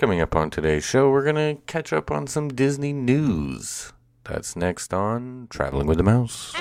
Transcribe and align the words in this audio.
Coming 0.00 0.22
up 0.22 0.34
on 0.34 0.48
today's 0.48 0.82
show, 0.82 1.10
we're 1.10 1.24
going 1.24 1.34
to 1.34 1.58
catch 1.66 1.92
up 1.92 2.10
on 2.10 2.26
some 2.26 2.48
Disney 2.48 2.94
news. 2.94 3.92
That's 4.24 4.56
next 4.56 4.94
on 4.94 5.46
Traveling 5.50 5.86
with 5.86 5.98
the 5.98 6.02
Mouse. 6.02 6.54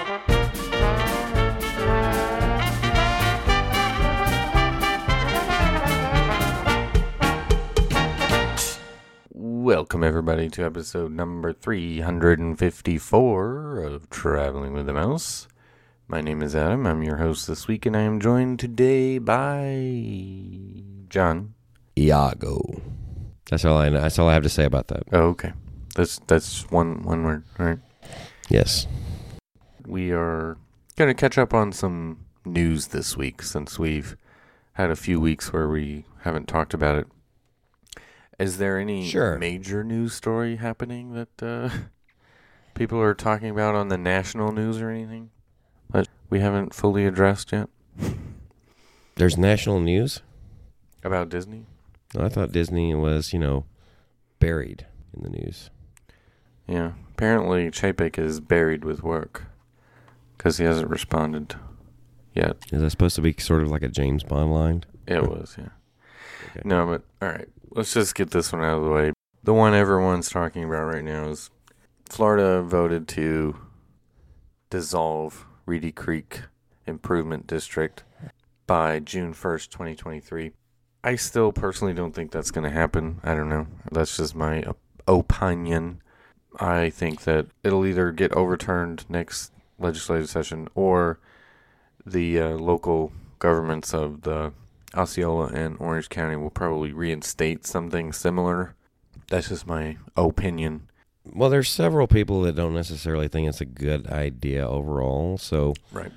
Welcome, 9.31 10.03
everybody, 10.03 10.49
to 10.49 10.65
episode 10.65 11.13
number 11.13 11.53
354 11.53 13.79
of 13.79 14.09
Traveling 14.09 14.73
with 14.73 14.85
the 14.85 14.91
Mouse. 14.91 15.47
My 16.09 16.19
name 16.19 16.41
is 16.41 16.57
Adam. 16.57 16.85
I'm 16.85 17.03
your 17.03 17.15
host 17.15 17.47
this 17.47 17.69
week, 17.69 17.85
and 17.85 17.95
I 17.95 18.01
am 18.01 18.19
joined 18.19 18.59
today 18.59 19.17
by 19.17 20.83
John. 21.07 21.53
Iago. 21.97 22.98
That's 23.49 23.65
all 23.65 23.77
I 23.77 23.89
know. 23.89 24.01
That's 24.01 24.19
all 24.19 24.29
I 24.29 24.33
have 24.33 24.43
to 24.43 24.49
say 24.49 24.65
about 24.65 24.87
that. 24.89 25.03
Oh, 25.11 25.29
okay. 25.29 25.53
That's 25.95 26.19
that's 26.27 26.69
one 26.69 27.01
one 27.03 27.23
word. 27.23 27.43
All 27.59 27.65
right. 27.65 27.79
Yes. 28.49 28.87
We 29.87 30.11
are 30.11 30.57
going 30.97 31.07
to 31.09 31.13
catch 31.19 31.37
up 31.37 31.53
on 31.53 31.71
some 31.71 32.25
news 32.45 32.87
this 32.87 33.17
week 33.17 33.41
since 33.41 33.79
we've 33.79 34.15
had 34.73 34.91
a 34.91 34.95
few 34.95 35.19
weeks 35.19 35.51
where 35.51 35.67
we 35.67 36.05
haven't 36.21 36.47
talked 36.47 36.73
about 36.73 36.95
it. 36.95 37.07
Is 38.39 38.57
there 38.57 38.77
any 38.79 39.07
Sure. 39.09 39.37
major 39.37 39.83
news 39.83 40.13
story 40.13 40.55
happening 40.57 41.13
that 41.13 41.43
uh, 41.43 41.69
people 42.75 42.99
are 43.01 43.13
talking 43.13 43.49
about 43.49 43.75
on 43.75 43.87
the 43.89 43.97
national 43.97 44.51
news 44.51 44.79
or 44.79 44.89
anything 44.89 45.31
that 45.91 46.07
we 46.29 46.39
haven't 46.39 46.73
fully 46.73 47.05
addressed 47.05 47.51
yet 47.51 47.67
There's 49.15 49.37
national 49.37 49.79
news. 49.81 50.21
about 51.03 51.29
Disney? 51.29 51.65
I 52.17 52.29
thought 52.29 52.51
Disney 52.51 52.95
was, 52.95 53.33
you 53.33 53.39
know, 53.39 53.65
buried 54.39 54.85
in 55.13 55.23
the 55.23 55.29
news. 55.29 55.69
Yeah. 56.67 56.93
Apparently, 57.13 57.69
Chapek 57.69 58.17
is 58.17 58.39
buried 58.39 58.85
with 58.85 59.03
work 59.03 59.45
because 60.37 60.57
he 60.57 60.65
hasn't 60.65 60.89
responded 60.89 61.55
yet. 62.33 62.57
Is 62.71 62.81
that 62.81 62.89
supposed 62.89 63.15
to 63.15 63.21
be 63.21 63.35
sort 63.37 63.61
of 63.61 63.69
like 63.69 63.83
a 63.83 63.89
James 63.89 64.23
Bond 64.23 64.53
line? 64.53 64.83
It 65.05 65.23
was, 65.29 65.55
yeah. 65.57 65.69
Okay. 66.51 66.61
No, 66.63 66.85
but 66.85 67.03
all 67.21 67.31
right. 67.33 67.47
Let's 67.71 67.93
just 67.93 68.15
get 68.15 68.31
this 68.31 68.51
one 68.51 68.63
out 68.63 68.77
of 68.77 68.83
the 68.83 68.89
way. 68.89 69.13
The 69.43 69.53
one 69.53 69.73
everyone's 69.73 70.29
talking 70.29 70.63
about 70.63 70.93
right 70.93 71.03
now 71.03 71.29
is 71.29 71.49
Florida 72.09 72.61
voted 72.61 73.07
to 73.09 73.55
dissolve 74.69 75.45
Reedy 75.65 75.91
Creek 75.91 76.41
Improvement 76.85 77.47
District 77.47 78.03
by 78.65 78.99
June 78.99 79.33
1st, 79.33 79.69
2023. 79.69 80.51
I 81.03 81.15
still 81.15 81.51
personally 81.51 81.93
don't 81.93 82.13
think 82.13 82.31
that's 82.31 82.51
going 82.51 82.65
to 82.65 82.69
happen. 82.75 83.19
I 83.23 83.33
don't 83.35 83.49
know. 83.49 83.67
That's 83.91 84.17
just 84.17 84.35
my 84.35 84.63
op- 84.63 84.77
opinion. 85.07 86.01
I 86.59 86.89
think 86.89 87.23
that 87.23 87.47
it'll 87.63 87.85
either 87.85 88.11
get 88.11 88.33
overturned 88.33 89.05
next 89.09 89.51
legislative 89.77 90.29
session 90.29 90.67
or 90.75 91.19
the 92.05 92.39
uh, 92.39 92.49
local 92.51 93.13
governments 93.39 93.93
of 93.93 94.23
the 94.23 94.51
Osceola 94.95 95.47
and 95.47 95.77
Orange 95.79 96.09
County 96.09 96.35
will 96.35 96.49
probably 96.49 96.91
reinstate 96.91 97.65
something 97.65 98.11
similar. 98.11 98.75
That's 99.29 99.49
just 99.49 99.67
my 99.67 99.97
opinion. 100.17 100.89
Well, 101.31 101.49
there's 101.49 101.69
several 101.69 102.07
people 102.07 102.41
that 102.41 102.55
don't 102.55 102.73
necessarily 102.73 103.27
think 103.27 103.47
it's 103.47 103.61
a 103.61 103.65
good 103.65 104.07
idea 104.07 104.67
overall. 104.67 105.37
So 105.37 105.75
Right. 105.91 106.11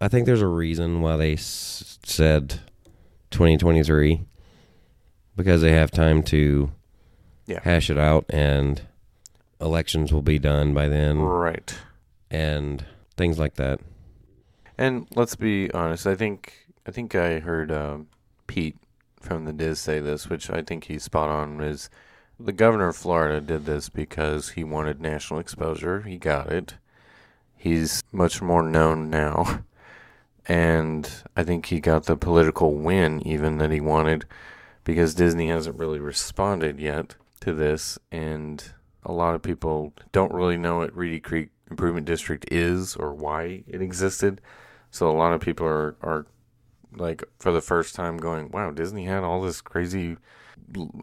I 0.00 0.08
think 0.08 0.26
there's 0.26 0.40
a 0.42 0.46
reason 0.46 1.00
why 1.02 1.16
they 1.16 1.32
s- 1.34 1.98
said 2.04 2.60
2023 3.34 4.24
because 5.36 5.60
they 5.60 5.72
have 5.72 5.90
time 5.90 6.22
to 6.22 6.70
Yeah. 7.46 7.60
hash 7.62 7.90
it 7.90 7.98
out 7.98 8.24
and 8.30 8.82
elections 9.60 10.12
will 10.12 10.22
be 10.22 10.38
done 10.38 10.72
by 10.72 10.88
then 10.88 11.20
Right. 11.20 11.76
and 12.30 12.84
things 13.16 13.38
like 13.38 13.54
that. 13.54 13.80
And 14.78 15.06
let's 15.14 15.36
be 15.36 15.70
honest. 15.72 16.06
I 16.06 16.14
think 16.14 16.52
I 16.86 16.90
think 16.90 17.14
I 17.14 17.38
heard 17.40 17.70
um, 17.72 18.08
Pete 18.46 18.76
from 19.20 19.44
the 19.46 19.52
Diz 19.52 19.78
say 19.80 20.00
this, 20.00 20.28
which 20.28 20.50
I 20.50 20.60
think 20.62 20.84
he's 20.84 21.02
spot 21.04 21.28
on. 21.30 21.60
Is 21.60 21.88
the 22.38 22.52
governor 22.52 22.88
of 22.88 22.96
Florida 22.96 23.40
did 23.40 23.64
this 23.66 23.88
because 23.88 24.50
he 24.50 24.64
wanted 24.64 25.00
national 25.00 25.40
exposure. 25.40 26.02
He 26.02 26.18
got 26.18 26.50
it. 26.52 26.74
He's 27.56 28.02
much 28.12 28.42
more 28.42 28.62
known 28.62 29.08
now, 29.08 29.60
and 30.46 31.10
I 31.36 31.42
think 31.42 31.66
he 31.66 31.80
got 31.80 32.04
the 32.04 32.16
political 32.16 32.74
win 32.74 33.26
even 33.26 33.58
that 33.58 33.70
he 33.70 33.80
wanted 33.80 34.26
because 34.84 35.14
Disney 35.14 35.48
hasn't 35.48 35.78
really 35.78 35.98
responded 35.98 36.78
yet 36.78 37.16
to 37.40 37.54
this, 37.54 37.98
and 38.12 38.62
a 39.04 39.12
lot 39.12 39.34
of 39.34 39.42
people 39.42 39.92
don't 40.12 40.32
really 40.32 40.56
know 40.56 40.78
what 40.78 40.96
Reedy 40.96 41.20
Creek 41.20 41.50
Improvement 41.70 42.06
District 42.06 42.44
is 42.52 42.94
or 42.96 43.12
why 43.12 43.64
it 43.66 43.80
existed. 43.80 44.40
So 44.90 45.10
a 45.10 45.16
lot 45.16 45.32
of 45.32 45.40
people 45.40 45.66
are, 45.66 45.96
are 46.02 46.26
like 46.96 47.24
for 47.38 47.50
the 47.50 47.60
first 47.60 47.94
time 47.94 48.16
going, 48.16 48.50
wow, 48.50 48.70
Disney 48.70 49.06
had 49.06 49.24
all 49.24 49.40
this 49.40 49.60
crazy 49.60 50.16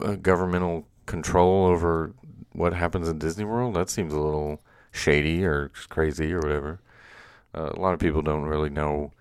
uh, 0.02 0.16
governmental 0.16 0.88
control 1.06 1.66
over 1.66 2.14
what 2.54 2.74
happens 2.74 3.10
in 3.10 3.20
Disney 3.20 3.44
World. 3.44 3.76
That 3.76 3.90
seems 3.90 4.14
a 4.14 4.20
little 4.20 4.62
shady 4.92 5.44
or 5.44 5.72
crazy 5.90 6.32
or 6.34 6.40
whatever. 6.40 6.80
Uh, 7.54 7.72
a 7.74 7.80
lot 7.80 7.94
of 7.94 8.00
people 8.00 8.22
don't 8.22 8.44
really 8.44 8.70
know 8.70 9.12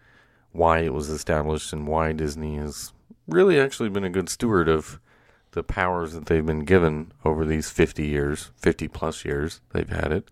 why 0.53 0.81
it 0.81 0.93
was 0.93 1.09
established 1.09 1.73
and 1.73 1.87
why 1.87 2.13
Disney 2.13 2.57
has 2.57 2.93
really 3.27 3.59
actually 3.59 3.89
been 3.89 4.05
a 4.05 4.11
good 4.11 4.29
steward 4.29 4.69
of 4.69 5.01
the 5.53 5.63
powers 5.63 6.13
that 6.13 6.27
they've 6.27 6.47
been 6.47 6.65
given 6.65 7.13
over 7.25 7.45
these 7.45 7.71
50 7.71 8.07
years, 8.07 8.51
50 8.57 8.89
plus 8.89 9.25
years 9.25 9.61
they've 9.73 9.89
had 9.89 10.13
it, 10.13 10.31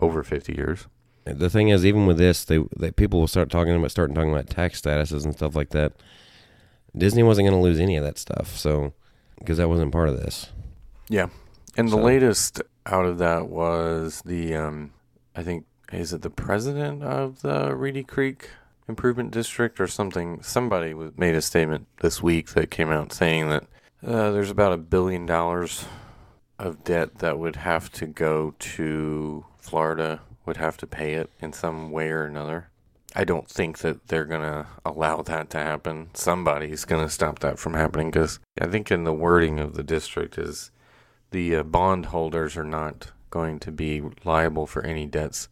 over 0.00 0.22
50 0.22 0.54
years. 0.54 0.86
The 1.24 1.50
thing 1.50 1.70
is, 1.70 1.84
even 1.84 2.06
with 2.06 2.18
this, 2.18 2.44
they, 2.44 2.60
they 2.76 2.92
people 2.92 3.18
will 3.18 3.26
start 3.26 3.50
talking 3.50 3.74
about 3.74 3.90
starting 3.90 4.14
talking 4.14 4.30
about 4.30 4.48
tax 4.48 4.80
statuses 4.80 5.24
and 5.24 5.34
stuff 5.34 5.56
like 5.56 5.70
that. 5.70 5.92
Disney 6.96 7.24
wasn't 7.24 7.48
going 7.48 7.58
to 7.58 7.62
lose 7.62 7.80
any 7.80 7.96
of 7.96 8.04
that 8.04 8.16
stuff, 8.16 8.56
so 8.56 8.92
because 9.38 9.58
that 9.58 9.68
wasn't 9.68 9.92
part 9.92 10.08
of 10.08 10.16
this. 10.16 10.50
Yeah. 11.08 11.28
And 11.76 11.88
the 11.88 11.96
latest 11.96 12.62
out 12.86 13.04
of 13.04 13.18
that 13.18 13.48
was 13.48 14.22
the 14.24 14.54
um 14.54 14.92
I 15.34 15.42
think 15.42 15.66
is 15.92 16.12
it 16.12 16.22
the 16.22 16.30
president 16.30 17.02
of 17.02 17.42
the 17.42 17.74
Reedy 17.74 18.04
Creek 18.04 18.48
Improvement 18.88 19.32
District 19.32 19.80
or 19.80 19.86
something 19.86 20.42
somebody 20.42 20.94
made 21.16 21.34
a 21.34 21.42
statement 21.42 21.86
this 22.00 22.22
week 22.22 22.50
that 22.50 22.70
came 22.70 22.90
out 22.90 23.12
saying 23.12 23.48
that 23.50 23.64
uh, 24.06 24.30
there's 24.30 24.50
about 24.50 24.72
a 24.72 24.76
billion 24.76 25.26
dollars 25.26 25.86
of 26.58 26.84
debt 26.84 27.18
that 27.18 27.38
would 27.38 27.56
have 27.56 27.90
to 27.92 28.06
go 28.06 28.54
to 28.58 29.44
Florida 29.58 30.20
would 30.46 30.56
have 30.56 30.76
to 30.76 30.86
pay 30.86 31.14
it 31.14 31.30
in 31.40 31.52
some 31.52 31.90
way 31.90 32.08
or 32.08 32.24
another. 32.24 32.70
I 33.14 33.24
don't 33.24 33.48
think 33.48 33.78
that 33.78 34.08
they're 34.08 34.24
going 34.24 34.42
to 34.42 34.66
allow 34.84 35.22
that 35.22 35.50
to 35.50 35.58
happen. 35.58 36.10
Somebody's 36.14 36.84
going 36.84 37.04
to 37.04 37.10
stop 37.10 37.40
that 37.40 37.58
from 37.58 37.74
happening 37.74 38.10
because 38.10 38.38
I 38.60 38.66
think 38.66 38.90
in 38.90 39.04
the 39.04 39.12
wording 39.12 39.58
of 39.58 39.74
the 39.74 39.82
district 39.82 40.38
is 40.38 40.70
the 41.30 41.56
uh, 41.56 41.62
bond 41.62 42.06
holders 42.06 42.56
are 42.56 42.64
not 42.64 43.12
going 43.30 43.58
to 43.60 43.72
be 43.72 44.02
liable 44.24 44.66
for 44.66 44.84
any 44.84 45.06
debts. 45.06 45.48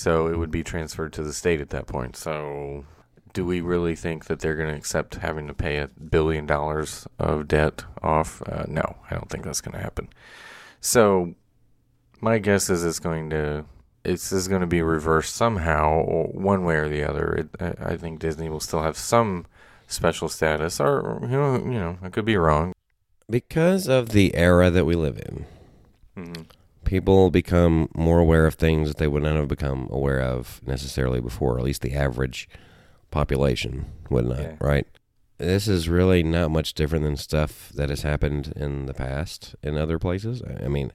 So 0.00 0.28
it 0.28 0.38
would 0.38 0.50
be 0.50 0.64
transferred 0.64 1.12
to 1.12 1.22
the 1.22 1.34
state 1.34 1.60
at 1.60 1.68
that 1.70 1.86
point. 1.86 2.16
So 2.16 2.86
do 3.34 3.44
we 3.44 3.60
really 3.60 3.94
think 3.94 4.24
that 4.24 4.40
they're 4.40 4.54
going 4.54 4.70
to 4.70 4.74
accept 4.74 5.16
having 5.16 5.46
to 5.46 5.52
pay 5.52 5.76
a 5.76 5.88
billion 5.88 6.46
dollars 6.46 7.06
of 7.18 7.46
debt 7.46 7.84
off? 8.02 8.40
Uh, 8.48 8.64
no, 8.66 8.96
I 9.10 9.14
don't 9.14 9.28
think 9.28 9.44
that's 9.44 9.60
going 9.60 9.76
to 9.76 9.82
happen. 9.82 10.08
So 10.80 11.34
my 12.18 12.38
guess 12.38 12.70
is 12.70 12.82
it's 12.82 12.98
going 12.98 13.28
to 13.28 13.66
it's 14.02 14.32
is 14.32 14.48
going 14.48 14.62
to 14.62 14.66
be 14.66 14.80
reversed 14.80 15.36
somehow, 15.36 15.90
or 15.90 16.28
one 16.28 16.64
way 16.64 16.76
or 16.76 16.88
the 16.88 17.04
other. 17.04 17.34
It, 17.34 17.48
I 17.60 17.92
I 17.92 17.96
think 17.98 18.20
Disney 18.20 18.48
will 18.48 18.60
still 18.60 18.80
have 18.82 18.96
some 18.96 19.44
special 19.86 20.30
status, 20.30 20.80
or 20.80 21.18
you 21.20 21.28
know, 21.28 21.56
you 21.56 21.78
know, 21.78 21.98
I 22.02 22.08
could 22.08 22.24
be 22.24 22.38
wrong. 22.38 22.72
Because 23.28 23.86
of 23.86 24.08
the 24.08 24.34
era 24.34 24.70
that 24.70 24.86
we 24.86 24.94
live 24.94 25.18
in, 25.18 25.44
Mhm. 26.16 26.46
People 26.84 27.30
become 27.30 27.88
more 27.94 28.18
aware 28.18 28.46
of 28.46 28.54
things 28.54 28.88
that 28.88 28.96
they 28.98 29.08
would 29.08 29.22
not 29.22 29.36
have 29.36 29.48
become 29.48 29.88
aware 29.90 30.20
of 30.20 30.60
necessarily 30.66 31.20
before, 31.20 31.58
at 31.58 31.64
least 31.64 31.82
the 31.82 31.94
average 31.94 32.48
population 33.10 33.86
would 34.08 34.26
not, 34.26 34.38
Yeah. 34.40 34.56
right? 34.60 34.86
This 35.38 35.68
is 35.68 35.88
really 35.88 36.22
not 36.22 36.50
much 36.50 36.74
different 36.74 37.04
than 37.04 37.16
stuff 37.16 37.70
that 37.74 37.88
has 37.88 38.02
happened 38.02 38.52
in 38.56 38.86
the 38.86 38.94
past 38.94 39.54
in 39.62 39.76
other 39.76 39.98
places. 39.98 40.42
I 40.62 40.68
mean, 40.68 40.92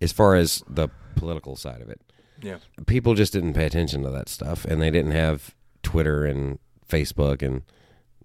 as 0.00 0.12
far 0.12 0.36
as 0.36 0.62
the 0.68 0.88
political 1.16 1.56
side 1.56 1.80
of 1.80 1.88
it, 1.88 2.00
Yeah. 2.40 2.58
people 2.86 3.14
just 3.14 3.32
didn't 3.32 3.54
pay 3.54 3.66
attention 3.66 4.02
to 4.02 4.10
that 4.10 4.28
stuff, 4.28 4.64
and 4.64 4.80
they 4.80 4.90
didn't 4.90 5.12
have 5.12 5.54
Twitter 5.82 6.24
and 6.24 6.58
Facebook 6.88 7.42
and 7.42 7.62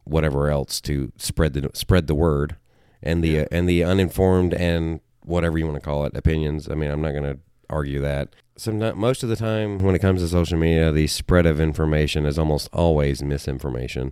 whatever 0.03 0.49
else 0.49 0.81
to 0.81 1.11
spread 1.17 1.53
the 1.53 1.69
spread 1.73 2.07
the 2.07 2.15
word 2.15 2.55
and 3.01 3.23
the 3.23 3.29
Yeah. 3.29 3.45
and 3.51 3.67
the 3.69 3.83
uninformed 3.83 4.53
and 4.53 4.99
whatever 5.29 5.57
you 5.57 5.65
want 5.65 5.75
to 5.77 5.81
call 5.81 6.05
it 6.05 6.15
opinions. 6.15 6.67
I 6.69 6.75
mean, 6.75 6.91
I'm 6.91 7.01
not 7.01 7.11
going 7.11 7.23
to 7.23 7.39
argue 7.69 8.01
that. 8.01 8.29
Some 8.57 8.79
most 8.99 9.23
of 9.23 9.29
the 9.29 9.35
time 9.37 9.77
when 9.77 9.95
it 9.95 9.99
comes 9.99 10.21
to 10.21 10.27
social 10.27 10.57
media, 10.57 10.91
the 10.91 11.07
spread 11.07 11.45
of 11.45 11.59
information 11.61 12.25
is 12.25 12.37
almost 12.37 12.67
always 12.73 13.23
misinformation. 13.23 14.11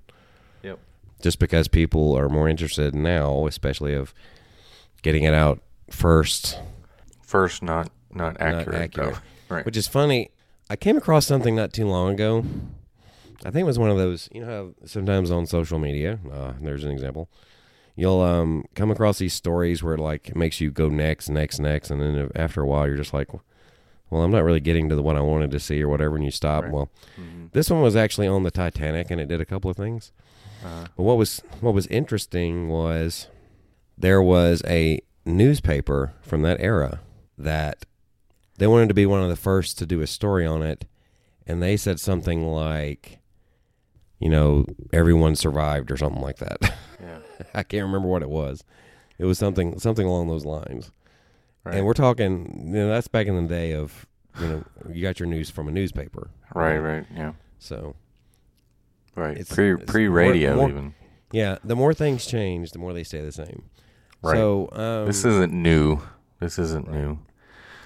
Yep. 0.64 0.80
Just 1.22 1.40
because 1.40 1.68
people 1.68 2.16
are 2.18 2.30
more 2.30 2.48
interested 2.48 2.96
now, 2.96 3.46
especially 3.48 3.94
of 3.94 4.14
getting 5.02 5.24
it 5.24 5.34
out 5.34 5.60
first, 5.90 6.60
First, 7.24 7.62
not 7.62 7.90
not 8.14 8.38
accurate. 8.40 8.82
accurate. 8.82 9.14
though. 9.16 9.20
Right. 9.50 9.66
which 9.66 9.78
is 9.78 9.88
funny. 9.88 10.32
I 10.70 10.76
came 10.76 10.98
across 10.98 11.26
something 11.26 11.56
not 11.56 11.72
too 11.72 11.88
long 11.88 12.14
ago. 12.14 12.44
I 13.46 13.50
think 13.52 13.62
it 13.62 13.64
was 13.66 13.80
one 13.80 13.90
of 13.90 13.98
those, 13.98 14.28
you 14.34 14.42
know, 14.42 14.48
how 14.82 14.86
sometimes 14.88 15.32
on 15.32 15.46
social 15.46 15.80
media, 15.80 16.20
uh, 16.30 16.52
there's 16.60 16.84
an 16.84 16.92
example. 16.92 17.30
You'll 17.98 18.22
um, 18.22 18.64
come 18.76 18.92
across 18.92 19.18
these 19.18 19.34
stories 19.34 19.82
where 19.84 19.98
like 19.98 20.30
it 20.30 20.36
makes 20.36 20.62
you 20.62 20.70
go 20.72 20.88
next, 20.88 21.30
next, 21.30 21.60
next, 21.60 21.90
and 21.92 22.00
then 22.00 22.32
after 22.36 22.62
a 22.62 22.66
while 22.68 22.88
you're 22.88 22.96
just 22.96 23.14
like, 23.14 23.28
well, 24.10 24.22
I'm 24.22 24.32
not 24.32 24.44
really 24.44 24.60
getting 24.62 24.88
to 24.90 24.96
the 24.96 25.02
one 25.02 25.18
I 25.18 25.22
wanted 25.22 25.50
to 25.52 25.60
see 25.60 25.82
or 25.82 25.90
whatever, 25.90 26.16
and 26.16 26.24
you 26.24 26.30
stop. 26.32 26.64
Right. 26.64 26.72
Well, 26.74 26.90
Mhm. 27.20 27.52
this 27.54 27.70
one 27.72 27.82
was 27.82 27.96
actually 27.96 28.28
on 28.28 28.44
the 28.44 28.52
Titanic, 28.52 29.10
and 29.12 29.20
it 29.20 29.28
did 29.28 29.42
a 29.42 29.46
couple 29.46 29.70
of 29.72 29.76
things. 29.76 30.12
Uh, 30.64 30.86
But 30.96 31.04
what 31.04 31.18
was 31.18 31.42
what 31.60 31.74
was 31.74 31.88
interesting 31.88 32.70
was 32.70 33.28
there 33.98 34.22
was 34.22 34.62
a 34.68 35.02
newspaper 35.26 36.14
from 36.22 36.42
that 36.44 36.62
era 36.62 37.00
that 37.38 37.86
they 38.60 38.68
wanted 38.68 38.88
to 38.90 38.94
be 38.94 39.06
one 39.08 39.22
of 39.24 39.30
the 39.30 39.36
first 39.36 39.78
to 39.80 39.86
do 39.88 40.02
a 40.02 40.08
story 40.08 40.46
on 40.46 40.62
it, 40.62 40.86
and 41.48 41.62
they 41.64 41.76
said 41.78 42.00
something 42.00 42.46
like, 42.48 43.20
you 44.20 44.30
know, 44.30 44.66
everyone 44.94 45.36
survived 45.36 45.92
or 45.92 45.98
something 45.98 46.22
like 46.22 46.38
that. 46.38 46.58
yeah. 47.02 47.20
I 47.54 47.64
can't 47.64 47.86
remember 47.86 48.08
what 48.08 48.22
it 48.24 48.30
was. 48.30 48.64
It 49.20 49.26
was 49.26 49.38
something 49.38 49.80
something 49.80 50.06
along 50.06 50.28
those 50.28 50.46
lines. 50.46 50.92
Right. 51.64 51.76
And 51.76 51.86
we're 51.86 51.94
talking, 51.94 52.64
you 52.68 52.74
know, 52.74 52.90
that's 52.90 53.08
back 53.08 53.28
in 53.28 53.36
the 53.42 53.48
day 53.48 53.74
of, 53.74 54.06
you 54.40 54.48
know, 54.48 54.64
you 54.94 55.02
got 55.02 55.20
your 55.20 55.28
news 55.28 55.50
from 55.50 55.68
a 55.68 55.72
newspaper. 55.72 56.30
right. 56.54 56.78
Right. 56.78 57.06
Yeah. 57.16 57.34
So 57.60 57.96
Right. 59.16 59.32
It's- 59.38 59.54
pre 59.54 59.76
pre 59.76 60.08
radio 60.08 60.68
even. 60.68 60.94
yeah, 61.32 61.58
the 61.64 61.76
more 61.76 61.94
things 61.94 62.26
change, 62.28 62.72
the 62.72 62.80
more 62.80 62.94
they 62.94 63.04
stay 63.04 63.22
the 63.22 63.32
same. 63.32 63.64
Right. 64.22 64.36
So 64.36 64.70
um, 64.74 65.08
this 65.08 65.26
isn't 65.26 65.52
new. 65.54 66.00
This 66.40 66.60
isn't 66.60 66.88
Right. 66.88 66.98
new. 66.98 67.20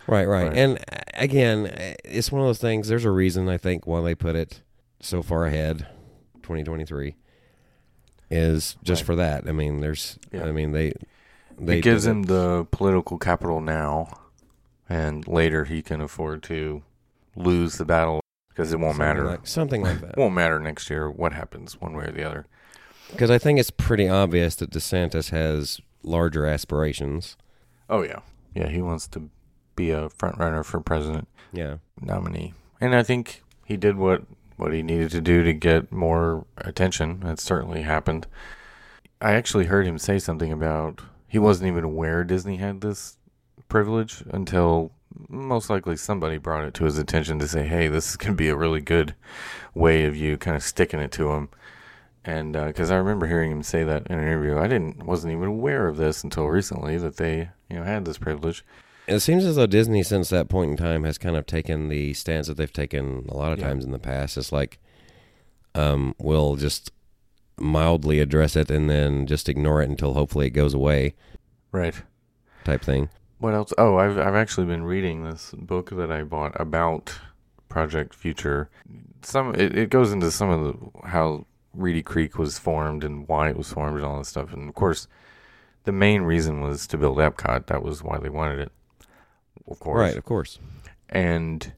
Right, 0.07 0.27
right. 0.27 0.49
Right. 0.49 0.57
And 0.57 0.77
uh, 0.77 0.97
again, 1.13 1.67
it's 2.03 2.31
one 2.31 2.41
of 2.41 2.47
those 2.47 2.59
things. 2.59 2.87
There's 2.89 3.05
a 3.05 3.11
reason 3.11 3.47
I 3.47 3.57
think 3.57 3.87
why 3.87 4.01
they 4.01 4.15
put 4.15 4.35
it 4.35 4.61
so 4.99 5.21
far 5.21 5.45
ahead, 5.45 5.87
2023, 6.51 7.15
is 8.29 8.77
just 8.83 9.01
Right. 9.01 9.05
for 9.05 9.15
that. 9.15 9.47
I 9.47 9.51
mean, 9.51 9.79
there's, 9.81 10.17
Yeah. 10.31 10.45
I 10.45 10.51
mean, 10.51 10.71
they, 10.71 10.93
they 11.59 11.79
it 11.79 11.81
gives 11.81 12.05
him 12.05 12.23
the 12.23 12.65
political 12.71 13.17
capital 13.17 13.61
now, 13.61 14.07
and 14.89 15.27
later 15.27 15.65
he 15.65 15.81
can 15.81 16.01
afford 16.01 16.43
to 16.43 16.81
lose 17.35 17.77
the 17.77 17.85
battle 17.85 18.21
because 18.49 18.73
it 18.73 18.79
won't 18.79 18.95
something 18.97 19.07
matter. 19.07 19.25
like, 19.25 19.47
something 19.47 19.81
like 19.83 20.01
that. 20.01 20.17
won't 20.17 20.33
matter 20.35 20.59
next 20.59 20.89
year 20.89 21.09
what 21.09 21.33
happens 21.33 21.79
one 21.79 21.93
way 21.95 22.05
or 22.05 22.11
the 22.11 22.23
other. 22.23 22.45
Because 23.11 23.29
I 23.29 23.37
think 23.37 23.59
it's 23.59 23.71
pretty 23.71 24.07
obvious 24.07 24.55
that 24.55 24.71
DeSantis 24.71 25.29
has 25.31 25.79
larger 26.03 26.45
aspirations. 26.45 27.35
Oh 27.89 28.03
yeah, 28.03 28.19
yeah. 28.55 28.67
He 28.69 28.81
wants 28.81 29.07
to 29.09 29.29
be 29.75 29.91
a 29.91 30.09
front 30.09 30.37
runner 30.37 30.63
for 30.63 30.79
president 30.79 31.27
Yeah, 31.51 31.77
nominee, 32.01 32.53
and 32.79 32.95
I 32.95 33.03
think 33.03 33.43
he 33.65 33.75
did 33.77 33.97
what 33.97 34.23
what 34.61 34.73
he 34.73 34.83
needed 34.83 35.09
to 35.09 35.21
do 35.21 35.43
to 35.43 35.53
get 35.53 35.91
more 35.91 36.45
attention. 36.57 37.21
That 37.21 37.39
certainly 37.39 37.81
happened. 37.81 38.27
I 39.19 39.33
actually 39.33 39.65
heard 39.65 39.87
him 39.87 39.97
say 39.97 40.19
something 40.19 40.51
about 40.51 41.01
he 41.27 41.39
wasn't 41.39 41.69
even 41.69 41.83
aware 41.83 42.23
Disney 42.23 42.57
had 42.57 42.81
this 42.81 43.17
privilege 43.69 44.23
until 44.29 44.91
most 45.27 45.69
likely 45.69 45.97
somebody 45.97 46.37
brought 46.37 46.63
it 46.63 46.75
to 46.75 46.85
his 46.85 46.99
attention 46.99 47.39
to 47.39 47.47
say, 47.47 47.65
"Hey, 47.65 47.87
this 47.87 48.15
to 48.17 48.33
be 48.33 48.49
a 48.49 48.55
really 48.55 48.81
good 48.81 49.15
way 49.73 50.05
of 50.05 50.15
you 50.15 50.37
kind 50.37 50.55
of 50.55 50.61
sticking 50.61 50.99
it 50.99 51.11
to 51.13 51.31
him." 51.31 51.49
And 52.23 52.55
uh, 52.55 52.67
because 52.67 52.91
I 52.91 52.97
remember 52.97 53.25
hearing 53.25 53.51
him 53.51 53.63
say 53.63 53.83
that 53.83 54.05
in 54.07 54.19
an 54.19 54.23
interview, 54.23 54.59
I 54.59 54.67
didn't 54.67 55.03
wasn't 55.03 55.33
even 55.33 55.47
aware 55.47 55.87
of 55.87 55.97
this 55.97 56.23
until 56.23 56.45
recently 56.47 56.99
that 56.99 57.17
they 57.17 57.49
you 57.67 57.77
know 57.77 57.83
had 57.83 58.05
this 58.05 58.19
privilege. 58.19 58.63
It 59.11 59.19
seems 59.21 59.45
as 59.45 59.55
though 59.55 59.67
Disney, 59.67 60.03
since 60.03 60.29
that 60.29 60.49
point 60.49 60.71
in 60.71 60.77
time, 60.77 61.03
has 61.03 61.17
kind 61.17 61.35
of 61.35 61.45
taken 61.45 61.89
the 61.89 62.13
stance 62.13 62.47
that 62.47 62.57
they've 62.57 62.71
taken 62.71 63.25
a 63.29 63.35
lot 63.37 63.51
of 63.51 63.59
Yeah. 63.59 63.67
times 63.67 63.85
in 63.85 63.91
the 63.91 63.99
past. 63.99 64.37
It's 64.37 64.51
like, 64.51 64.79
um, 65.75 66.15
we'll 66.19 66.55
just 66.55 66.91
mildly 67.59 68.19
address 68.19 68.55
it 68.55 68.71
and 68.71 68.89
then 68.89 69.27
just 69.27 69.47
ignore 69.47 69.81
it 69.81 69.89
until 69.89 70.13
hopefully 70.13 70.47
it 70.47 70.51
goes 70.51 70.73
away, 70.73 71.13
Right. 71.71 72.01
type 72.63 72.81
thing. 72.81 73.09
What 73.39 73.53
else? 73.53 73.73
Oh, 73.77 73.97
I've 73.97 74.17
I've 74.17 74.35
actually 74.35 74.67
been 74.67 74.83
reading 74.83 75.23
this 75.23 75.51
book 75.57 75.89
that 75.91 76.11
I 76.11 76.23
bought 76.23 76.59
about 76.59 77.17
Project 77.69 78.13
Future. 78.13 78.69
Some 79.23 79.55
it, 79.55 79.75
it 79.77 79.89
goes 79.89 80.11
into 80.11 80.29
some 80.31 80.49
of 80.49 80.61
the 81.01 81.07
how 81.07 81.45
Reedy 81.73 82.03
Creek 82.03 82.37
was 82.37 82.59
formed 82.59 83.03
and 83.03 83.27
why 83.27 83.49
it 83.49 83.57
was 83.57 83.71
formed 83.73 83.97
and 83.97 84.05
all 84.05 84.17
this 84.19 84.27
stuff. 84.29 84.53
And 84.53 84.67
of 84.69 84.75
course, 84.75 85.07
the 85.85 85.91
main 85.91 86.21
reason 86.23 86.61
was 86.61 86.85
to 86.87 86.97
build 86.97 87.17
Epcot. 87.17 87.65
That 87.67 87.81
was 87.81 88.03
why 88.03 88.19
they 88.19 88.29
wanted 88.29 88.59
it. 88.59 88.71
Of 89.67 89.79
course. 89.79 89.99
Right, 89.99 90.17
of 90.17 90.25
course. 90.25 90.59
And 91.09 91.73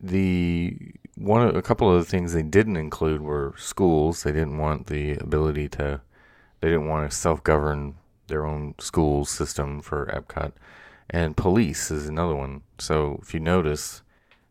the 0.00 0.76
one 1.16 1.54
a 1.56 1.62
couple 1.62 1.92
of 1.92 1.98
the 2.04 2.08
things 2.10 2.32
they 2.32 2.42
didn't 2.42 2.76
include 2.76 3.20
were 3.20 3.54
schools. 3.56 4.22
They 4.22 4.32
didn't 4.32 4.58
want 4.58 4.86
the 4.86 5.12
ability 5.14 5.68
to 5.70 6.00
they 6.60 6.68
didn't 6.68 6.88
want 6.88 7.10
to 7.10 7.16
self-govern 7.16 7.94
their 8.28 8.44
own 8.44 8.74
school 8.78 9.24
system 9.24 9.80
for 9.80 10.06
Epcot. 10.06 10.52
And 11.10 11.36
police 11.36 11.90
is 11.90 12.06
another 12.08 12.34
one. 12.34 12.62
So 12.78 13.18
if 13.22 13.32
you 13.32 13.40
notice, 13.40 14.02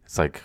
it's 0.06 0.18
like 0.18 0.42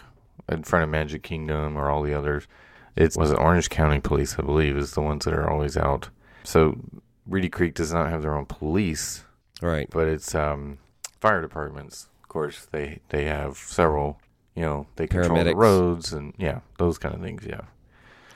in 0.49 0.63
front 0.65 0.83
of 0.85 0.91
Magic 0.91 1.23
Kingdom 1.23 1.77
or 1.77 1.89
all 1.89 2.03
the 2.03 2.15
others. 2.15 2.47
It 2.95 3.15
was 3.17 3.31
it 3.31 3.39
Orange 3.39 3.71
County 3.71 4.01
Police, 4.01 4.39
I 4.39 4.43
believe, 4.43 4.77
is 4.77 4.93
the 4.93 5.01
ones 5.01 5.25
that 5.25 5.33
are 5.33 5.49
always 5.49 5.79
out. 5.79 6.11
So 6.45 6.79
Reedy 7.27 7.49
Creek 7.49 7.75
does 7.75 7.93
not 7.93 8.11
have 8.11 8.21
their 8.21 8.35
own 8.35 8.45
police, 8.45 9.25
Right. 9.63 9.89
but 9.91 10.09
it's 10.09 10.35
um, 10.35 10.77
fire 11.21 11.41
departments. 11.41 12.09
Of 12.33 12.35
course, 12.35 12.65
they 12.73 13.01
they 13.11 13.27
have 13.27 13.59
several. 13.59 14.19
You 14.57 14.63
know, 14.63 14.87
they 14.97 15.07
control 15.07 15.45
the 15.45 15.55
roads 15.55 16.15
and 16.15 16.33
yeah, 16.39 16.61
those 16.79 16.97
kind 16.97 17.15
of 17.15 17.21
things. 17.21 17.45
Yeah, 17.47 17.61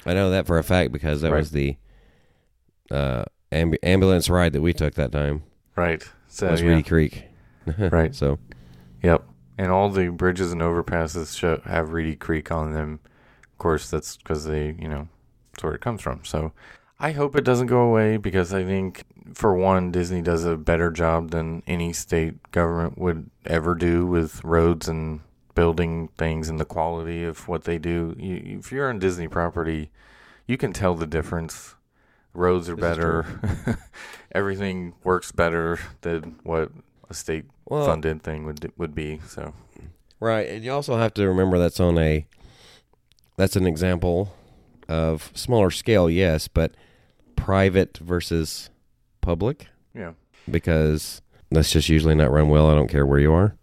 I 0.05 0.13
know 0.13 0.29
that 0.29 0.47
for 0.47 0.59
a 0.59 0.63
fact 0.63 0.93
because 0.93 1.23
that 1.23 1.33
Right. 1.33 1.39
was 1.39 1.51
the 1.51 1.79
uh, 2.91 3.25
ambu- 3.51 3.79
ambulance 3.83 4.29
ride 4.29 4.53
that 4.53 4.61
we 4.61 4.75
took 4.75 4.93
that 4.97 5.13
time. 5.13 5.45
right. 5.77 6.07
So 6.29 6.51
was 6.51 6.61
yeah, 6.61 6.69
Reedy 6.69 6.83
Creek. 6.83 7.25
Right. 7.79 8.15
So, 8.15 8.39
yep. 9.03 9.25
And 9.57 9.73
all 9.73 9.89
the 9.89 10.09
bridges 10.09 10.53
and 10.53 10.61
overpasses 10.61 11.35
show, 11.35 11.63
have 11.65 11.95
Reedy 11.95 12.17
Creek 12.17 12.53
on 12.53 12.75
them. 12.75 13.01
Of 13.45 13.57
course, 13.57 13.89
that's 13.89 14.19
because 14.19 14.45
they, 14.45 14.77
you 14.79 14.89
know, 14.89 15.09
that's 15.53 15.65
where 15.65 15.73
it 15.75 15.81
comes 15.81 16.03
from. 16.03 16.23
So 16.27 16.53
I 17.01 17.13
hope 17.13 17.35
it 17.35 17.45
doesn't 17.45 17.69
go 17.69 17.81
away 17.81 18.19
because 18.19 18.53
I 18.53 18.63
think, 18.63 19.05
for 19.35 19.55
one, 19.55 19.91
Disney 19.91 20.23
does 20.23 20.45
a 20.45 20.57
better 20.57 20.91
job 20.91 21.31
than 21.31 21.63
any 21.67 21.93
state 21.93 22.51
government 22.53 22.99
would 22.99 23.31
ever 23.45 23.75
do 23.75 24.07
with 24.07 24.43
roads 24.45 24.89
and 24.89 25.21
building 25.55 26.09
things 26.19 26.49
and 26.49 26.61
the 26.61 26.65
quality 26.65 27.25
of 27.25 27.49
what 27.49 27.65
they 27.65 27.79
do. 27.79 28.15
You, 28.19 28.59
if 28.59 28.71
you're 28.71 28.89
on 28.89 28.99
Disney 28.99 29.29
property, 29.29 29.91
you 30.47 30.57
can 30.57 30.73
tell 30.73 30.95
the 30.95 31.07
difference. 31.07 31.75
Roads 32.35 32.69
are 32.69 32.77
This 32.77 32.83
better. 32.83 33.79
Everything 34.33 34.95
works 35.03 35.33
better 35.33 35.79
than 36.03 36.39
what 36.43 36.71
a 37.09 37.15
state 37.15 37.47
well, 37.65 37.87
funded 37.87 38.23
thing 38.23 38.45
would 38.45 38.73
would 38.77 38.95
be. 38.95 39.21
So 39.27 39.55
Right, 40.21 40.49
and 40.49 40.65
you 40.65 40.73
also 40.73 40.97
have 40.97 41.15
to 41.15 41.27
remember 41.27 41.59
that's 41.59 41.81
on 41.81 41.99
a 41.99 42.27
that's 43.37 43.57
an 43.57 43.67
example 43.67 44.35
of 44.89 45.31
smaller 45.35 45.71
scale, 45.71 46.09
yes, 46.09 46.49
but 46.49 46.75
private 47.37 47.99
versus 47.99 48.71
public 49.27 49.67
yeah, 49.95 50.13
because 50.51 51.21
that's 51.51 51.71
just 51.73 51.89
usually 51.89 52.15
not 52.15 52.31
run 52.31 52.49
well. 52.49 52.71
I 52.71 52.75
don't 52.75 52.89
care 52.89 53.05
where 53.05 53.19
you 53.19 53.33
are. 53.33 53.57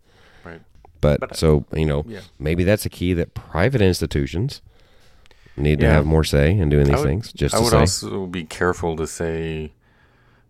Right. 0.43 0.61
But, 1.01 1.19
But- 1.21 1.31
uh, 1.31 1.35
so, 1.35 1.65
you 1.73 1.85
know, 1.85 2.03
yeah. 2.07 2.21
maybe 2.39 2.63
that's 2.63 2.85
a 2.85 2.89
key 2.89 3.13
that 3.13 3.33
private 3.33 3.81
institutions 3.81 4.61
need 5.55 5.79
to 5.79 5.87
have 5.89 6.05
more 6.05 6.23
say 6.23 6.51
in 6.51 6.69
doing 6.69 6.85
these 6.87 6.97
would- 6.97 7.05
things. 7.05 7.31
Just 7.33 7.55
I 7.55 7.59
would 7.59 7.69
say, 7.69 7.77
also 7.79 8.25
be 8.25 8.43
careful 8.43 8.95
to 8.97 9.05
say, 9.07 9.71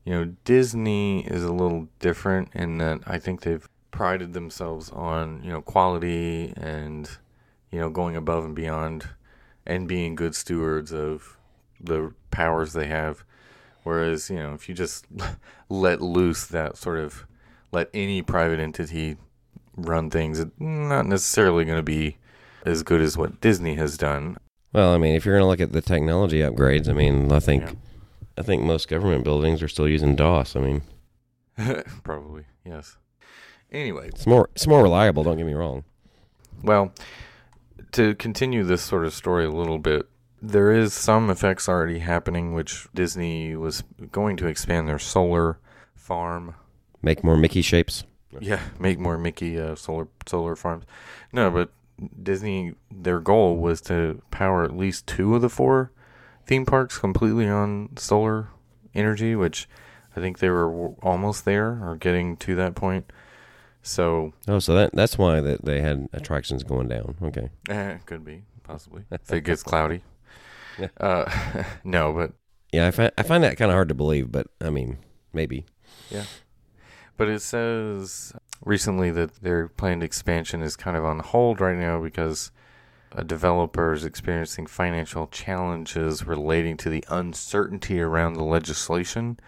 you 0.05 0.13
know, 0.13 0.33
Disney 0.45 1.25
is 1.27 1.43
a 1.43 1.51
little 1.53 1.87
different 1.99 2.49
in 2.53 2.77
that 2.79 3.01
I 3.05 3.19
think 3.19 3.41
they've 3.41 3.67
prided 3.91 4.33
themselves 4.33 4.89
on 4.89 5.43
you 5.43 5.51
know 5.51 5.61
quality 5.61 6.51
and 6.57 7.07
you 7.71 7.79
know 7.79 7.89
going 7.91 8.15
above 8.15 8.43
and 8.43 8.55
beyond 8.55 9.07
and 9.67 9.87
being 9.87 10.15
good 10.15 10.33
stewards 10.33 10.91
of 10.91 11.37
the 11.79 12.11
powers 12.31 12.73
they 12.73 12.87
have. 12.87 13.23
Whereas 13.83 14.29
you 14.29 14.37
know 14.37 14.53
if 14.53 14.67
you 14.69 14.75
just 14.75 15.05
let 15.69 16.01
loose 16.01 16.45
that 16.47 16.77
sort 16.77 16.99
of 16.99 17.25
let 17.71 17.89
any 17.93 18.21
private 18.21 18.59
entity 18.59 19.17
run 19.75 20.09
things, 20.09 20.39
it's 20.39 20.51
not 20.59 21.05
necessarily 21.05 21.65
going 21.65 21.79
to 21.79 21.83
be 21.83 22.17
as 22.65 22.83
good 22.83 23.01
as 23.01 23.17
what 23.17 23.41
Disney 23.41 23.75
has 23.75 23.97
done. 23.97 24.37
well, 24.71 24.93
I 24.93 24.97
mean, 24.97 25.15
if 25.15 25.25
you're 25.25 25.35
going 25.35 25.43
to 25.43 25.47
look 25.47 25.59
at 25.59 25.73
the 25.73 25.81
technology 25.81 26.39
upgrades, 26.39 26.87
I 26.87 26.93
mean, 26.93 27.31
I 27.31 27.39
think 27.39 27.63
Yeah. 27.63 27.73
I 28.37 28.41
think 28.41 28.63
most 28.63 28.87
government 28.87 29.23
buildings 29.23 29.61
are 29.61 29.67
still 29.67 29.87
using 29.87 30.15
DOS. 30.15 30.55
I 30.55 30.59
mean, 30.59 30.81
Probably, 32.03 32.45
yes. 32.65 32.97
Anyway, 33.71 34.07
it's 34.07 34.25
more 34.27 34.49
it's 34.55 34.67
more 34.67 34.81
reliable. 34.83 35.23
Don't 35.23 35.37
get 35.37 35.45
me 35.45 35.53
wrong. 35.53 35.83
well, 36.63 36.93
to 37.91 38.15
continue 38.15 38.63
this 38.63 38.81
sort 38.81 39.05
of 39.05 39.13
story 39.13 39.45
a 39.45 39.49
little 39.51 39.77
bit, 39.79 40.07
there 40.45 40.71
is 40.71 40.93
some 40.93 41.29
effects 41.29 41.69
already 41.69 41.99
happening, 41.99 42.53
which 42.53 42.87
Disney 42.93 43.55
was 43.55 43.83
going 44.11 44.35
to 44.37 44.47
expand 44.47 44.87
their 44.87 44.99
solar 44.99 45.57
farm 45.95 46.55
Make 47.01 47.23
more 47.23 47.35
Mickey 47.37 47.61
shapes. 47.61 48.03
Yeah, 48.39 48.61
make 48.79 48.97
more 48.97 49.17
Mickey 49.17 49.59
uh, 49.59 49.75
solar 49.75 50.07
solar 50.25 50.55
farms. 50.55 50.85
No, 51.31 51.51
but 51.51 51.69
Disney, 52.21 52.73
their 52.91 53.19
goal 53.19 53.57
was 53.57 53.81
to 53.81 54.21
power 54.31 54.63
at 54.63 54.75
least 54.75 55.05
two 55.05 55.35
of 55.35 55.41
the 55.41 55.49
four 55.49 55.91
theme 56.45 56.65
parks 56.65 56.97
completely 56.97 57.47
on 57.47 57.89
solar 57.97 58.49
energy, 58.95 59.35
which 59.35 59.67
I 60.15 60.19
think 60.21 60.39
they 60.39 60.49
were 60.49 60.89
almost 61.03 61.45
there 61.45 61.79
or 61.85 61.95
getting 61.97 62.37
to 62.37 62.55
that 62.55 62.73
point. 62.75 63.11
So, 63.81 64.33
Oh, 64.47 64.59
so 64.59 64.73
that 64.75 64.91
that's 64.93 65.17
why 65.17 65.41
that 65.41 65.65
they 65.65 65.81
had 65.81 66.07
attractions 66.13 66.63
going 66.63 66.87
down. 66.87 67.15
Okay. 67.21 67.49
eh, 67.69 67.97
could 68.05 68.23
be 68.23 68.43
possibly 68.63 69.03
if 69.11 69.31
it 69.31 69.41
gets 69.41 69.63
cloudy. 69.63 70.03
Yeah. 70.79 70.87
Uh, 70.99 71.63
no, 71.83 72.13
but 72.13 72.33
Yeah, 72.71 72.87
I 72.87 72.91
find 72.91 73.11
I 73.17 73.23
find 73.23 73.43
that 73.43 73.57
kind 73.57 73.71
of 73.71 73.75
hard 73.75 73.89
to 73.89 73.95
believe, 73.95 74.31
but 74.31 74.47
I 74.61 74.69
mean, 74.69 74.97
maybe. 75.31 75.65
Yeah, 76.09 76.25
but 77.17 77.29
it 77.29 77.41
says 77.41 78.33
recently 78.63 79.11
that 79.11 79.41
their 79.41 79.67
planned 79.67 80.03
expansion 80.03 80.61
is 80.61 80.75
kind 80.75 80.97
of 80.97 81.05
on 81.05 81.19
hold 81.19 81.59
right 81.59 81.77
now 81.77 82.01
because 82.01 82.51
a 83.11 83.23
developer 83.23 83.93
is 83.93 84.05
experiencing 84.05 84.65
financial 84.65 85.27
challenges 85.27 86.25
relating 86.25 86.77
to 86.77 86.89
the 86.89 87.05
uncertainty 87.09 88.01
around 88.01 88.33
the 88.33 88.43
legislation. 88.43 89.39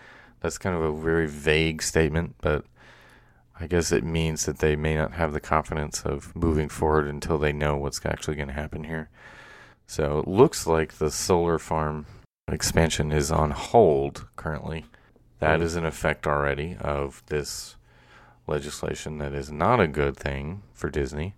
That's 0.42 0.60
kind 0.60 0.76
of 0.76 0.84
a 0.84 0.94
very 0.94 1.28
vague 1.28 1.82
statement, 1.82 2.36
but 2.42 2.66
I 3.60 3.68
guess 3.68 3.92
it 3.92 4.04
means 4.04 4.46
that 4.46 4.60
they 4.60 4.76
may 4.76 4.96
not 4.96 5.14
have 5.14 5.34
the 5.34 5.40
confidence 5.40 6.04
of 6.04 6.36
moving 6.36 6.70
forward 6.70 7.08
until 7.08 7.38
they 7.38 7.54
know 7.54 7.76
what's 7.78 8.06
actually 8.06 8.36
going 8.36 8.50
to 8.50 8.54
happen 8.54 8.84
here. 8.84 9.10
So 9.88 10.20
it 10.20 10.28
looks 10.28 10.66
like 10.66 10.94
the 10.94 11.12
solar 11.12 11.60
farm 11.60 12.06
expansion 12.48 13.12
is 13.12 13.32
on 13.32 13.52
hold 13.52 14.28
currently. 14.36 14.86
That 15.40 15.60
hmm. 15.60 15.66
is 15.66 15.76
an 15.76 15.86
effect 15.86 16.28
already 16.28 16.78
of 16.80 17.24
this 17.28 17.76
legislation 18.48 19.18
that 19.18 19.34
is 19.34 19.52
not 19.52 19.80
a 19.80 19.88
good 19.88 20.16
thing 20.16 20.62
for 20.74 20.90
Disney. 20.90 21.36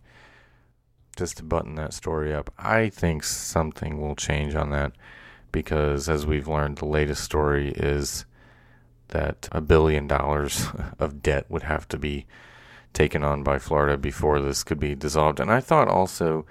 Just 1.15 1.37
to 1.37 1.43
button 1.43 1.75
that 1.75 1.93
story 1.93 2.33
up, 2.33 2.53
I 2.59 2.89
think 2.89 3.23
something 3.23 3.99
will 3.99 4.15
change 4.15 4.53
on 4.53 4.69
that 4.69 4.91
because, 5.51 6.07
as 6.09 6.25
we've 6.25 6.47
learned, 6.47 6.77
the 6.77 6.85
latest 6.85 7.23
story 7.23 7.71
is 7.71 8.25
that 9.07 9.47
a 9.51 9.61
billion 9.61 10.07
dollars 10.07 10.67
of 10.99 11.23
debt 11.23 11.45
would 11.49 11.63
have 11.63 11.87
to 11.87 11.97
be 11.97 12.27
taken 12.93 13.23
on 13.23 13.43
by 13.43 13.57
Florida 13.57 13.97
before 13.97 14.39
this 14.39 14.63
could 14.63 14.79
be 14.79 14.95
dissolved. 14.95 15.39
And 15.39 15.51
I 15.51 15.59
thought 15.59 15.87
also, 15.87 16.45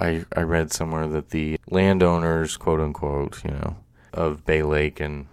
I, 0.00 0.24
I 0.34 0.42
read 0.42 0.72
somewhere 0.72 1.06
that 1.08 1.30
the 1.30 1.58
landowners, 1.70 2.56
quote 2.56 2.80
unquote, 2.80 3.44
you 3.44 3.50
know, 3.50 3.76
of 4.12 4.44
Bay 4.44 4.62
Lake 4.62 5.00
and 5.00 5.26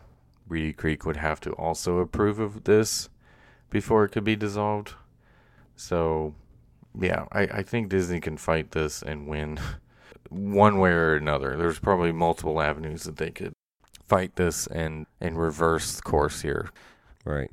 Reedy 0.47 0.73
Creek 0.73 1.05
would 1.05 1.17
have 1.17 1.39
to 1.41 1.51
also 1.53 1.99
approve 1.99 2.39
of 2.39 2.65
this 2.65 3.09
before 3.69 4.03
it 4.03 4.09
could 4.09 4.23
be 4.23 4.35
dissolved. 4.35 4.93
So, 5.75 6.35
yeah, 6.99 7.25
I, 7.31 7.41
I 7.41 7.63
think 7.63 7.89
Disney 7.89 8.19
can 8.19 8.37
fight 8.37 8.71
this 8.71 9.01
and 9.01 9.27
win 9.27 9.59
one 10.29 10.77
way 10.77 10.91
or 10.91 11.15
another. 11.15 11.57
There's 11.57 11.79
probably 11.79 12.11
multiple 12.11 12.61
avenues 12.61 13.03
that 13.03 13.17
they 13.17 13.31
could 13.31 13.53
fight 14.07 14.35
this 14.35 14.67
and, 14.67 15.05
and 15.19 15.39
reverse 15.39 16.01
course 16.01 16.41
here. 16.41 16.69
Right. 17.23 17.51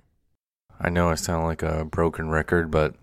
I 0.81 0.91
know 0.91 1.09
I 1.09 1.15
sound 1.15 1.47
like 1.47 1.63
a 1.63 1.85
broken 1.85 2.31
record, 2.31 2.71
but 2.71 2.95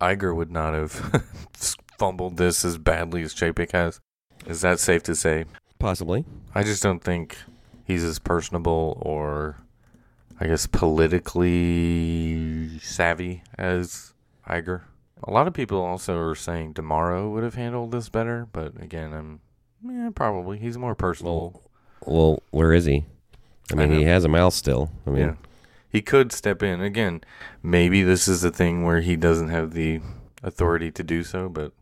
Iger 0.00 0.34
would 0.34 0.50
not 0.50 0.74
have 0.74 1.22
fumbled 2.00 2.38
this 2.38 2.64
as 2.64 2.78
badly 2.78 3.22
as 3.22 3.34
Chapek 3.34 3.72
has. 3.72 4.00
Is 4.46 4.62
that 4.62 4.80
safe 4.80 5.02
to 5.02 5.14
say? 5.14 5.44
Possibly. 5.78 6.24
I 6.54 6.62
just 6.62 6.82
don't 6.82 7.04
think 7.04 7.36
he's 7.84 8.02
as 8.02 8.18
personable 8.18 8.96
or, 9.02 9.58
I 10.40 10.46
guess, 10.46 10.66
politically 10.66 12.78
savvy 12.78 13.42
as 13.58 14.14
Iger. 14.48 14.80
A 15.22 15.30
lot 15.30 15.46
of 15.46 15.52
people 15.52 15.78
also 15.78 16.16
are 16.16 16.34
saying 16.34 16.72
D'Amaro 16.72 17.30
would 17.30 17.44
have 17.44 17.56
handled 17.56 17.92
this 17.92 18.08
better, 18.08 18.48
but 18.50 18.82
again, 18.82 19.12
I'm 19.12 19.40
yeah, 19.84 20.08
probably 20.14 20.56
he's 20.56 20.78
more 20.78 20.94
personal. 20.94 21.62
Well, 22.06 22.42
where 22.50 22.72
is 22.72 22.86
he? 22.86 23.04
I 23.70 23.74
I 23.74 23.76
mean, 23.76 23.92
he 23.98 24.04
has 24.04 24.24
a 24.24 24.28
mouth 24.28 24.54
still. 24.54 24.90
I 25.06 25.10
mean, 25.10 25.20
yeah, 25.20 25.34
he 25.90 26.00
could 26.00 26.32
step 26.32 26.62
in 26.62 26.80
again. 26.80 27.20
Maybe 27.62 28.02
this 28.02 28.26
is 28.26 28.40
the 28.40 28.50
thing 28.50 28.84
where 28.84 29.02
he 29.02 29.16
doesn't 29.16 29.50
have 29.50 29.74
the 29.74 30.00
authority 30.42 30.90
to 30.92 31.02
do 31.02 31.22
so, 31.22 31.50
but 31.50 31.72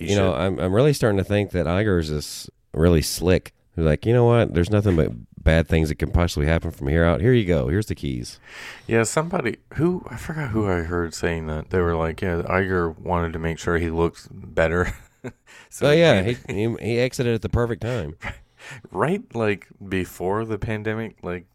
you 0.00 0.16
know. 0.16 0.34
I'm 0.34 0.58
I'm 0.58 0.72
really 0.72 0.92
starting 0.92 1.18
to 1.18 1.24
think 1.24 1.50
that 1.52 1.66
Iger's 1.66 2.10
is 2.10 2.48
really 2.72 3.02
slick. 3.02 3.52
He's 3.76 3.84
like, 3.84 4.04
you 4.06 4.12
know 4.12 4.24
what? 4.24 4.54
There's 4.54 4.70
nothing 4.70 4.96
but 4.96 5.12
bad 5.42 5.68
things 5.68 5.88
that 5.88 5.94
can 5.96 6.10
possibly 6.10 6.46
happen 6.46 6.70
from 6.70 6.88
here 6.88 7.04
out. 7.04 7.20
Here 7.20 7.32
you 7.32 7.44
go. 7.44 7.68
Here's 7.68 7.86
the 7.86 7.94
keys. 7.94 8.40
Yeah, 8.86 9.04
somebody 9.04 9.58
who 9.74 10.04
I 10.10 10.16
forgot 10.16 10.50
who 10.50 10.68
I 10.68 10.82
heard 10.82 11.14
saying 11.14 11.46
that 11.46 11.70
they 11.70 11.80
were 11.80 11.94
like, 11.94 12.20
yeah, 12.20 12.42
Iger 12.42 12.98
wanted 12.98 13.32
to 13.34 13.38
make 13.38 13.58
sure 13.58 13.78
he 13.78 13.90
looked 13.90 14.28
better. 14.30 14.94
so 15.70 15.88
oh 15.88 15.92
yeah, 15.92 16.22
he- 16.22 16.36
he, 16.48 16.54
he 16.54 16.76
he 16.80 16.98
exited 16.98 17.34
at 17.34 17.42
the 17.42 17.48
perfect 17.48 17.82
time. 17.82 18.16
right 18.90 19.22
like 19.34 19.68
before 19.88 20.44
the 20.44 20.58
pandemic 20.58 21.16
like 21.22 21.46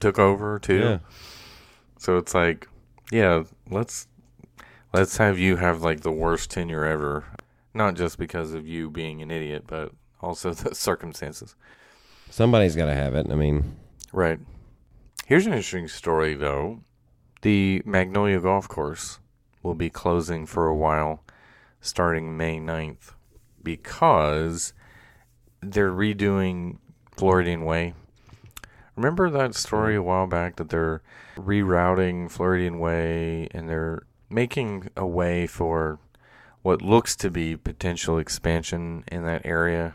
took 0.00 0.18
over 0.18 0.58
too. 0.58 0.78
Yeah. 0.78 0.98
So 1.98 2.18
it's 2.18 2.34
like, 2.34 2.68
yeah, 3.10 3.44
let's 3.70 4.08
let's 4.92 5.16
have 5.16 5.38
you 5.38 5.56
have 5.56 5.82
like 5.82 6.00
the 6.00 6.12
worst 6.12 6.50
tenure 6.50 6.84
ever, 6.84 7.24
not 7.74 7.94
just 7.94 8.18
because 8.18 8.52
of 8.52 8.66
you 8.66 8.90
being 8.90 9.22
an 9.22 9.30
idiot, 9.30 9.64
but 9.66 9.92
also 10.20 10.52
the 10.54 10.74
circumstances. 10.74 11.54
Somebody's 12.30 12.76
got 12.76 12.86
to 12.86 12.94
have 12.94 13.14
it. 13.14 13.26
I 13.30 13.34
mean, 13.34 13.76
Right. 14.12 14.40
Here's 15.26 15.46
an 15.46 15.52
interesting 15.52 15.88
story, 15.88 16.34
though. 16.34 16.80
The 17.40 17.82
Magnolia 17.86 18.40
Golf 18.40 18.68
Course 18.68 19.18
will 19.62 19.74
be 19.74 19.88
closing 19.88 20.44
for 20.44 20.66
a 20.66 20.76
while 20.76 21.24
starting 21.80 22.36
May 22.36 22.58
9th 22.58 23.12
because 23.62 24.74
they're 25.62 25.90
redoing 25.90 26.78
Floridian 27.16 27.64
Way. 27.64 27.94
Remember 28.96 29.30
that 29.30 29.54
story 29.54 29.96
a 29.96 30.02
while 30.02 30.26
back 30.26 30.56
that 30.56 30.68
they're 30.68 31.02
rerouting 31.36 32.30
Floridian 32.30 32.78
Way 32.78 33.48
and 33.52 33.68
they're 33.68 34.02
making 34.28 34.90
a 34.96 35.06
way 35.06 35.46
for 35.46 35.98
what 36.62 36.80
looks 36.80 37.16
to 37.16 37.30
be 37.30 37.56
potential 37.56 38.18
expansion 38.18 39.04
in 39.10 39.24
that 39.24 39.44
area 39.44 39.94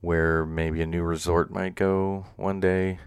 where 0.00 0.46
maybe 0.46 0.80
a 0.82 0.86
new 0.86 1.02
resort 1.02 1.50
might 1.50 1.74
go 1.74 2.26
one 2.36 2.60
day. 2.60 2.98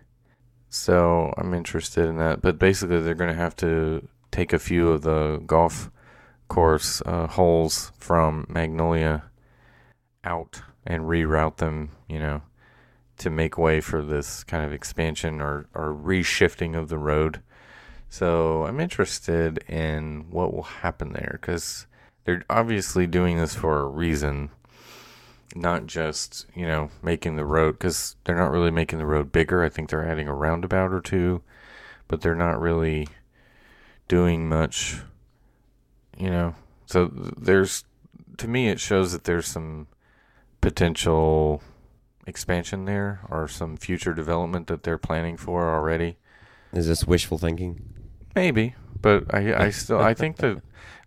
So 0.69 1.33
I'm 1.37 1.53
interested 1.53 2.07
in 2.07 2.17
that. 2.17 2.41
But 2.41 2.59
basically, 2.59 2.99
they're 3.01 3.13
going 3.13 3.29
to 3.29 3.35
have 3.35 3.55
to 3.57 4.07
take 4.31 4.53
a 4.53 4.59
few 4.59 4.89
of 4.89 5.01
the 5.03 5.41
golf 5.45 5.91
course 6.47 7.01
uh, 7.05 7.27
holes 7.27 7.91
from 7.97 8.45
Magnolia 8.49 9.23
out 10.23 10.61
and 10.85 11.03
reroute 11.03 11.57
them, 11.57 11.91
you 12.07 12.19
know, 12.19 12.41
to 13.17 13.29
make 13.29 13.57
way 13.57 13.79
for 13.79 14.01
this 14.01 14.43
kind 14.43 14.65
of 14.65 14.73
expansion 14.73 15.39
or, 15.39 15.67
or 15.73 15.93
reshifting 15.93 16.77
of 16.77 16.89
the 16.89 16.97
road. 16.97 17.41
So 18.09 18.65
I'm 18.65 18.79
interested 18.79 19.59
in 19.69 20.25
what 20.31 20.53
will 20.53 20.63
happen 20.63 21.13
there 21.13 21.37
because 21.39 21.87
they're 22.23 22.43
obviously 22.49 23.07
doing 23.07 23.37
this 23.37 23.55
for 23.55 23.79
a 23.79 23.87
reason 23.87 24.49
not 25.55 25.85
just 25.85 26.45
you 26.55 26.65
know 26.65 26.89
making 27.01 27.35
the 27.35 27.45
road 27.45 27.73
because 27.73 28.15
they're 28.23 28.37
not 28.37 28.51
really 28.51 28.71
making 28.71 28.99
the 28.99 29.05
road 29.05 29.31
bigger. 29.31 29.63
I 29.63 29.69
think 29.69 29.89
they're 29.89 30.07
adding 30.07 30.27
a 30.27 30.33
roundabout 30.33 30.91
or 30.91 31.01
two, 31.01 31.41
but 32.07 32.21
they're 32.21 32.35
not 32.35 32.59
really 32.59 33.07
doing 34.07 34.47
much. 34.47 35.01
You 36.17 36.29
know, 36.29 36.55
so 36.85 37.05
there's 37.07 37.83
to 38.37 38.47
me 38.47 38.69
it 38.69 38.79
shows 38.79 39.11
that 39.11 39.23
there's 39.23 39.47
some 39.47 39.87
potential 40.61 41.61
expansion 42.27 42.85
there 42.85 43.21
or 43.29 43.47
some 43.47 43.77
future 43.77 44.13
development 44.13 44.67
that 44.67 44.83
they're 44.83 44.97
planning 44.97 45.37
for 45.37 45.73
already. 45.73 46.17
is 46.71 46.87
this 46.87 47.05
wishful 47.05 47.37
thinking? 47.37 47.81
Maybe, 48.35 48.75
but 49.01 49.33
I, 49.33 49.65
I 49.65 49.69
still 49.71 49.99
I 49.99 50.13
think 50.13 50.37
that 50.37 50.61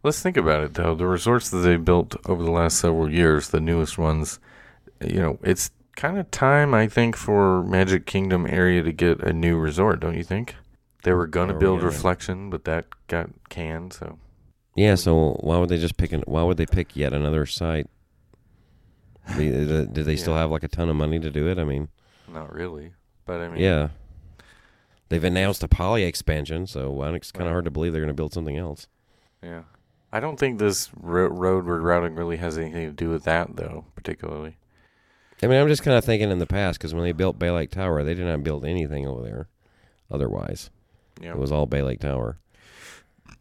let's 0.05 0.23
think 0.23 0.37
about 0.37 0.63
it 0.63 0.75
though. 0.75 0.95
The 0.95 1.07
resorts 1.07 1.51
that 1.51 1.59
they 1.59 1.77
built 1.77 2.15
over 2.27 2.43
the 2.45 2.51
last 2.53 2.79
several 2.79 3.11
years, 3.13 3.49
the 3.49 3.61
newest 3.61 3.99
ones, 3.99 4.39
you 5.05 5.19
know, 5.21 5.39
it's 5.43 5.71
kind 5.97 6.19
of 6.19 6.31
time 6.31 6.75
I 6.75 6.87
think 6.89 7.17
for 7.17 7.63
Magic 7.65 8.07
Kingdom 8.07 8.47
area 8.49 8.83
to 8.83 8.93
get 8.93 9.21
a 9.21 9.33
new 9.33 9.57
resort, 9.59 10.01
don't 10.01 10.17
you 10.17 10.25
think? 10.25 10.55
They 11.03 11.13
were 11.13 11.27
gonna 11.27 11.55
Oh, 11.57 11.59
build 11.59 11.81
yeah. 11.81 11.87
Reflection, 11.87 12.51
but 12.51 12.65
that 12.65 12.87
got 13.09 13.31
canned. 13.49 13.93
So 13.95 14.19
Yeah. 14.77 14.95
So 14.95 15.37
why 15.41 15.59
would 15.59 15.69
they 15.69 15.79
just 15.79 15.97
pick? 15.97 16.13
An, 16.13 16.23
why 16.27 16.43
would 16.43 16.57
they 16.57 16.67
pick 16.67 16.95
yet 16.97 17.13
another 17.13 17.47
site? 17.47 17.89
Did 19.37 19.93
did 19.95 20.05
they 20.05 20.17
still 20.17 20.35
Yeah. 20.35 20.41
have 20.41 20.51
like 20.51 20.63
a 20.65 20.69
ton 20.69 20.89
of 20.89 20.97
money 20.97 21.19
to 21.19 21.31
do 21.31 21.49
it? 21.49 21.59
I 21.59 21.65
mean, 21.65 21.89
not 22.31 22.53
really, 22.53 22.93
but 23.25 23.41
I 23.41 23.49
mean, 23.49 23.61
yeah. 23.61 23.89
They've 25.11 25.23
announced 25.25 25.63
a 25.63 25.69
poly 25.69 26.03
expansion, 26.05 26.67
so 26.67 27.03
it's 27.15 27.31
kind 27.31 27.47
of 27.47 27.53
hard 27.53 27.67
to 27.67 27.71
believe 27.71 27.93
they're 27.93 28.01
going 28.01 28.09
to 28.09 28.15
build 28.15 28.33
something 28.33 28.57
else. 28.57 28.87
yeah. 29.43 29.63
I 30.15 30.21
don't 30.21 30.39
think 30.39 30.61
this 30.61 30.91
ro- 31.01 31.27
road 31.27 31.67
rerouting 31.67 32.17
really 32.17 32.37
has 32.37 32.57
anything 32.57 32.87
to 32.87 32.93
do 32.93 33.11
with 33.11 33.25
that 33.25 33.57
though, 33.57 33.85
particularly. 33.97 34.57
I 35.43 35.49
mean, 35.49 35.61
I'm 35.61 35.67
just 35.67 35.83
kind 35.83 35.99
of 35.99 36.05
thinking 36.05 36.31
in 36.31 36.39
the 36.39 36.47
past 36.47 36.79
because 36.79 36.95
when 36.95 37.03
they 37.03 37.11
built 37.11 37.37
Bay 37.39 37.51
Lake 37.51 37.73
Tower, 37.73 38.05
they 38.05 38.15
did 38.15 38.25
not 38.25 38.45
build 38.45 38.65
anything 38.65 39.09
over 39.09 39.23
there. 39.23 39.49
Otherwise, 40.11 40.71
Yeah. 41.21 41.31
It 41.33 41.39
was 41.39 41.51
all 41.51 41.67
Bay 41.67 41.83
Lake 41.83 41.99
Tower. 41.99 42.39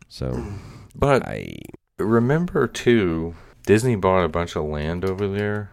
So 0.08 0.44
But 0.96 1.28
I 1.28 1.58
remember 2.00 2.68
too, 2.68 3.36
Disney 3.68 3.96
bought 3.96 4.24
a 4.24 4.30
bunch 4.30 4.56
of 4.56 4.66
land 4.66 5.06
over 5.06 5.28
there. 5.28 5.70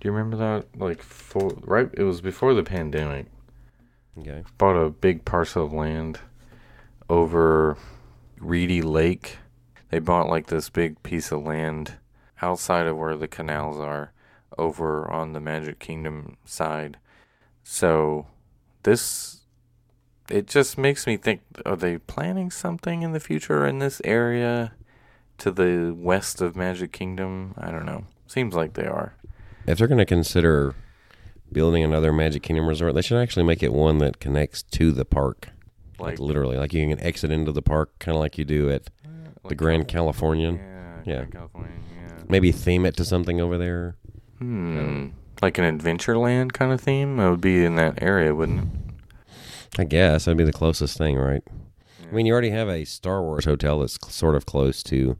Do 0.00 0.08
you 0.08 0.12
remember 0.12 0.36
that? 0.36 0.78
Like 0.78 1.02
for 1.02 1.48
right, 1.62 1.88
it 1.94 2.02
was 2.04 2.20
before 2.20 2.52
the 2.52 2.62
pandemic. 2.62 3.26
okay. 4.18 4.44
Bought 4.58 4.76
a 4.76 4.90
big 4.90 5.24
parcel 5.24 5.64
of 5.64 5.72
land 5.72 6.20
over 7.08 7.78
Reedy 8.38 8.82
Lake. 8.82 9.38
They 9.90 9.98
bought 9.98 10.28
like 10.28 10.46
this 10.46 10.70
big 10.70 11.02
piece 11.02 11.32
of 11.32 11.42
land 11.42 11.94
outside 12.42 12.86
of 12.86 12.96
where 12.96 13.16
the 13.16 13.28
canals 13.28 13.78
are, 13.78 14.12
over 14.56 15.10
on 15.10 15.32
the 15.32 15.40
Magic 15.40 15.78
Kingdom 15.78 16.36
side. 16.44 16.96
So 17.64 18.26
this 18.82 19.40
it 20.30 20.46
just 20.46 20.78
makes 20.78 21.06
me 21.06 21.16
think 21.16 21.42
are 21.66 21.76
they 21.76 21.98
planning 21.98 22.50
something 22.50 23.02
in 23.02 23.12
the 23.12 23.20
future 23.20 23.66
in 23.66 23.80
this 23.80 24.00
area 24.04 24.72
to 25.38 25.50
the 25.50 25.92
west 25.96 26.40
of 26.40 26.56
Magic 26.56 26.92
Kingdom? 26.92 27.54
I 27.58 27.70
don't 27.70 27.86
know. 27.86 28.04
Seems 28.26 28.54
like 28.54 28.74
they 28.74 28.86
are. 28.86 29.14
If 29.66 29.78
they're 29.78 29.88
going 29.88 29.98
to 29.98 30.06
consider 30.06 30.74
building 31.52 31.82
another 31.82 32.12
Magic 32.12 32.42
Kingdom 32.42 32.68
resort, 32.68 32.94
they 32.94 33.02
should 33.02 33.20
actually 33.20 33.44
make 33.44 33.62
it 33.62 33.72
one 33.72 33.98
that 33.98 34.20
connects 34.20 34.62
to 34.62 34.92
the 34.92 35.04
park. 35.04 35.48
Like, 35.98 36.12
Like, 36.12 36.20
literally, 36.20 36.56
like 36.56 36.72
you 36.72 36.86
can 36.88 37.00
exit 37.04 37.30
into 37.30 37.52
the 37.52 37.60
park, 37.60 37.98
kind 37.98 38.16
of 38.16 38.20
like 38.20 38.38
you 38.38 38.44
do 38.44 38.70
at 38.70 38.88
the 39.48 39.54
Grand 39.54 39.88
Californian. 39.88 40.56
Yeah, 40.56 41.00
Yeah. 41.04 41.16
Grand 41.18 41.32
California. 41.32 41.72
Yeah. 41.96 42.22
Maybe 42.28 42.52
theme 42.52 42.84
it 42.86 42.96
to 42.96 43.04
something 43.04 43.40
over 43.40 43.58
there. 43.58 43.96
Hmm. 44.38 45.08
Like 45.42 45.58
an 45.58 45.78
Adventureland 45.78 46.52
kind 46.52 46.72
of 46.72 46.80
theme? 46.80 47.18
It 47.18 47.30
would 47.30 47.40
be 47.40 47.64
in 47.64 47.76
that 47.76 48.02
area, 48.02 48.34
wouldn't 48.34 48.60
it? 48.62 48.68
I 49.78 49.84
guess 49.84 50.24
that'd 50.24 50.36
be 50.36 50.44
the 50.44 50.52
closest 50.52 50.98
thing, 50.98 51.16
right? 51.16 51.42
I 52.06 52.12
mean, 52.12 52.26
you 52.26 52.32
already 52.32 52.50
have 52.50 52.68
a 52.68 52.84
Star 52.84 53.22
Wars 53.22 53.44
hotel 53.44 53.78
that's 53.80 53.94
cl- 54.02 54.10
sort 54.10 54.34
of 54.34 54.44
close 54.44 54.82
to 54.84 55.16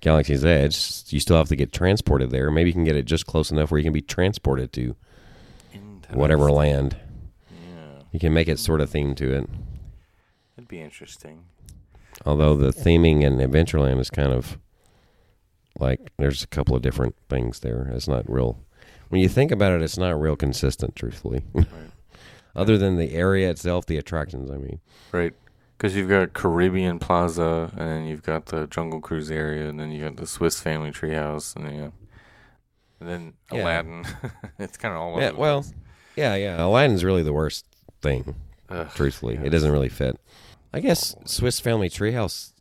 Galaxy's 0.00 0.44
Edge. 0.44 1.04
You 1.08 1.18
still 1.20 1.36
have 1.38 1.48
to 1.48 1.56
get 1.56 1.72
transported 1.72 2.30
there. 2.30 2.50
Maybe 2.50 2.68
you 2.70 2.74
can 2.74 2.84
get 2.84 2.96
it 2.96 3.06
just 3.06 3.26
close 3.26 3.50
enough 3.50 3.70
where 3.70 3.78
you 3.78 3.84
can 3.84 3.92
be 3.94 4.02
transported 4.02 4.72
to 4.74 4.94
whatever 6.12 6.50
land. 6.52 6.96
Yeah. 7.50 8.02
You 8.12 8.20
can 8.20 8.34
make 8.34 8.46
it 8.48 8.58
sort 8.58 8.80
of 8.82 8.90
themed 8.90 9.16
to 9.16 9.32
it. 9.32 9.48
That'd 10.56 10.68
be 10.68 10.80
interesting. 10.82 11.44
Although 12.24 12.56
the 12.56 12.70
theming 12.72 13.22
in 13.22 13.38
Adventureland 13.38 13.98
is 14.00 14.10
kind 14.10 14.32
of 14.32 14.58
like 15.78 16.12
there's 16.18 16.42
a 16.42 16.46
couple 16.46 16.76
of 16.76 16.82
different 16.82 17.14
things 17.28 17.60
there. 17.60 17.90
It's 17.94 18.08
not 18.08 18.30
real. 18.30 18.58
When 19.08 19.20
you 19.20 19.28
think 19.28 19.50
about 19.50 19.72
it, 19.72 19.82
it's 19.82 19.98
not 19.98 20.20
real 20.20 20.36
consistent, 20.36 20.96
truthfully. 20.96 21.42
Right. 21.54 21.66
Other 22.54 22.76
than 22.76 22.96
the 22.98 23.14
area 23.14 23.48
itself, 23.50 23.86
the 23.86 23.96
attractions. 23.96 24.50
I 24.50 24.58
mean, 24.58 24.80
Right. 25.10 25.32
Because 25.78 25.96
you've 25.96 26.08
got 26.10 26.32
Caribbean 26.34 26.98
Plaza, 26.98 27.70
and 27.76 27.88
then 27.88 28.04
you've 28.04 28.22
got 28.22 28.46
the 28.46 28.66
Jungle 28.66 29.00
Cruise 29.00 29.30
area, 29.30 29.68
and 29.68 29.80
then 29.80 29.90
you 29.90 30.04
got 30.04 30.16
the 30.16 30.26
Swiss 30.26 30.60
Family 30.60 30.90
Treehouse, 30.90 31.56
and 31.56 31.66
then, 31.66 31.92
and 33.00 33.08
then 33.08 33.32
Yeah. 33.50 33.62
Aladdin. 33.64 34.04
it's 34.58 34.76
kind 34.76 34.94
of 34.94 35.00
all 35.00 35.18
Yeah, 35.18 35.30
well, 35.30 35.64
yeah, 36.14 36.34
yeah. 36.36 36.62
Aladdin's 36.62 37.04
really 37.04 37.22
the 37.22 37.32
worst 37.32 37.64
thing. 38.02 38.34
Ugh, 38.68 38.86
Truthfully, 38.94 39.40
it 39.42 39.48
doesn't 39.50 39.72
really 39.72 39.88
fit. 39.88 40.20
I 40.72 40.80
guess 40.80 41.14
oh, 41.18 41.22
Swiss 41.26 41.60
Family 41.60 41.88
Treehouse 41.90 42.52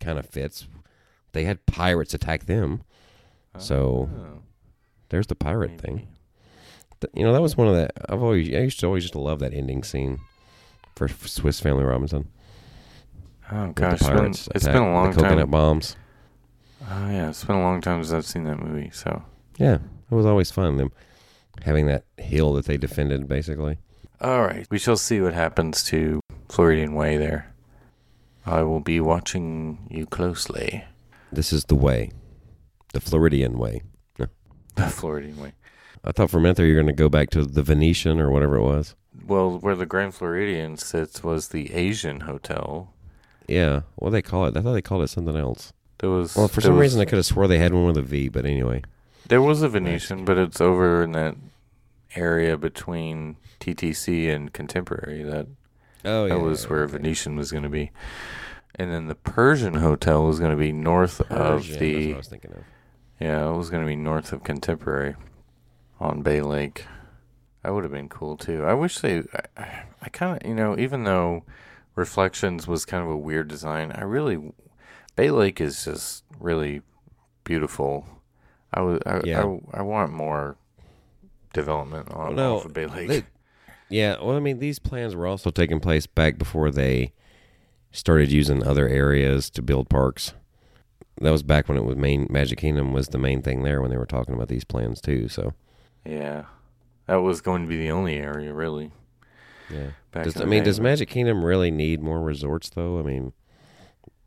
kind 0.00 0.18
of 0.18 0.26
fits. 0.26 0.66
They 1.32 1.44
had 1.44 1.66
pirates 1.66 2.14
attack 2.14 2.46
them. 2.46 2.82
so 3.58 4.08
Oh, 4.14 4.38
There's 5.08 5.26
the 5.26 5.34
pirate 5.34 5.80
thing. 5.80 6.08
Th- 7.00 7.10
You 7.14 7.24
know, 7.24 7.32
that 7.32 7.42
was 7.42 7.56
one 7.56 7.68
of 7.68 7.74
the. 7.74 7.90
I've 8.12 8.22
always. 8.22 8.48
I 8.54 8.60
used 8.60 8.80
to 8.80 8.86
always 8.86 9.10
to 9.10 9.20
love 9.20 9.38
that 9.40 9.52
ending 9.54 9.82
scene 9.82 10.18
for 10.96 11.06
F- 11.06 11.26
Swiss 11.26 11.60
Family 11.60 11.84
Robinson. 11.84 12.28
Oh 13.50 13.66
with 13.68 13.74
gosh, 13.76 13.94
it's 13.94 14.02
been, 14.06 14.16
pirates 14.16 14.48
it's 14.54 14.64
attack 14.64 14.74
been 14.74 14.82
a 14.82 14.92
long 14.92 15.10
the 15.10 15.16
coconut 15.16 15.38
time. 15.38 15.50
bombs. 15.50 15.96
Oh 16.82 17.10
yeah, 17.10 17.30
it's 17.30 17.44
been 17.44 17.56
a 17.56 17.62
long 17.62 17.80
time 17.80 18.02
since 18.04 18.12
I've 18.12 18.26
seen 18.26 18.44
that 18.44 18.58
movie. 18.60 18.90
So, 18.92 19.22
Yeah, 19.58 19.76
it 20.10 20.14
was 20.14 20.26
always 20.26 20.50
fun. 20.50 20.76
Them 20.76 20.92
having 21.64 21.86
that 21.86 22.04
hill 22.18 22.52
that 22.54 22.66
they 22.66 22.76
defended, 22.76 23.26
basically. 23.28 23.78
all 24.20 24.42
right, 24.42 24.66
we 24.70 24.78
shall 24.78 24.96
see 24.96 25.20
what 25.20 25.34
happens 25.34 25.82
to 25.84 26.20
Floridian 26.48 26.94
Way 26.94 27.16
there. 27.16 27.54
I 28.46 28.62
will 28.62 28.80
be 28.80 29.00
watching 29.00 29.86
you 29.90 30.06
closely. 30.06 30.84
This 31.30 31.52
is 31.52 31.64
the 31.66 31.74
way, 31.74 32.12
the 32.94 33.00
Floridian 33.00 33.58
way. 33.58 33.82
The 34.16 34.86
Floridian 34.90 35.40
Way. 35.40 35.52
I 36.04 36.12
thought 36.12 36.30
for 36.30 36.38
a 36.38 36.40
minute 36.40 36.56
there 36.56 36.64
you 36.66 36.74
were 36.76 36.80
going 36.82 36.86
to 36.94 37.02
go 37.02 37.08
back 37.08 37.30
to 37.30 37.44
the 37.44 37.64
Venetian 37.64 38.20
or 38.20 38.30
whatever 38.30 38.54
it 38.56 38.62
was. 38.62 38.94
Well, 39.26 39.58
where 39.58 39.74
the 39.74 39.86
Grand 39.86 40.14
Floridian 40.14 40.76
sits 40.76 41.24
was 41.24 41.48
the 41.48 41.74
Asian 41.74 42.20
Hotel. 42.20 42.94
Yeah, 43.48 43.80
what 43.96 44.10
do 44.10 44.12
they 44.12 44.22
call 44.22 44.46
it? 44.46 44.56
I 44.56 44.60
thought 44.62 44.74
they 44.74 44.80
called 44.82 45.02
it 45.02 45.08
something 45.08 45.34
else. 45.36 45.72
There 45.98 46.10
was 46.10 46.36
Well, 46.36 46.46
for 46.46 46.60
some 46.60 46.74
was- 46.74 46.80
reason 46.82 47.00
I 47.00 47.06
could 47.06 47.16
have 47.16 47.26
swore 47.26 47.48
they 47.48 47.58
had 47.58 47.74
one 47.74 47.86
with 47.86 47.96
a 47.96 48.02
V, 48.02 48.28
but 48.28 48.46
anyway. 48.46 48.82
there 49.26 49.42
was 49.42 49.62
a 49.62 49.68
Venetian, 49.68 50.24
but 50.24 50.38
it's 50.38 50.60
over 50.60 51.02
in 51.02 51.10
that 51.12 51.34
area 52.14 52.56
between 52.56 53.36
TTC 53.58 54.28
and 54.32 54.52
Contemporary. 54.52 55.24
That 55.24 55.48
Oh, 56.08 56.28
that 56.28 56.40
was 56.40 56.68
where 56.68 56.86
Venetian 56.86 57.36
was 57.36 57.50
going 57.52 57.64
to 57.64 57.68
be, 57.68 57.90
and 58.74 58.90
then 58.90 59.06
the 59.06 59.14
Persian 59.14 59.74
Hotel 59.74 60.24
was 60.24 60.38
going 60.38 60.50
to 60.50 60.56
be 60.56 60.72
north 60.72 61.20
of 61.20 61.28
That's 61.66 61.78
the 61.78 62.06
what 62.08 62.14
I 62.14 62.16
was 62.18 62.28
thinking 62.28 62.52
of. 62.52 62.64
yeah, 63.20 63.48
it 63.48 63.56
was 63.56 63.70
going 63.70 63.82
to 63.82 63.86
be 63.88 63.96
north 63.96 64.32
of 64.32 64.42
Contemporary, 64.44 65.14
on 66.00 66.22
Bay 66.22 66.40
Lake. 66.40 66.86
That 67.62 67.74
would 67.74 67.84
have 67.84 67.92
been 67.92 68.08
cool 68.08 68.36
too. 68.36 68.64
I 68.64 68.74
wish 68.74 68.98
they. 69.00 69.22
I, 69.56 69.82
I 70.00 70.08
kind 70.10 70.40
of 70.40 70.48
you 70.48 70.54
know 70.54 70.78
even 70.78 71.04
though 71.04 71.44
Reflections 71.96 72.66
was 72.68 72.84
kind 72.84 73.02
of 73.04 73.10
a 73.10 73.16
weird 73.16 73.48
design, 73.48 73.92
I 73.92 74.02
really 74.02 74.52
Bay 75.16 75.30
Lake 75.30 75.60
is 75.60 75.84
just 75.84 76.24
really 76.38 76.82
beautiful. 77.44 78.06
I 78.72 78.80
was 78.82 79.00
I, 79.04 79.20
Yeah. 79.24 79.42
I, 79.72 79.78
I 79.80 79.82
want 79.82 80.12
more 80.12 80.56
development 81.52 82.10
on 82.12 82.28
Well, 82.28 82.32
no, 82.36 82.56
off 82.58 82.64
of 82.66 82.72
Bay 82.74 82.86
Lake. 82.86 83.08
they- 83.08 83.24
Yeah, 83.90 84.16
well, 84.22 84.36
I 84.36 84.40
mean, 84.40 84.58
these 84.58 84.78
plans 84.78 85.14
were 85.14 85.26
also 85.26 85.50
taking 85.50 85.80
place 85.80 86.06
back 86.06 86.38
before 86.38 86.70
they 86.70 87.12
started 87.90 88.30
using 88.30 88.62
other 88.62 88.86
areas 88.88 89.48
to 89.50 89.62
build 89.62 89.88
parks. 89.88 90.34
That 91.20 91.30
was 91.30 91.42
back 91.42 91.68
when 91.68 91.78
it 91.78 91.84
was 91.84 91.96
main 91.96 92.26
Magic 92.30 92.58
Kingdom 92.58 92.92
was 92.92 93.08
the 93.08 93.18
main 93.18 93.42
thing 93.42 93.62
there 93.62 93.80
when 93.80 93.90
they 93.90 93.96
were 93.96 94.06
talking 94.06 94.34
about 94.34 94.48
these 94.48 94.64
plans 94.64 95.00
too. 95.00 95.28
So 95.28 95.54
yeah, 96.04 96.44
that 97.06 97.16
was 97.16 97.40
going 97.40 97.62
to 97.62 97.68
be 97.68 97.76
the 97.78 97.90
only 97.90 98.16
area 98.16 98.52
really. 98.54 98.92
yeah, 99.68 99.92
Back 100.12 100.24
does, 100.24 100.40
I 100.40 100.44
mean, 100.44 100.62
day, 100.62 100.64
does 100.64 100.80
Magic 100.80 101.08
Kingdom 101.08 101.44
really 101.44 101.70
need 101.70 102.00
more 102.02 102.20
resorts 102.20 102.70
though? 102.70 102.98
I 102.98 103.02
mean, 103.02 103.32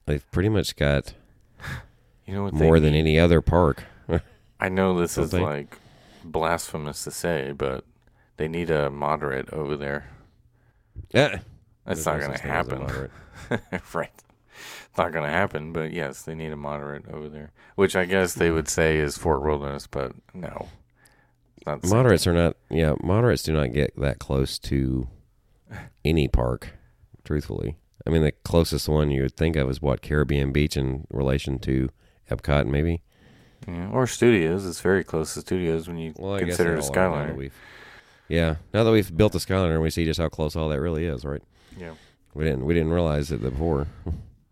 they've 0.05 0.29
pretty 0.31 0.49
much 0.49 0.75
got 0.75 1.13
you 2.25 2.33
know 2.33 2.43
what 2.43 2.53
more 2.53 2.79
than 2.79 2.93
need? 2.93 2.99
any 2.99 3.19
other 3.19 3.41
park. 3.41 3.83
I 4.59 4.69
know 4.69 4.99
this 4.99 5.15
Don't 5.15 5.25
is 5.25 5.31
they? 5.31 5.39
like 5.39 5.77
blasphemous 6.23 7.03
to 7.05 7.11
say, 7.11 7.53
but 7.53 7.85
they 8.41 8.47
need 8.47 8.71
a 8.71 8.89
moderate 8.89 9.53
over 9.53 9.77
there. 9.77 10.09
Yeah, 11.13 11.41
That's 11.85 12.03
There's 12.03 12.05
not 12.07 12.13
no 12.13 12.19
going 12.21 12.31
to 12.31 12.37
such 12.37 12.41
thing 12.41 12.51
as 12.51 12.67
a 12.67 13.59
happen. 13.59 13.81
right. 13.93 14.23
It's 14.89 14.97
not 14.97 15.11
going 15.11 15.25
to 15.25 15.29
happen, 15.31 15.71
but 15.73 15.93
yes, 15.93 16.23
they 16.23 16.33
need 16.33 16.51
a 16.51 16.57
moderate 16.57 17.07
over 17.07 17.29
there, 17.29 17.51
which 17.75 17.95
I 17.95 18.05
guess 18.05 18.33
they 18.33 18.49
would 18.49 18.67
say 18.67 18.97
is 18.97 19.15
Fort 19.15 19.43
Wilderness, 19.43 19.85
but 19.85 20.13
no. 20.33 20.69
Not 21.67 21.83
Moderates 21.83 22.25
are 22.25 22.33
not. 22.33 22.57
Yeah, 22.71 22.95
moderates 23.03 23.43
do 23.43 23.53
not 23.53 23.73
get 23.73 23.95
that 23.97 24.17
close 24.17 24.57
to 24.59 25.07
any 26.03 26.27
park. 26.27 26.69
Truthfully, 27.23 27.77
I 28.07 28.09
mean, 28.09 28.23
the 28.23 28.31
closest 28.31 28.89
one 28.89 29.11
you 29.11 29.21
would 29.21 29.37
think 29.37 29.55
of 29.55 29.69
is 29.69 29.83
what 29.83 30.01
Caribbean 30.01 30.51
Beach 30.51 30.75
in 30.75 31.05
relation 31.11 31.59
to 31.59 31.89
Epcot, 32.31 32.65
maybe. 32.65 33.03
Yeah, 33.67 33.89
or 33.91 34.07
studios. 34.07 34.65
It's 34.65 34.81
very 34.81 35.03
close 35.03 35.35
to 35.35 35.41
studios 35.41 35.87
when 35.87 35.99
you 35.99 36.13
Well, 36.17 36.39
consider 36.39 36.73
a 36.73 36.77
guess 36.77 36.89
Yeah, 38.31 38.55
now 38.73 38.83
that 38.85 38.91
we've 38.91 39.15
built 39.15 39.33
the 39.33 39.39
Skyliner, 39.39 39.73
and 39.73 39.81
we 39.81 39.89
see 39.89 40.05
just 40.05 40.19
how 40.19 40.29
close 40.29 40.55
all 40.55 40.69
that 40.69 40.79
really 40.79 41.05
is, 41.05 41.25
right? 41.25 41.41
Yeah. 41.77 41.95
We 42.33 42.45
didn't. 42.45 42.65
We 42.65 42.73
didn't 42.73 42.91
realize 42.91 43.29
it 43.31 43.41
before. 43.41 43.87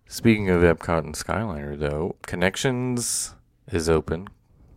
Speaking 0.08 0.50
of 0.50 0.62
Epcot 0.64 1.00
and 1.00 1.14
Skyliner, 1.16 1.80
though, 1.80 2.18
Connections 2.24 3.36
is 3.72 3.88
open. 3.88 4.28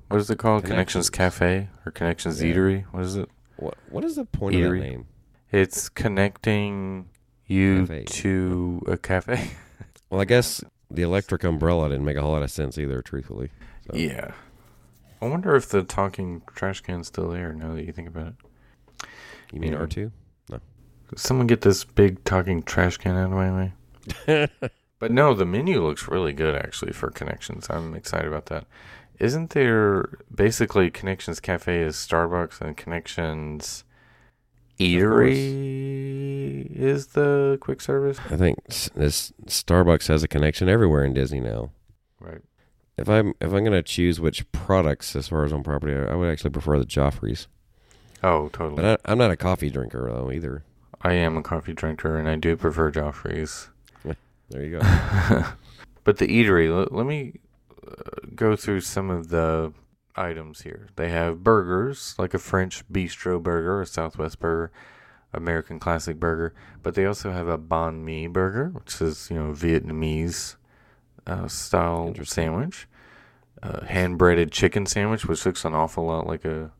What 0.08 0.20
is 0.20 0.30
it 0.30 0.38
called? 0.38 0.64
Connections, 0.64 1.10
Cafe 1.10 1.68
or 1.84 1.90
Connections 1.90 2.40
Yeah. 2.42 2.52
Eatery? 2.54 2.84
What 2.92 3.02
is 3.02 3.16
it? 3.16 3.28
What 3.56 3.74
What 3.90 4.04
is 4.04 4.16
the 4.16 4.24
point 4.24 4.54
of 4.56 4.60
Eatery. 4.60 4.80
that 4.80 4.86
name? 4.90 5.06
It's 5.50 5.88
connecting 5.88 7.08
you 7.46 7.80
Cafe. 7.86 8.04
to 8.04 8.82
a 8.86 8.96
cafe. 8.96 9.50
Well, 10.10 10.20
I 10.20 10.26
guess 10.26 10.62
the 10.90 11.00
electric 11.00 11.42
umbrella 11.42 11.88
didn't 11.88 12.04
make 12.04 12.18
a 12.18 12.20
whole 12.22 12.32
lot 12.32 12.42
of 12.42 12.50
sense 12.50 12.76
either. 12.76 13.00
Truthfully. 13.00 13.48
So, 13.90 13.96
Yeah. 13.96 14.32
I 15.22 15.26
wonder 15.26 15.56
if 15.56 15.70
the 15.70 15.82
talking 15.82 16.42
trash 16.54 16.82
can's 16.82 17.06
still 17.06 17.30
there 17.30 17.54
now 17.54 17.72
that 17.74 17.84
you 17.86 17.92
think 17.92 18.08
about 18.08 18.26
it. 18.28 18.34
You 19.52 19.60
mean 19.60 19.72
Yeah. 19.72 19.78
R 19.78 19.86
two? 19.86 20.10
No. 20.50 20.60
someone 21.16 21.46
get 21.46 21.60
this 21.60 21.84
big 21.84 22.24
talking 22.24 22.62
trash 22.62 22.96
can 22.96 23.16
out 23.16 23.26
of 23.26 23.32
my 23.32 23.72
way? 24.26 24.48
But 25.02 25.10
no, 25.10 25.34
the 25.34 25.44
menu 25.44 25.82
looks 25.84 26.06
really 26.06 26.32
good 26.32 26.54
actually 26.54 26.92
for 26.92 27.10
Connections. 27.10 27.66
I'm 27.68 27.92
excited 27.92 28.28
about 28.28 28.46
that. 28.46 28.66
Isn't 29.18 29.50
there 29.50 30.10
basically 30.32 30.92
Connections 30.92 31.40
Cafe 31.40 31.76
is 31.82 31.96
Starbucks 31.96 32.60
and 32.60 32.76
Connections 32.76 33.82
Eatery 34.78 36.70
is 36.70 37.08
the 37.08 37.58
quick 37.60 37.80
service. 37.80 38.20
I 38.30 38.36
think 38.36 38.64
this 38.94 39.32
Starbucks 39.46 40.06
has 40.06 40.22
a 40.22 40.28
connection 40.28 40.68
everywhere 40.68 41.04
in 41.04 41.14
Disney 41.14 41.40
now. 41.40 41.72
Right. 42.20 42.42
If 42.96 43.08
I'm 43.08 43.34
if 43.40 43.52
I'm 43.52 43.64
gonna 43.64 43.82
choose 43.82 44.20
which 44.20 44.50
products 44.52 45.16
as 45.16 45.26
far 45.28 45.44
as 45.44 45.52
on 45.52 45.64
property, 45.64 45.94
I 45.94 46.12
I 46.12 46.14
would 46.14 46.30
actually 46.30 46.50
prefer 46.50 46.78
the 46.78 46.86
Joffreys. 46.86 47.48
Oh, 48.22 48.48
totally. 48.48 48.82
But 48.82 49.00
I, 49.04 49.12
I'm 49.12 49.18
not 49.18 49.30
a 49.30 49.36
coffee 49.36 49.70
drinker 49.70 50.10
though 50.12 50.30
either. 50.30 50.64
I 51.02 51.14
am 51.14 51.36
a 51.36 51.42
coffee 51.42 51.72
drinker, 51.72 52.16
and 52.16 52.28
I 52.28 52.36
do 52.36 52.56
prefer 52.56 52.92
Joffrey's. 52.92 53.68
There 54.50 54.62
you 54.62 54.78
go. 54.78 54.80
but 56.04 56.18
the 56.18 56.28
eatery, 56.28 56.74
let, 56.76 56.92
let 56.92 57.06
me 57.06 57.40
uh, 57.86 58.28
go 58.34 58.54
through 58.54 58.82
some 58.82 59.08
of 59.10 59.30
the 59.30 59.72
items 60.14 60.60
here. 60.60 60.88
They 60.96 61.08
have 61.08 61.42
burgers, 61.42 62.14
like 62.18 62.34
a 62.34 62.38
French 62.38 62.86
bistro 62.88 63.42
burger, 63.42 63.80
a 63.80 63.86
Southwest 63.86 64.38
burger, 64.38 64.70
American 65.32 65.80
classic 65.80 66.20
burger, 66.20 66.54
but 66.82 66.94
they 66.94 67.06
also 67.06 67.32
have 67.32 67.48
a 67.48 67.58
banh 67.58 68.02
mi 68.02 68.26
burger, 68.26 68.68
which 68.68 69.00
is 69.00 69.30
you 69.30 69.36
know 69.36 69.52
Vietnamese 69.52 70.56
uh, 71.26 71.48
style 71.48 72.14
sandwich, 72.22 72.86
uh, 73.62 73.86
hand 73.86 74.18
breaded 74.18 74.52
chicken 74.52 74.86
sandwich, 74.86 75.26
which 75.26 75.46
looks 75.46 75.64
an 75.64 75.74
awful 75.74 76.04
lot 76.04 76.26
like 76.26 76.44
a 76.44 76.70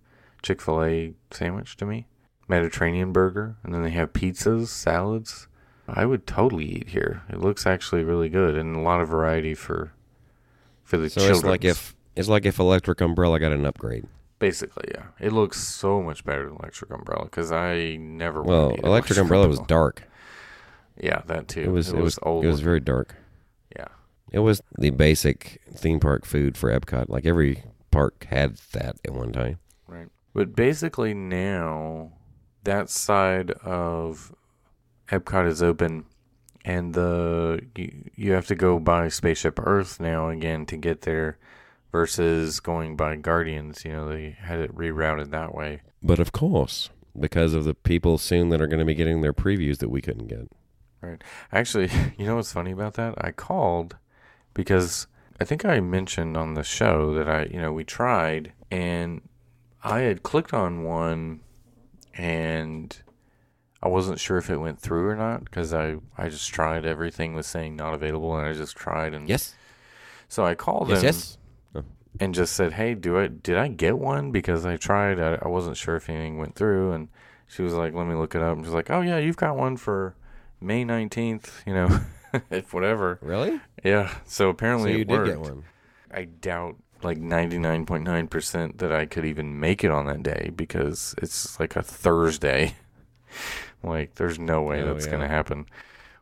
Chick 0.42 0.60
Fil 0.60 0.82
A 0.82 1.14
sandwich 1.30 1.76
to 1.78 1.86
me. 1.86 2.06
Mediterranean 2.48 3.12
burger, 3.12 3.56
and 3.62 3.72
then 3.74 3.82
they 3.82 3.90
have 3.90 4.12
pizzas, 4.12 4.68
salads. 4.68 5.48
I 5.88 6.04
would 6.06 6.26
totally 6.26 6.64
eat 6.66 6.88
here. 6.90 7.22
It 7.28 7.38
looks 7.40 7.66
actually 7.66 8.04
really 8.04 8.28
good, 8.28 8.56
and 8.56 8.76
a 8.76 8.80
lot 8.80 9.00
of 9.00 9.08
variety 9.08 9.54
for 9.54 9.92
for 10.82 10.96
the 10.96 11.08
so 11.08 11.20
children. 11.20 11.36
it's 11.36 11.44
like 11.44 11.64
if 11.64 11.94
it's 12.16 12.28
like 12.28 12.44
if 12.44 12.58
Electric 12.58 13.00
Umbrella 13.00 13.38
got 13.40 13.52
an 13.52 13.64
upgrade. 13.64 14.06
basically, 14.38 14.88
yeah, 14.94 15.04
it 15.20 15.32
looks 15.32 15.60
so 15.60 16.02
much 16.02 16.24
better 16.24 16.44
than 16.46 16.56
Electric 16.56 16.90
Umbrella 16.92 17.24
because 17.24 17.52
I 17.52 17.96
never. 17.96 18.42
Well, 18.42 18.70
to 18.70 18.78
eat 18.78 18.84
Electric 18.84 19.18
Umbrella 19.18 19.48
was 19.48 19.60
dark. 19.60 20.02
Yeah, 21.00 21.22
that 21.26 21.48
too. 21.48 21.62
It 21.62 21.70
was 21.70 21.88
it 21.88 21.96
was 21.96 22.18
old. 22.22 22.44
it 22.44 22.48
was 22.48 22.60
very 22.60 22.80
dark. 22.80 23.14
yeah, 23.74 23.88
It 24.30 24.40
was 24.40 24.60
the 24.78 24.90
basic 24.90 25.62
theme 25.74 26.00
park 26.00 26.24
food 26.26 26.56
for 26.56 26.70
Epcot. 26.70 27.08
Like 27.08 27.24
every 27.24 27.64
park 27.90 28.26
had 28.30 28.56
that 28.72 28.96
at 29.04 29.12
one 29.12 29.32
time. 29.32 29.58
right. 29.86 30.08
But 30.34 30.54
basically 30.54 31.14
now, 31.14 32.12
that 32.64 32.88
side 32.88 33.50
of 33.62 34.34
Epcot 35.08 35.46
is 35.46 35.62
open, 35.62 36.06
and 36.64 36.94
the 36.94 37.60
you, 37.76 38.10
you 38.14 38.32
have 38.32 38.46
to 38.46 38.54
go 38.54 38.78
by 38.78 39.08
Spaceship 39.08 39.58
Earth 39.62 40.00
now 40.00 40.28
again 40.28 40.64
to 40.66 40.76
get 40.76 41.02
there, 41.02 41.38
versus 41.90 42.60
going 42.60 42.96
by 42.96 43.16
Guardians. 43.16 43.84
You 43.84 43.92
know 43.92 44.08
they 44.08 44.36
had 44.40 44.58
it 44.58 44.74
rerouted 44.74 45.30
that 45.30 45.54
way. 45.54 45.82
But 46.02 46.18
of 46.18 46.32
course, 46.32 46.88
because 47.18 47.54
of 47.54 47.64
the 47.64 47.74
people 47.74 48.18
soon 48.18 48.48
that 48.48 48.60
are 48.60 48.66
going 48.66 48.80
to 48.80 48.84
be 48.84 48.94
getting 48.94 49.20
their 49.20 49.34
previews 49.34 49.78
that 49.78 49.90
we 49.90 50.00
couldn't 50.00 50.26
get. 50.26 50.50
Right. 51.00 51.22
Actually, 51.52 51.90
you 52.16 52.26
know 52.26 52.36
what's 52.36 52.52
funny 52.52 52.72
about 52.72 52.94
that? 52.94 53.14
I 53.18 53.32
called 53.32 53.96
because 54.54 55.06
I 55.40 55.44
think 55.44 55.64
I 55.64 55.80
mentioned 55.80 56.36
on 56.36 56.54
the 56.54 56.62
show 56.62 57.14
that 57.14 57.28
I, 57.28 57.44
you 57.44 57.60
know, 57.60 57.72
we 57.72 57.84
tried 57.84 58.52
and 58.70 59.20
I 59.84 60.00
had 60.00 60.22
clicked 60.22 60.54
on 60.54 60.84
one 60.84 61.40
and 62.14 62.96
I 63.82 63.88
wasn't 63.88 64.20
sure 64.20 64.36
if 64.36 64.48
it 64.50 64.58
went 64.58 64.78
through 64.78 65.08
or 65.08 65.16
not 65.16 65.44
because 65.44 65.72
I, 65.74 65.96
I 66.16 66.28
just 66.28 66.52
tried 66.52 66.86
everything 66.86 67.34
was 67.34 67.46
saying 67.46 67.76
not 67.76 67.94
available 67.94 68.36
and 68.36 68.46
I 68.46 68.52
just 68.52 68.76
tried 68.76 69.12
and 69.14 69.28
Yes. 69.28 69.54
so 70.28 70.44
I 70.44 70.54
called 70.54 70.88
Yes. 70.88 71.00
him 71.00 71.06
Yes. 71.06 71.38
and 72.20 72.34
just 72.34 72.52
said, 72.54 72.74
"Hey, 72.74 72.94
do 72.94 73.18
I 73.18 73.26
did 73.26 73.56
I 73.56 73.68
get 73.68 73.98
one? 73.98 74.30
Because 74.32 74.66
I 74.66 74.76
tried. 74.76 75.18
I, 75.18 75.38
I 75.42 75.48
wasn't 75.48 75.76
sure 75.78 75.96
if 75.96 76.08
anything 76.10 76.36
went 76.38 76.54
through." 76.54 76.92
And 76.92 77.08
she 77.48 77.62
was 77.62 77.72
like, 77.72 77.94
"Let 77.94 78.06
me 78.06 78.14
look 78.14 78.34
it 78.34 78.42
up." 78.42 78.54
And 78.56 78.64
she's 78.66 78.74
like, 78.74 78.90
"Oh 78.90 79.00
yeah, 79.00 79.16
you've 79.18 79.36
got 79.38 79.56
one 79.56 79.76
for 79.78 80.14
May 80.60 80.84
nineteenth. 80.84 81.62
You 81.66 81.72
know, 81.74 82.00
if 82.50 82.74
whatever." 82.74 83.18
Really? 83.22 83.60
Yeah. 83.82 84.08
So 84.26 84.44
So 84.44 84.48
apparently 84.50 84.92
you 84.92 84.98
it 85.00 85.08
did 85.08 85.14
worked. 85.14 85.28
get 85.30 85.40
one. 85.40 85.64
I 86.12 86.24
doubt 86.26 86.76
like 87.04 87.18
ninety 87.18 87.58
nine 87.58 87.86
point 87.86 88.04
nine 88.04 88.28
percent 88.28 88.78
that 88.78 88.92
I 88.92 89.06
could 89.06 89.24
even 89.24 89.58
make 89.60 89.82
it 89.84 89.90
on 89.90 90.06
that 90.06 90.22
day 90.22 90.50
because 90.54 91.14
it's 91.18 91.58
like 91.60 91.76
a 91.76 91.82
Thursday. 91.82 92.74
like, 93.82 94.14
there's 94.16 94.38
no 94.38 94.62
way 94.62 94.82
Oh, 94.82 94.92
that's 94.92 95.06
yeah. 95.06 95.12
gonna 95.12 95.28
happen. 95.28 95.66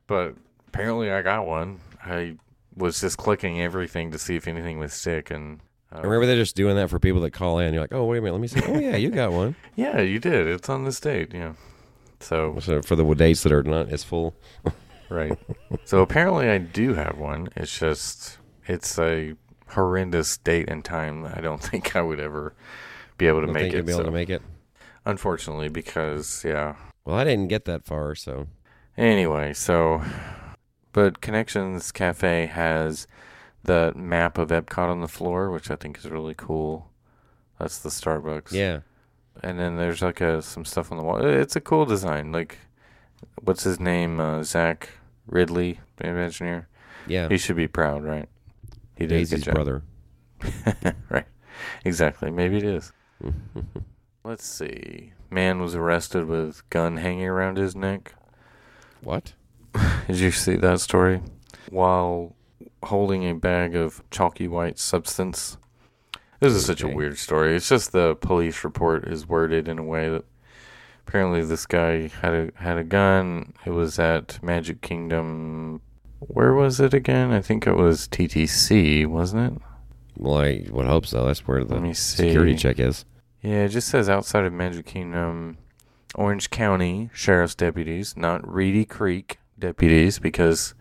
But 0.06 0.34
apparently, 0.68 1.10
I 1.10 1.22
got 1.22 1.46
one. 1.46 1.80
I 2.04 2.36
was 2.76 3.00
just 3.00 3.18
clicking 3.18 3.60
everything 3.60 4.10
to 4.12 4.18
see 4.18 4.36
if 4.36 4.46
anything 4.48 4.78
would 4.78 4.90
stick, 4.92 5.30
and 5.30 5.60
uh, 5.92 5.98
I 5.98 6.00
remember 6.02 6.26
they're 6.26 6.36
just 6.36 6.56
doing 6.56 6.76
that 6.76 6.88
for 6.88 6.98
people 6.98 7.20
that 7.22 7.32
call 7.32 7.58
in. 7.58 7.74
You're 7.74 7.82
like, 7.82 7.92
oh 7.92 8.04
wait 8.04 8.18
a 8.18 8.20
minute, 8.22 8.32
let 8.32 8.40
me 8.40 8.48
see. 8.48 8.62
Oh 8.66 8.78
yeah, 8.78 8.96
you 8.96 9.10
got 9.10 9.32
one. 9.42 9.54
Yeah, 9.76 10.00
you 10.00 10.18
did. 10.18 10.46
It's 10.46 10.68
on 10.68 10.84
this 10.84 11.00
date. 11.00 11.32
Yeah. 11.34 11.54
So 12.20 12.58
So 12.60 12.82
for 12.82 12.96
the 12.96 13.14
dates 13.14 13.42
that 13.42 13.52
are 13.52 13.62
not 13.62 13.88
as 13.90 14.04
full. 14.04 14.34
right. 15.08 15.36
so 15.84 16.00
apparently 16.00 16.48
I 16.48 16.58
do 16.58 16.94
have 16.94 17.18
one. 17.18 17.48
It's 17.56 17.76
just 17.78 18.38
it's 18.66 18.98
a 18.98 19.34
horrendous 19.72 20.37
date 20.38 20.68
and 20.68 20.85
time. 20.85 21.24
I 21.26 21.40
don't 21.40 21.62
think 21.70 21.96
I 21.96 22.02
would 22.02 22.20
ever 22.20 22.54
be 23.18 23.26
able 23.26 23.40
to 23.40 23.46
Don't 23.46 23.54
make 23.54 23.62
think 23.72 23.74
it. 23.74 23.87
be 23.87 23.92
able 23.92 24.00
so- 24.00 24.06
to 24.06 24.11
make 24.11 24.30
it. 24.30 24.42
Unfortunately, 25.06 25.68
because 25.68 26.44
yeah. 26.44 26.76
Well, 27.04 27.16
I 27.16 27.24
didn't 27.24 27.48
get 27.48 27.64
that 27.64 27.85
far, 27.85 28.14
so 28.14 28.46
Anyway, 28.98 29.54
so 29.54 30.02
but 30.92 31.20
Connections 31.22 31.90
Cafe 31.92 32.46
has 32.46 33.06
the 33.62 33.92
map 33.96 34.37
of 34.37 34.48
Epcot 34.50 34.88
on 34.90 35.00
the 35.00 35.09
floor, 35.09 35.50
which 35.50 35.70
I 35.70 35.76
think 35.76 35.96
is 35.98 36.06
really 36.11 36.35
cool. 36.37 36.90
That's 37.59 37.78
the 37.78 37.88
Starbucks. 37.90 38.52
yeah. 38.52 38.80
and 39.42 39.59
then 39.59 39.76
there's 39.76 40.02
like 40.02 40.20
a, 40.20 40.42
some 40.42 40.64
stuff 40.64 40.90
on 40.92 40.98
the 40.98 41.04
wall. 41.04 41.24
It's 41.24 41.56
a 41.56 41.61
cool 41.61 41.87
design. 41.87 42.33
Like, 42.33 42.59
what's 43.42 43.64
his 43.64 43.78
name? 43.80 44.20
Uh, 44.20 44.42
Zach 44.42 44.90
Riddley, 45.30 45.78
the 45.96 46.06
engineer. 46.09 46.68
Yeah. 47.06 47.28
He 47.28 47.38
should 47.38 47.56
be 47.56 47.68
proud, 47.68 48.02
right? 48.04 48.28
He 49.00 49.06
did 49.06 49.16
Daisy's 49.16 49.44
brother. 49.44 49.82
right. 51.08 51.26
Exactly. 51.84 52.30
Maybe 52.30 52.58
it 52.58 52.64
is. 52.64 52.92
Let's 54.24 54.46
see. 54.46 55.14
Man 55.30 55.60
was 55.62 55.74
arrested 55.74 56.26
with 56.26 56.68
gun 56.70 56.98
hanging 56.98 57.26
around 57.26 57.56
his 57.56 57.74
neck. 57.74 58.14
what? 59.00 59.32
Did 60.06 60.18
you 60.18 60.30
see 60.30 60.56
that 60.56 60.80
story? 60.80 61.22
While 61.70 62.36
holding 62.82 63.28
a 63.28 63.34
bag 63.34 63.74
of 63.74 64.02
chalky 64.10 64.48
white 64.48 64.78
substance. 64.78 65.56
This 66.40 66.52
is 66.52 66.66
such 66.66 66.82
a 66.82 66.88
weird 66.88 67.18
story. 67.18 67.54
It's 67.54 67.68
just 67.68 67.92
the 67.92 68.16
police 68.16 68.64
report 68.64 69.06
is 69.06 69.26
worded 69.26 69.68
in 69.68 69.78
a 69.78 69.84
way 69.84 70.08
that 70.08 70.24
apparently 71.06 71.42
this 71.42 71.66
guy 71.66 72.08
had 72.08 72.32
a 72.34 72.50
had 72.56 72.78
a 72.78 72.84
gun. 72.84 73.54
It 73.64 73.70
was 73.70 73.98
at 73.98 74.42
Magic 74.42 74.80
Kingdom. 74.80 75.80
Where 76.20 76.52
was 76.54 76.80
it 76.80 76.94
again? 76.94 77.33
I 77.33 77.40
think 77.40 77.66
it 77.66 77.74
was 77.76 78.06
TTC, 78.09 79.06
wasn't 79.06 79.52
it? 79.56 79.62
Well, 80.16 80.38
I 80.38 80.66
would 80.70 80.87
hope 80.87 81.06
so. 81.06 81.26
That's 81.26 81.46
where 81.46 81.64
the 81.64 81.74
Let 81.74 81.83
me 81.83 81.94
see. 81.94 82.24
security 82.24 82.54
check 82.54 82.78
is. 82.78 83.04
Yeah, 83.42 83.64
it 83.64 83.68
just 83.70 83.88
says 83.88 84.09
outside 84.09 84.44
of 84.44 84.52
Magic 84.52 84.85
Kingdom, 84.85 85.56
Orange 86.14 86.50
County 86.50 87.09
sheriff's 87.14 87.54
deputies, 87.54 88.16
not 88.16 88.46
Reedy 88.46 88.85
Creek 88.85 89.38
deputies, 89.59 90.18
because 90.18 90.74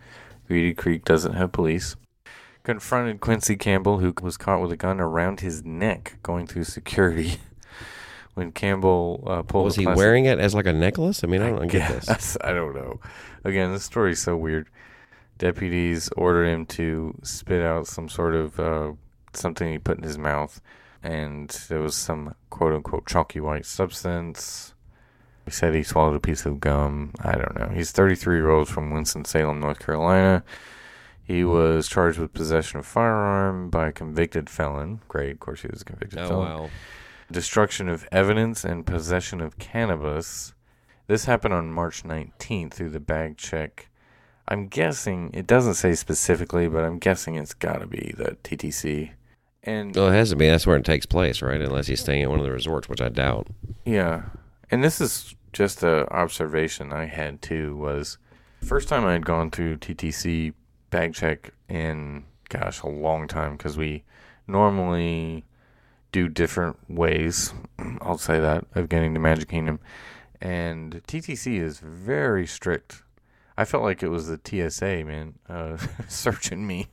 Reedy 0.49 0.73
Creek 0.73 1.05
doesn't 1.05 1.33
have 1.33 1.53
police, 1.53 1.95
confronted 2.63 3.21
Quincy 3.21 3.55
Campbell, 3.55 3.99
who 3.99 4.13
was 4.21 4.35
caught 4.35 4.61
with 4.61 4.73
a 4.73 4.77
gun 4.77 4.99
around 4.99 5.39
his 5.39 5.63
neck 5.63 6.17
going 6.21 6.45
through 6.47 6.65
security. 6.65 7.37
when 8.33 8.51
Campbell 8.51 9.23
uh, 9.25 9.41
pulled 9.43 9.65
Was 9.65 9.75
he 9.77 9.83
plastic- 9.83 9.97
wearing 9.97 10.25
it 10.25 10.39
as 10.39 10.53
like 10.53 10.65
a 10.65 10.73
necklace? 10.73 11.23
I 11.23 11.27
mean, 11.27 11.41
I 11.41 11.51
don't 11.51 11.67
get 11.67 12.01
this. 12.07 12.35
I 12.41 12.51
don't 12.51 12.75
know. 12.75 12.99
Again, 13.45 13.71
this 13.71 13.85
story's 13.85 14.21
so 14.21 14.35
weird. 14.35 14.67
Deputies 15.39 16.09
ordered 16.15 16.45
him 16.45 16.65
to 16.67 17.17
spit 17.23 17.63
out 17.63 17.87
some 17.87 18.07
sort 18.09 18.35
of 18.35 18.59
uh, 18.59 18.91
something 19.33 19.71
he 19.71 19.79
put 19.79 19.97
in 19.97 20.03
his 20.03 20.17
mouth, 20.17 20.61
and 21.01 21.49
there 21.69 21.79
was 21.79 21.95
some 21.95 22.35
quote 22.49 22.73
unquote 22.73 23.07
chalky 23.07 23.39
white 23.39 23.65
substance. 23.65 24.75
He 25.45 25.51
said 25.51 25.73
he 25.73 25.81
swallowed 25.81 26.15
a 26.15 26.19
piece 26.19 26.45
of 26.45 26.59
gum. 26.59 27.13
I 27.21 27.31
don't 27.31 27.57
know. 27.57 27.69
He's 27.73 27.91
33 27.91 28.35
year 28.35 28.51
old 28.51 28.67
from 28.69 28.91
Winston-Salem, 28.91 29.59
North 29.59 29.79
Carolina. 29.79 30.43
He 31.23 31.43
was 31.43 31.87
charged 31.87 32.19
with 32.19 32.33
possession 32.33 32.79
of 32.79 32.85
firearm 32.85 33.69
by 33.69 33.87
a 33.87 33.91
convicted 33.91 34.49
felon. 34.49 34.99
Great, 35.07 35.31
of 35.33 35.39
course 35.39 35.61
he 35.61 35.67
was 35.67 35.81
a 35.83 35.85
convicted 35.85 36.19
Oh 36.19 36.27
felon 36.27 36.49
wow. 36.49 36.69
destruction 37.31 37.87
of 37.87 38.07
evidence 38.11 38.63
and 38.63 38.85
possession 38.85 39.39
of 39.39 39.57
cannabis. 39.57 40.53
This 41.07 41.25
happened 41.25 41.53
on 41.53 41.71
March 41.71 42.03
19th 42.03 42.73
through 42.73 42.89
the 42.89 42.99
bag 42.99 43.37
check. 43.37 43.88
I'm 44.49 44.67
guessing 44.67 45.29
it 45.33 45.45
doesn't 45.47 45.75
say 45.75 45.93
specifically, 45.93 46.67
but 46.67 46.83
I'm 46.83 46.97
guessing 46.97 47.35
it's 47.35 47.53
got 47.53 47.79
to 47.81 47.87
be 47.87 48.13
the 48.17 48.35
TTC. 48.43 49.11
And 49.63 49.95
Well, 49.95 50.07
it 50.09 50.13
has 50.13 50.31
to 50.31 50.35
be. 50.35 50.47
That's 50.47 50.65
where 50.65 50.75
it 50.77 50.85
takes 50.85 51.05
place, 51.05 51.41
right? 51.41 51.61
Unless 51.61 51.87
he's 51.87 52.01
staying 52.01 52.23
at 52.23 52.29
one 52.29 52.39
of 52.39 52.45
the 52.45 52.51
resorts, 52.51 52.89
which 52.89 53.01
I 53.01 53.09
doubt. 53.09 53.47
yeah, 53.85 54.23
and 54.71 54.83
this 54.83 54.99
is 54.99 55.35
just 55.53 55.83
a 55.83 56.11
observation 56.13 56.91
I 56.93 57.05
had 57.05 57.41
too. 57.41 57.75
Was 57.77 58.17
first 58.61 58.87
time 58.89 59.05
I 59.05 59.13
had 59.13 59.25
gone 59.25 59.51
through 59.51 59.77
TTC 59.77 60.53
bag 60.89 61.13
check 61.13 61.51
in 61.67 62.25
gosh 62.49 62.81
a 62.81 62.87
long 62.87 63.27
time 63.27 63.55
because 63.57 63.77
we 63.77 64.03
normally 64.47 65.45
do 66.11 66.27
different 66.27 66.77
ways. 66.89 67.53
I'll 68.01 68.17
say 68.17 68.39
that 68.39 68.65
of 68.73 68.89
getting 68.89 69.13
to 69.13 69.19
Magic 69.19 69.49
Kingdom. 69.49 69.79
and 70.41 71.01
TTC 71.05 71.59
is 71.61 71.79
very 71.79 72.47
strict. 72.47 73.03
I 73.59 73.65
felt 73.65 73.83
like 73.83 74.03
it 74.03 74.07
was 74.07 74.27
the 74.27 74.39
TSA 74.41 75.03
man 75.03 75.33
uh, 75.49 75.75
searching 76.07 76.65
me. 76.65 76.87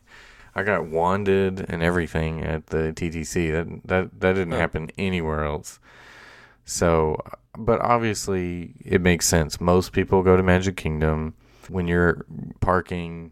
I 0.53 0.65
got 0.65 0.87
wanded 0.87 1.65
and 1.69 1.81
everything 1.81 2.43
at 2.43 2.67
the 2.67 2.93
TTC. 2.93 3.53
That 3.53 3.87
that 3.87 4.21
that 4.21 4.33
didn't 4.33 4.55
happen 4.55 4.91
anywhere 4.99 5.45
else. 5.45 5.79
So, 6.65 7.23
but 7.57 7.81
obviously 7.83 8.75
it 8.85 9.01
makes 9.01 9.27
sense. 9.27 9.61
Most 9.61 9.93
people 9.93 10.25
go 10.25 10.37
to 10.37 10.43
Magic 10.43 10.77
Kingdom 10.77 11.35
when 11.69 11.87
you're 11.87 12.27
parking 12.59 13.31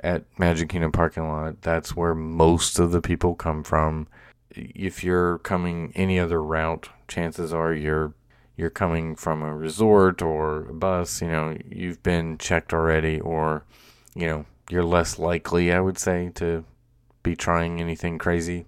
at 0.00 0.24
Magic 0.36 0.68
Kingdom 0.68 0.90
parking 0.90 1.28
lot. 1.28 1.62
That's 1.62 1.94
where 1.94 2.16
most 2.16 2.80
of 2.80 2.90
the 2.90 3.00
people 3.00 3.36
come 3.36 3.62
from. 3.62 4.08
If 4.50 5.04
you're 5.04 5.38
coming 5.38 5.92
any 5.94 6.18
other 6.18 6.42
route, 6.42 6.88
chances 7.06 7.52
are 7.52 7.72
you're 7.72 8.12
you're 8.56 8.70
coming 8.70 9.16
from 9.16 9.42
a 9.42 9.54
resort 9.54 10.22
or 10.22 10.68
a 10.68 10.72
bus, 10.72 11.20
you 11.20 11.28
know, 11.28 11.56
you've 11.68 12.02
been 12.02 12.38
checked 12.38 12.72
already 12.72 13.20
or 13.20 13.64
you 14.16 14.26
know, 14.26 14.46
you're 14.70 14.82
less 14.82 15.18
likely, 15.18 15.72
I 15.72 15.80
would 15.80 15.98
say, 15.98 16.30
to 16.36 16.64
be 17.22 17.36
trying 17.36 17.80
anything 17.80 18.18
crazy. 18.18 18.66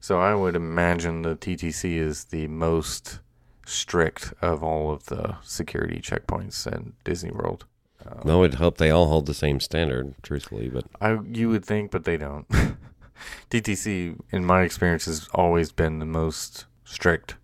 So 0.00 0.20
I 0.20 0.34
would 0.34 0.56
imagine 0.56 1.22
the 1.22 1.36
TTC 1.36 1.96
is 1.96 2.24
the 2.24 2.48
most 2.48 3.20
strict 3.64 4.34
of 4.42 4.64
all 4.64 4.90
of 4.90 5.06
the 5.06 5.36
security 5.42 6.00
checkpoints 6.00 6.66
at 6.66 6.82
Disney 7.04 7.30
World. 7.30 7.64
Um, 8.04 8.28
I 8.28 8.34
would 8.34 8.54
hope 8.54 8.78
they 8.78 8.90
all 8.90 9.06
hold 9.06 9.26
the 9.26 9.34
same 9.34 9.60
standard, 9.60 10.14
truthfully, 10.22 10.68
but 10.68 10.84
I 11.00 11.20
you 11.30 11.48
would 11.50 11.64
think, 11.64 11.92
but 11.92 12.04
they 12.04 12.16
don't. 12.16 12.46
TTC, 13.50 14.18
in 14.32 14.44
my 14.44 14.62
experience, 14.62 15.04
has 15.04 15.28
always 15.32 15.70
been 15.70 16.00
the 16.00 16.06
most 16.06 16.64
strict 16.84 17.36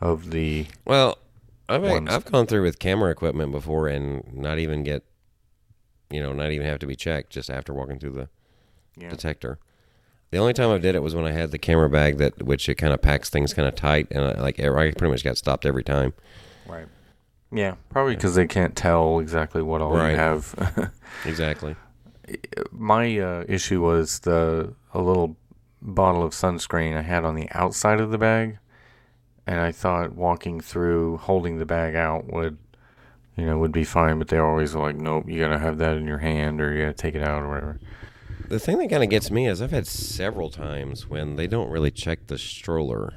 of 0.00 0.30
the. 0.30 0.66
well, 0.84 1.18
I've 1.68 1.82
Ones. 1.82 2.10
I've 2.10 2.24
gone 2.26 2.46
through 2.46 2.62
with 2.62 2.78
camera 2.78 3.10
equipment 3.10 3.50
before 3.52 3.88
and 3.88 4.34
not 4.34 4.58
even 4.58 4.82
get, 4.82 5.02
you 6.10 6.22
know, 6.22 6.32
not 6.32 6.50
even 6.50 6.66
have 6.66 6.78
to 6.80 6.86
be 6.86 6.94
checked 6.96 7.30
just 7.30 7.48
after 7.48 7.72
walking 7.72 7.98
through 7.98 8.10
the 8.12 8.28
Yeah. 8.96 9.08
detector. 9.08 9.58
The 10.30 10.38
only 10.38 10.52
time 10.52 10.70
I 10.70 10.78
did 10.78 10.94
it 10.94 11.02
was 11.02 11.14
when 11.14 11.24
I 11.24 11.30
had 11.30 11.52
the 11.52 11.58
camera 11.58 11.88
bag 11.88 12.18
that 12.18 12.42
which 12.42 12.68
it 12.68 12.74
kind 12.74 12.92
of 12.92 13.00
packs 13.00 13.30
things 13.30 13.54
kind 13.54 13.66
of 13.68 13.74
tight, 13.76 14.08
and 14.10 14.24
I, 14.24 14.40
like 14.40 14.58
I 14.60 14.68
pretty 14.68 15.08
much 15.10 15.24
got 15.24 15.36
stopped 15.38 15.64
every 15.64 15.84
time. 15.84 16.12
Right. 16.66 16.86
Yeah, 17.52 17.76
probably 17.88 18.16
because 18.16 18.34
they 18.34 18.46
can't 18.48 18.74
tell 18.74 19.20
exactly 19.20 19.62
what 19.62 19.80
all 19.80 19.92
Right. 19.94 20.10
you 20.12 20.16
have. 20.16 20.92
Exactly. 21.24 21.76
my 22.72 23.18
uh, 23.18 23.44
issue 23.48 23.80
was 23.80 24.18
the 24.20 24.74
a 24.92 25.00
little 25.00 25.36
bottle 25.80 26.22
of 26.24 26.32
sunscreen 26.32 26.96
I 26.96 27.02
had 27.02 27.24
on 27.24 27.34
the 27.36 27.48
outside 27.52 28.00
of 28.00 28.10
the 28.10 28.18
bag, 28.18 28.58
and 29.46 29.60
I 29.60 29.72
thought 29.72 30.14
walking 30.14 30.60
through 30.60 31.18
holding 31.18 31.58
the 31.58 31.66
bag 31.66 31.94
out 31.94 32.32
would, 32.32 32.58
you 33.36 33.46
know, 33.46 33.58
would 33.58 33.72
be 33.72 33.84
fine. 33.84 34.18
But 34.18 34.28
they're 34.28 34.46
always 34.46 34.74
like, 34.74 34.96
nope, 34.96 35.24
you 35.28 35.38
gotta 35.40 35.58
have 35.58 35.78
that 35.78 35.96
in 35.96 36.06
your 36.06 36.18
hand 36.18 36.60
or 36.60 36.72
you 36.72 36.82
gotta 36.82 36.94
take 36.94 37.14
it 37.14 37.22
out 37.22 37.42
or 37.42 37.48
whatever. 37.48 37.80
The 38.48 38.58
thing 38.58 38.78
that 38.78 38.90
kind 38.90 39.02
of 39.02 39.08
gets 39.10 39.30
me 39.30 39.46
is 39.48 39.62
I've 39.62 39.70
had 39.70 39.86
several 39.86 40.50
times 40.50 41.08
when 41.08 41.36
they 41.36 41.46
don't 41.46 41.70
really 41.70 41.90
check 41.90 42.26
the 42.26 42.36
stroller, 42.38 43.12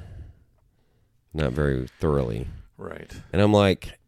not 1.34 1.52
very 1.52 1.86
thoroughly, 2.00 2.48
Right. 2.76 3.12
and 3.32 3.42
I'm 3.42 3.52
like, 3.52 3.98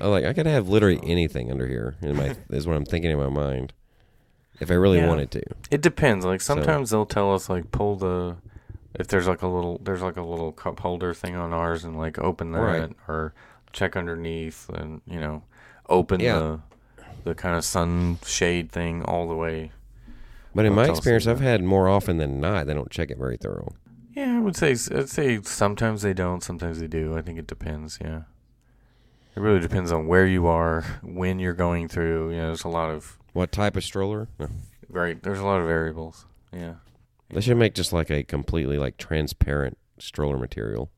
I'm 0.00 0.10
like 0.10 0.24
I 0.24 0.32
could 0.32 0.46
have 0.46 0.68
literally 0.68 1.00
anything 1.04 1.50
under 1.50 1.66
here. 1.66 1.96
In 2.00 2.16
my 2.16 2.34
is 2.50 2.66
what 2.66 2.76
I'm 2.76 2.86
thinking 2.86 3.10
in 3.10 3.18
my 3.18 3.28
mind, 3.28 3.72
if 4.60 4.70
I 4.70 4.74
really 4.74 4.98
Yeah. 4.98 5.08
wanted 5.08 5.30
to. 5.32 5.42
It 5.70 5.82
depends. 5.82 6.24
Like 6.24 6.40
sometimes 6.40 6.90
they'll 6.90 7.06
tell 7.06 7.34
us 7.34 7.50
like 7.50 7.70
pull 7.70 7.96
the 7.96 8.36
if 9.02 9.08
there's 9.08 9.26
like 9.28 9.42
a 9.42 9.48
little 9.48 9.78
there's 9.82 10.00
like 10.02 10.16
a 10.16 10.22
little 10.22 10.52
cup 10.52 10.80
holder 10.80 11.12
thing 11.12 11.34
on 11.36 11.52
ours 11.52 11.84
and 11.84 11.98
like 11.98 12.18
open 12.18 12.52
that 12.52 12.60
Right. 12.60 12.90
or 13.08 13.34
check 13.72 13.96
underneath 13.96 14.68
and 14.70 15.00
you 15.06 15.20
know 15.20 15.42
open 15.88 16.20
Yeah. 16.20 16.38
the 16.38 16.60
the 17.24 17.34
kind 17.34 17.54
of 17.56 17.64
sunshade 17.64 18.70
thing 18.72 19.02
all 19.04 19.28
the 19.28 19.34
way. 19.36 19.70
But 20.54 20.64
in 20.66 20.74
my 20.74 20.86
experience. 20.88 21.26
I've 21.26 21.40
had 21.40 21.62
more 21.62 21.88
often 21.88 22.18
than 22.18 22.40
not 22.40 22.66
they 22.66 22.74
don't 22.74 22.90
check 22.90 23.10
it 23.10 23.18
very 23.18 23.36
thorough. 23.36 23.72
Yeah, 24.14 24.36
I 24.36 24.40
would 24.40 24.56
say 24.56 24.70
I'd 24.72 25.08
say 25.08 25.40
sometimes 25.42 26.02
they 26.02 26.12
don't, 26.14 26.42
sometimes 26.42 26.78
they 26.80 26.86
do. 26.86 27.16
I 27.16 27.22
think 27.22 27.38
it 27.38 27.46
depends. 27.46 27.98
Yeah, 28.00 28.22
it 29.34 29.40
really 29.40 29.60
depends 29.60 29.90
on 29.90 30.06
where 30.06 30.26
you 30.26 30.46
are, 30.46 30.82
when 31.02 31.38
you're 31.38 31.54
going 31.54 31.88
through. 31.88 32.30
You 32.32 32.36
know, 32.36 32.46
there's 32.48 32.64
a 32.64 32.68
lot 32.68 32.90
of 32.90 33.18
What 33.32 33.50
type 33.52 33.74
of 33.76 33.84
stroller? 33.84 34.28
No. 34.38 34.48
right. 34.90 35.22
There's 35.22 35.38
a 35.40 35.46
lot 35.46 35.60
of 35.60 35.66
variables. 35.66 36.26
Yeah. 36.52 36.74
They 37.32 37.40
should 37.40 37.56
make 37.56 37.74
just 37.74 37.92
like 37.92 38.10
a 38.10 38.22
completely 38.22 38.78
like 38.78 38.96
transparent 38.98 39.78
stroller 39.98 40.36
material, 40.38 40.90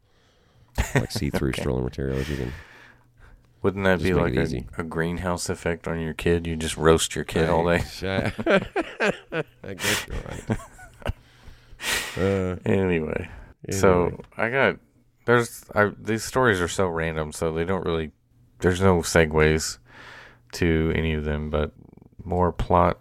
like 0.95 1.11
see-through 1.13 1.51
Okay. 1.51 1.63
stroller 1.63 1.83
material. 1.83 2.19
If 2.19 2.29
you 2.29 2.37
can, 2.37 2.53
Wouldn't 3.63 3.85
that 3.85 4.01
Just 4.01 4.05
be 4.05 4.15
like 4.15 4.35
a, 4.35 4.43
easy. 4.43 4.67
a 4.77 4.83
greenhouse 4.83 5.49
effect 5.49 5.87
on 5.89 6.01
your 6.01 6.13
kid? 6.15 6.47
You 6.47 6.57
just 6.57 6.77
roast 6.77 7.15
your 7.15 7.25
kid 7.25 7.49
all 7.49 7.65
day. 7.67 7.83
I 8.03 9.75
guess 9.75 10.07
you're 10.09 10.19
right. 10.29 10.59
Uh, 12.17 12.57
Anyway, 12.65 13.29
anyway. 13.69 13.71
so 13.71 14.21
I 14.39 14.49
got 14.49 14.79
there's 15.27 15.65
I, 15.75 15.91
these 16.01 16.25
stories 16.25 16.61
are 16.61 16.69
so 16.69 16.87
random, 16.87 17.33
so 17.33 17.53
they 17.53 17.65
don't 17.65 17.85
really 17.85 18.13
there's 18.61 18.81
no 18.81 19.01
segues 19.01 19.79
to 20.53 20.93
any 20.95 21.13
of 21.13 21.25
them, 21.25 21.51
but 21.51 21.73
more 22.25 22.53
plot 22.53 23.01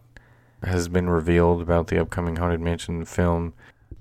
has 0.63 0.88
been 0.88 1.10
revealed 1.10 1.62
about 1.62 1.88
the 1.88 1.99
upcoming 1.99 2.38
Haunted 2.38 2.62
Mansion 2.62 3.06
film. 3.06 3.54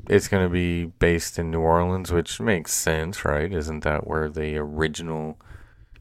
It's 0.09 0.29
going 0.29 0.45
to 0.45 0.53
be 0.53 0.87
based 0.87 1.39
in 1.39 1.51
New 1.51 1.61
Orleans, 1.61 2.13
which 2.13 2.41
makes 2.41 2.73
sense, 2.73 3.25
right? 3.25 3.53
Isn't 3.53 3.85
that 3.85 4.07
where 4.07 4.29
the 4.29 4.57
original 4.57 5.39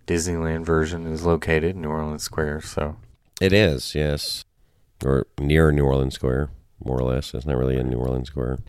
Disneyland 0.08 0.66
version 0.66 1.06
is 1.06 1.26
located, 1.26 1.76
New 1.76 1.90
Orleans 1.90 2.24
Square? 2.24 2.62
So, 2.62 2.98
it 3.40 3.54
is, 3.54 3.94
yes, 3.96 4.44
or 5.06 5.28
near 5.40 5.72
New 5.72 5.86
Orleans 5.86 6.16
Square, 6.16 6.50
more 6.84 7.00
or 7.00 7.04
less. 7.04 7.34
It's 7.34 7.46
not 7.46 7.58
really 7.58 7.78
in 7.78 7.90
New 7.90 8.00
Orleans 8.00 8.28
Square. 8.28 8.60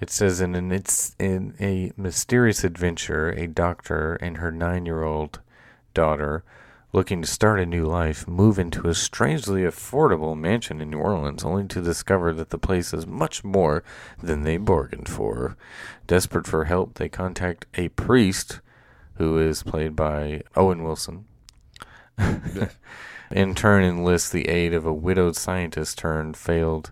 It 0.00 0.08
says 0.08 0.40
in 0.40 0.54
an 0.54 0.72
it's 0.72 1.14
in 1.18 1.54
a 1.60 1.92
mysterious 1.96 2.64
adventure, 2.64 3.30
a 3.30 3.46
doctor 3.46 4.14
and 4.16 4.38
her 4.38 4.50
nine-year-old 4.50 5.40
daughter, 5.92 6.42
looking 6.92 7.22
to 7.22 7.28
start 7.28 7.60
a 7.60 7.66
new 7.66 7.86
life, 7.86 8.26
move 8.26 8.58
into 8.58 8.88
a 8.88 8.94
strangely 8.94 9.62
affordable 9.62 10.36
mansion 10.36 10.80
in 10.80 10.90
New 10.90 10.98
Orleans, 10.98 11.44
only 11.44 11.66
to 11.68 11.80
discover 11.80 12.32
that 12.32 12.50
the 12.50 12.58
place 12.58 12.92
is 12.92 13.06
much 13.06 13.44
more 13.44 13.84
than 14.22 14.42
they 14.42 14.56
bargained 14.56 15.08
for. 15.08 15.56
Desperate 16.06 16.46
for 16.46 16.64
help, 16.64 16.94
they 16.94 17.08
contact 17.08 17.66
a 17.74 17.88
priest, 17.90 18.60
who 19.14 19.38
is 19.38 19.62
played 19.62 19.94
by 19.94 20.42
Owen 20.56 20.82
Wilson. 20.82 21.26
in 23.30 23.54
turn, 23.54 23.84
enlists 23.84 24.30
the 24.30 24.48
aid 24.48 24.72
of 24.74 24.86
a 24.86 24.92
widowed 24.92 25.36
scientist 25.36 25.98
turned 25.98 26.36
failed 26.36 26.90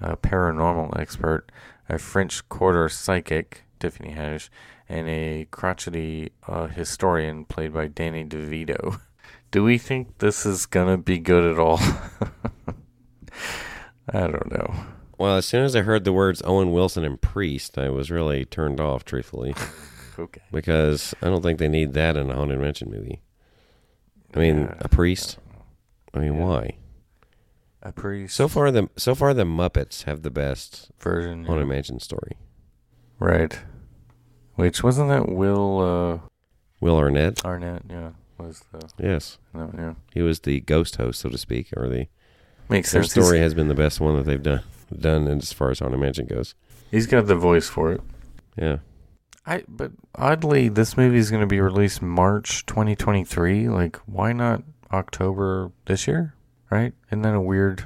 uh, 0.00 0.16
paranormal 0.16 0.98
expert 0.98 1.50
a 1.88 1.98
French 1.98 2.48
quarter 2.48 2.88
psychic, 2.88 3.64
Tiffany 3.78 4.14
Haddish, 4.14 4.48
and 4.88 5.08
a 5.08 5.46
crotchety 5.50 6.32
uh, 6.46 6.68
historian 6.68 7.44
played 7.44 7.74
by 7.74 7.86
Danny 7.88 8.24
DeVito. 8.24 9.00
Do 9.52 9.62
we 9.62 9.78
think 9.78 10.18
this 10.18 10.44
is 10.44 10.66
gonna 10.66 10.98
be 10.98 11.18
good 11.18 11.44
at 11.44 11.58
all? 11.58 11.78
I 14.08 14.26
don't 14.26 14.50
know. 14.50 14.74
Well, 15.18 15.36
as 15.36 15.46
soon 15.46 15.64
as 15.64 15.76
I 15.76 15.82
heard 15.82 16.04
the 16.04 16.12
words 16.12 16.42
Owen 16.44 16.72
Wilson 16.72 17.04
and 17.04 17.20
priest, 17.20 17.78
I 17.78 17.88
was 17.90 18.10
really 18.10 18.44
turned 18.44 18.80
off, 18.80 19.04
truthfully, 19.04 19.54
Okay. 20.18 20.40
because 20.50 21.14
I 21.22 21.26
don't 21.26 21.42
think 21.42 21.58
they 21.60 21.68
need 21.68 21.92
that 21.92 22.16
in 22.16 22.28
a 22.30 22.34
haunted 22.34 22.58
mansion 22.58 22.90
movie. 22.90 23.22
I 24.34 24.38
mean, 24.40 24.62
Yeah, 24.62 24.74
a 24.80 24.88
priest. 24.88 25.38
I 26.14 26.18
mean, 26.18 26.34
Yeah. 26.34 26.44
why? 26.44 26.76
A 27.82 27.92
priest 27.92 28.34
So 28.36 28.48
far, 28.48 28.70
the 28.70 28.88
so 28.96 29.14
far 29.14 29.34
the 29.34 29.44
Muppets 29.44 30.04
have 30.04 30.22
the 30.22 30.30
best 30.30 30.90
version, 31.00 31.44
haunted 31.44 31.66
yeah. 31.68 31.74
mansion 31.74 32.00
story. 32.00 32.36
right? 33.18 33.58
Which 34.54 34.82
wasn't 34.82 35.08
that 35.10 35.28
Will 35.28 35.80
uh, 35.80 36.18
Will 36.80 36.96
Arnett, 36.96 37.44
Arnett? 37.44 37.82
Yeah, 37.88 38.10
was 38.42 38.64
the 38.72 38.88
yes, 38.98 39.38
no, 39.54 39.70
yeah 39.76 39.94
he 40.12 40.22
was 40.22 40.40
the 40.40 40.60
ghost 40.60 40.96
host, 40.96 41.20
so 41.20 41.28
to 41.28 41.38
speak, 41.38 41.68
or 41.76 41.88
the 41.88 42.06
makes 42.68 42.92
their 42.92 43.02
sense. 43.02 43.14
He's- 43.14 43.26
story 43.26 43.40
has 43.40 43.54
been 43.54 43.68
the 43.68 43.74
best 43.74 44.00
one 44.00 44.16
that 44.16 44.24
they've 44.24 44.42
done 44.42 44.62
done 44.98 45.26
as 45.28 45.52
far 45.52 45.70
as 45.70 45.78
haunted 45.78 46.00
mansion 46.00 46.26
goes. 46.26 46.54
he's 46.90 47.06
got 47.06 47.26
the 47.26 47.34
voice 47.34 47.68
for 47.68 47.92
it. 47.92 48.00
Yeah, 48.56 48.78
I 49.46 49.64
but 49.66 49.92
oddly, 50.14 50.68
this 50.68 50.96
movie 50.96 51.18
is 51.18 51.30
going 51.30 51.40
to 51.40 51.46
be 51.46 51.60
released 51.60 52.02
March 52.02 52.66
2023. 52.66 53.68
Like, 53.68 53.96
why 54.06 54.32
not 54.32 54.62
October 54.92 55.72
this 55.86 56.06
year? 56.06 56.34
Right? 56.70 56.92
Isn't 57.08 57.22
that 57.22 57.34
a 57.34 57.40
weird? 57.40 57.84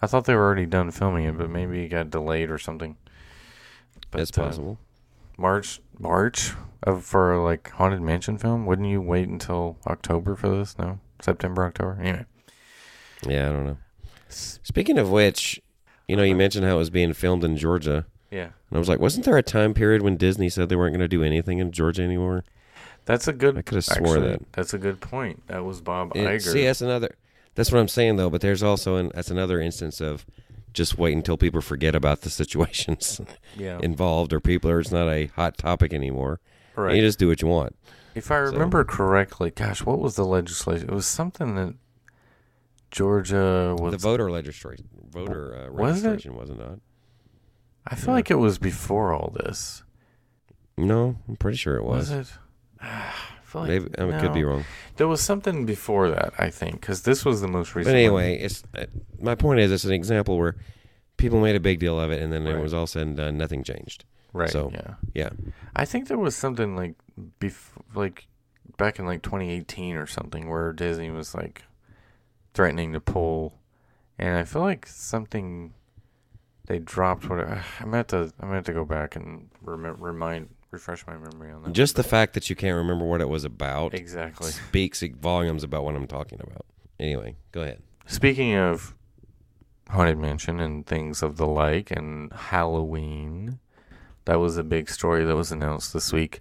I 0.00 0.06
thought 0.06 0.24
they 0.26 0.34
were 0.34 0.44
already 0.44 0.66
done 0.66 0.90
filming 0.90 1.24
it, 1.24 1.36
but 1.36 1.50
maybe 1.50 1.84
it 1.84 1.88
got 1.88 2.10
delayed 2.10 2.50
or 2.50 2.58
something. 2.58 2.96
But, 4.10 4.20
it's 4.20 4.36
uh, 4.38 4.42
possible. 4.42 4.78
March, 5.36 5.80
March 5.98 6.52
of 6.82 7.04
for 7.04 7.36
like 7.42 7.70
haunted 7.70 8.00
mansion 8.00 8.38
film. 8.38 8.66
Wouldn't 8.66 8.88
you 8.88 9.00
wait 9.00 9.28
until 9.28 9.78
October 9.86 10.36
for 10.36 10.48
this? 10.48 10.78
No, 10.78 11.00
September, 11.20 11.64
October. 11.64 11.98
Anyway, 12.00 12.24
Yeah, 13.26 13.48
I 13.48 13.52
don't 13.52 13.66
know. 13.66 13.76
Speaking 14.28 14.98
of 14.98 15.10
which, 15.10 15.60
you 16.06 16.16
know, 16.16 16.22
you 16.22 16.32
uh-huh. 16.32 16.38
mentioned 16.38 16.64
how 16.66 16.74
it 16.76 16.78
was 16.78 16.90
being 16.90 17.12
filmed 17.14 17.44
in 17.44 17.56
Georgia, 17.56 18.06
yeah. 18.30 18.44
and 18.44 18.74
I 18.74 18.78
was 18.78 18.88
like, 18.88 19.00
wasn't 19.00 19.24
there 19.24 19.36
a 19.38 19.42
time 19.42 19.72
period 19.74 20.02
when 20.02 20.16
Disney 20.16 20.48
said 20.48 20.68
they 20.68 20.76
weren't 20.76 20.92
going 20.92 21.00
to 21.00 21.08
do 21.08 21.22
anything 21.22 21.58
in 21.58 21.72
Georgia 21.72 22.02
anymore? 22.02 22.44
That's 23.06 23.26
a 23.26 23.32
good. 23.32 23.56
I 23.56 23.62
could 23.62 23.76
have 23.76 23.84
swore 23.86 24.16
actually, 24.16 24.28
that. 24.28 24.52
That's 24.52 24.74
a 24.74 24.78
good 24.78 25.00
point. 25.00 25.46
That 25.46 25.64
was 25.64 25.80
Bob 25.80 26.14
It- 26.14 26.26
Iger. 26.26 26.52
see, 26.52 26.64
that's 26.64 26.82
another. 26.82 27.14
That's 27.54 27.72
what 27.72 27.80
I'm 27.80 27.88
saying 27.88 28.16
though. 28.16 28.30
But 28.30 28.42
there's 28.42 28.62
also 28.62 28.96
an, 28.96 29.10
that's 29.14 29.30
another 29.30 29.60
instance 29.60 30.00
of 30.00 30.26
just 30.78 30.96
wait 30.96 31.14
until 31.14 31.36
people 31.36 31.60
forget 31.60 31.94
about 31.94 32.22
the 32.22 32.30
situations 32.30 33.20
yeah. 33.56 33.78
involved, 33.82 34.32
or 34.32 34.40
people 34.40 34.70
are 34.70 34.80
it's 34.80 34.90
not 34.90 35.08
a 35.08 35.26
hot 35.26 35.58
topic 35.58 35.92
anymore. 35.92 36.40
Right. 36.76 36.94
you 36.94 37.02
just 37.02 37.18
do 37.18 37.28
what 37.28 37.42
you 37.42 37.48
want. 37.48 37.76
If 38.14 38.30
I 38.30 38.36
remember 38.36 38.84
correctly, 38.84 39.50
gosh, 39.50 39.84
what 39.84 39.98
was 39.98 40.14
the 40.14 40.24
legislation? 40.24 40.88
It 40.88 40.94
was 40.94 41.06
something 41.06 41.56
that 41.56 41.74
Georgia 42.90 43.76
was. 43.78 43.92
the 43.92 43.98
voter 43.98 44.26
registration, 44.26 44.88
voter 45.10 45.54
uh, 45.54 45.72
Was 45.72 46.04
it? 46.04 46.06
registration 46.06 46.36
was 46.36 46.50
it 46.50 46.58
not? 46.58 46.78
I 47.86 47.96
feel 47.96 48.14
like 48.14 48.30
it 48.30 48.36
was 48.36 48.58
before 48.58 49.12
all 49.12 49.32
this. 49.34 49.82
No, 50.76 51.16
I'm 51.28 51.36
pretty 51.36 51.58
sure 51.58 51.76
it 51.76 51.84
was. 51.84 52.10
Was, 52.10 52.30
it? 52.30 52.86
I 53.48 53.50
feel 53.50 53.60
like 53.62 53.70
Maybe 53.70 53.90
I 53.98 54.04
mean, 54.04 54.20
could 54.20 54.34
be 54.34 54.44
wrong. 54.44 54.64
There 54.96 55.08
was 55.08 55.20
something 55.22 55.64
before 55.64 56.10
that, 56.10 56.34
I 56.38 56.50
think, 56.50 56.80
because 56.80 57.02
this 57.02 57.24
was 57.24 57.40
the 57.40 57.48
most 57.48 57.68
But 57.72 57.76
recent. 57.80 57.94
one. 57.94 57.96
anyway, 58.24 58.38
it's 58.38 58.62
uh, 58.76 58.86
my 59.20 59.34
point 59.34 59.60
is 59.60 59.72
it's 59.72 59.84
an 59.84 59.92
example 59.92 60.36
where 60.38 60.56
people 61.16 61.40
made 61.40 61.56
a 61.56 61.60
big 61.60 61.78
deal 61.80 61.98
of 61.98 62.10
it, 62.10 62.20
and 62.22 62.32
then 62.32 62.46
it 62.46 62.60
was 62.60 62.74
all 62.74 62.86
said 62.86 63.02
and 63.06 63.16
done, 63.16 63.38
nothing 63.38 63.64
changed. 63.64 64.04
right? 64.34 64.50
so- 64.50 64.70
yeah, 64.72 64.94
Yeah, 65.14 65.30
I 65.74 65.84
think 65.86 66.08
there 66.08 66.18
was 66.18 66.36
something 66.36 66.76
like, 66.76 66.94
bef- 67.40 67.72
like 67.94 68.26
back 68.76 68.98
in 68.98 69.06
like 69.06 69.22
2018 69.22 69.96
or 69.96 70.06
something, 70.06 70.48
where 70.50 70.72
Disney 70.72 71.10
was 71.10 71.34
like 71.34 71.62
threatening 72.54 72.92
to 72.92 73.00
pull, 73.00 73.58
and 74.18 74.36
I 74.36 74.44
feel 74.44 74.62
like 74.62 74.86
something 74.86 75.72
they 76.66 76.78
dropped. 76.78 77.28
What 77.30 77.40
I 77.48 77.62
meant 77.86 78.08
to, 78.08 78.32
I 78.40 78.46
meant 78.46 78.66
to 78.66 78.72
go 78.74 78.84
back 78.84 79.16
and 79.16 79.48
rem- 79.62 79.96
remind, 79.98 80.50
refresh 80.70 81.06
my 81.06 81.16
memory 81.16 81.50
on 81.50 81.62
that. 81.62 81.72
just 81.72 81.96
the 81.96 82.02
fact 82.02 82.34
that 82.34 82.50
you 82.50 82.56
can't 82.56 82.76
remember 82.76 83.04
what 83.04 83.20
it 83.20 83.28
was 83.28 83.44
about 83.44 83.94
exactly. 83.94 84.50
speaks 84.50 85.02
volumes 85.20 85.64
about 85.64 85.84
what 85.84 85.94
I'm 85.94 86.06
talking 86.06 86.40
about. 86.40 86.66
Anyway, 87.00 87.36
go 87.52 87.62
ahead. 87.62 87.82
Speaking 88.06 88.54
of 88.54 88.94
Haunted 89.90 90.18
Mansion 90.18 90.60
and 90.60 90.86
things 90.86 91.22
of 91.22 91.36
the 91.36 91.46
like, 91.46 91.90
and 91.90 92.32
Halloween, 92.32 93.58
that 94.24 94.36
was 94.36 94.56
a 94.56 94.64
big 94.64 94.90
story 94.90 95.24
that 95.24 95.36
was 95.36 95.52
announced 95.52 95.92
this 95.92 96.12
week. 96.12 96.40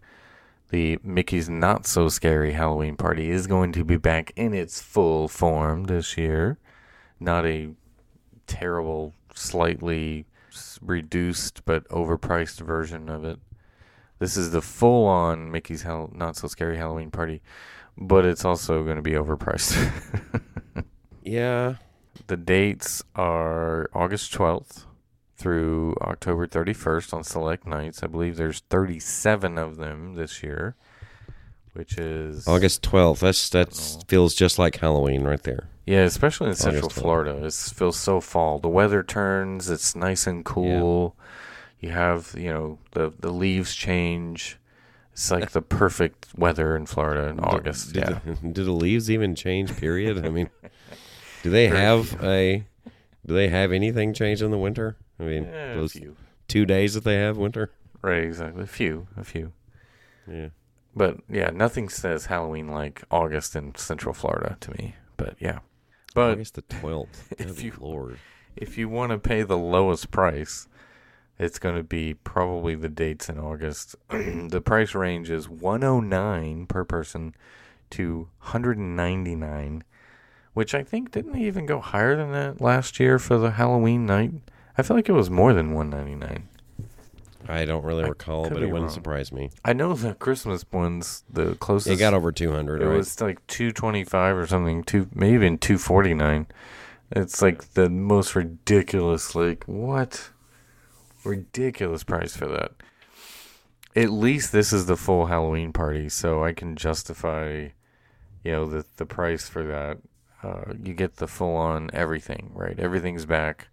The 0.70 1.00
Mickey's 1.02 1.48
Not 1.48 1.86
So 1.86 2.10
Scary 2.10 2.52
Halloween 2.54 2.98
Party 2.98 3.30
is 3.30 3.48
going 3.48 3.72
to 3.74 3.86
be 3.86 3.96
back 3.96 4.34
in 4.36 4.54
its 4.54 4.82
full 4.82 5.30
form 5.30 5.86
this 5.86 6.18
year. 6.18 6.58
Not 7.20 7.46
a 7.46 7.70
terrible, 8.48 9.14
slightly 9.34 10.26
reduced 10.82 11.64
but 11.66 11.88
overpriced 11.88 12.60
version 12.60 13.08
of 13.10 13.24
it. 13.24 13.40
This 14.20 14.36
is 14.38 14.52
the 14.52 14.62
full 14.62 15.06
on 15.06 15.52
Mickey's 15.52 15.84
Hell 15.84 16.10
Not 16.14 16.36
So 16.36 16.48
Scary 16.48 16.78
Halloween 16.78 17.12
Party, 17.12 17.42
but 17.98 18.26
it's 18.26 18.44
also 18.46 18.84
going 18.84 18.96
to 18.96 19.02
be 19.02 19.12
overpriced. 19.12 19.76
Yeah, 21.24 21.76
The 22.28 22.38
dates 22.38 23.04
are 23.14 23.90
August 23.94 24.34
12th 24.34 24.86
through 25.36 25.96
October 26.02 26.48
31st 26.48 27.14
on 27.14 27.24
select 27.26 27.68
nights. 27.68 28.02
I 28.02 28.08
believe 28.08 28.38
there's 28.38 28.62
37 28.70 29.58
of 29.58 29.76
them 29.76 30.16
this 30.16 30.42
year, 30.42 30.76
which 31.74 31.98
is 31.98 32.48
August 32.48 32.82
12th. 32.82 33.20
That's 33.20 33.50
that 33.50 34.06
feels 34.08 34.36
just 34.36 34.58
like 34.58 34.78
Halloween 34.78 35.24
right 35.26 35.44
there. 35.44 35.68
Yeah, 35.86 36.04
especially 36.04 36.48
in 36.48 36.56
Central 36.56 36.90
12th. 36.90 36.94
Florida. 37.02 37.46
It 37.46 37.54
feels 37.54 37.98
so 37.98 38.22
fall. 38.22 38.60
The 38.60 38.70
weather 38.70 39.04
turns, 39.04 39.70
it's 39.70 39.98
nice 39.98 40.28
and 40.28 40.46
cool. 40.46 41.14
You 41.80 41.90
have, 41.92 42.34
you 42.38 42.52
know, 42.52 42.80
the 42.92 43.14
the 43.20 43.32
leaves 43.32 43.76
change. 43.76 44.58
It's 45.14 45.32
like 45.32 45.52
the 45.52 45.62
perfect 45.62 46.28
weather 46.38 46.76
in 46.76 46.86
Florida 46.86 47.28
in 47.30 47.40
August. 47.40 47.94
Did, 47.94 48.04
yeah. 48.10 48.20
the, 48.26 48.50
do 48.50 48.64
the 48.64 48.72
leaves 48.72 49.10
even 49.10 49.34
change? 49.36 49.76
Period. 49.76 50.24
I 50.24 50.30
mean, 50.30 50.50
do 51.44 51.50
they 51.50 51.68
have 51.68 52.22
a? 52.24 52.64
Do 53.26 53.34
they 53.34 53.48
have 53.50 53.72
anything 53.72 54.14
change 54.14 54.42
in 54.42 54.52
the 54.52 54.58
winter? 54.58 54.96
I 55.20 55.24
mean, 55.24 55.44
Yeah, 55.46 55.74
those 55.76 55.94
few. 55.94 56.16
two 56.48 56.66
days 56.66 56.94
that 56.94 57.04
they 57.04 57.16
have 57.16 57.38
winter. 57.38 57.72
Right, 58.02 58.24
exactly. 58.24 58.64
A 58.64 58.68
few, 58.68 59.08
a 59.18 59.24
few. 59.24 59.52
Yeah. 60.32 60.50
But 60.96 61.18
yeah, 61.30 61.50
nothing 61.50 61.90
says 61.90 62.28
Halloween 62.28 62.68
like 62.70 63.04
August 63.12 63.56
in 63.56 63.76
Central 63.76 64.14
Florida 64.14 64.58
to 64.62 64.72
me. 64.72 64.96
But 65.18 65.36
yeah. 65.40 65.60
But 66.14 66.32
August 66.32 66.56
the 66.56 66.62
twelfth. 66.62 67.34
if 67.40 67.62
you- 67.64 67.74
Lord, 67.80 68.20
if 68.56 68.78
you 68.78 68.88
want 68.88 69.12
to 69.12 69.18
pay 69.18 69.44
the 69.44 69.58
lowest 69.58 70.10
price, 70.12 70.68
it's 71.40 71.60
going 71.60 71.76
to 71.76 71.84
be 71.84 72.14
probably 72.14 72.76
the 72.76 72.90
dates 72.90 73.30
in 73.30 73.38
August. 73.40 73.96
the 74.10 74.62
price 74.64 74.96
range 74.96 75.30
is 75.30 75.48
109 75.50 76.66
per 76.68 76.84
person 76.84 77.36
to 77.92 78.28
199, 78.40 79.84
which 80.54 80.74
I 80.76 80.84
think 80.84 81.12
didn't 81.12 81.34
they 81.34 81.42
even 81.42 81.66
go 81.66 81.80
higher 81.80 82.16
than 82.16 82.32
that 82.32 82.60
last 82.62 83.00
year 83.00 83.20
for 83.20 83.38
the 83.38 83.52
Halloween 83.52 84.06
night. 84.06 84.32
I 84.78 84.84
feel 84.84 84.96
like 84.98 85.10
it 85.10 85.14
was 85.14 85.30
more 85.30 85.54
than 85.54 85.74
199. 85.74 86.48
I 87.50 87.64
don't 87.64 87.86
really 87.86 88.04
I 88.04 88.08
recall, 88.10 88.50
but 88.50 88.62
it 88.62 88.66
wouldn't 88.66 88.74
wrong. 88.88 88.90
surprise 88.90 89.32
me. 89.32 89.52
I 89.64 89.72
know 89.72 89.94
the 89.94 90.16
Christmas 90.16 90.66
ones, 90.72 91.24
the 91.32 91.56
closest 91.56 91.94
It 91.94 91.98
got 91.98 92.14
over 92.14 92.32
two 92.34 92.52
hundred. 92.52 92.82
It 92.82 92.88
Right? 92.88 92.98
was 92.98 93.22
like 93.22 93.46
two 93.48 93.72
twenty 93.72 94.04
five 94.04 94.36
or 94.36 94.46
something, 94.46 94.84
two 94.84 95.08
maybe 95.14 95.36
even 95.36 95.58
two 95.58 95.78
forty 95.78 96.14
nine. 96.14 96.48
It's 97.10 97.42
like 97.42 97.74
the 97.74 97.90
most 97.90 98.36
ridiculous, 98.36 99.34
like 99.34 99.64
what 99.64 100.32
ridiculous 101.28 102.04
price 102.04 102.36
for 102.36 102.48
that. 102.48 102.72
At 103.96 104.12
least 104.12 104.52
this 104.52 104.72
is 104.72 104.86
the 104.86 104.96
full 104.96 105.26
Halloween 105.26 105.74
party, 105.74 106.10
so 106.10 106.44
I 106.44 106.54
can 106.54 106.76
justify, 106.76 107.70
you 108.44 108.52
know, 108.52 108.66
the 108.66 108.86
the 108.98 109.06
price 109.06 109.48
for 109.48 109.64
that. 109.64 109.98
Uh, 110.44 110.74
you 110.84 110.94
get 110.94 111.18
the 111.18 111.28
full 111.28 111.56
on 111.56 111.90
everything, 111.94 112.52
right? 112.54 112.80
Everything's 112.80 113.26
back. 113.26 113.70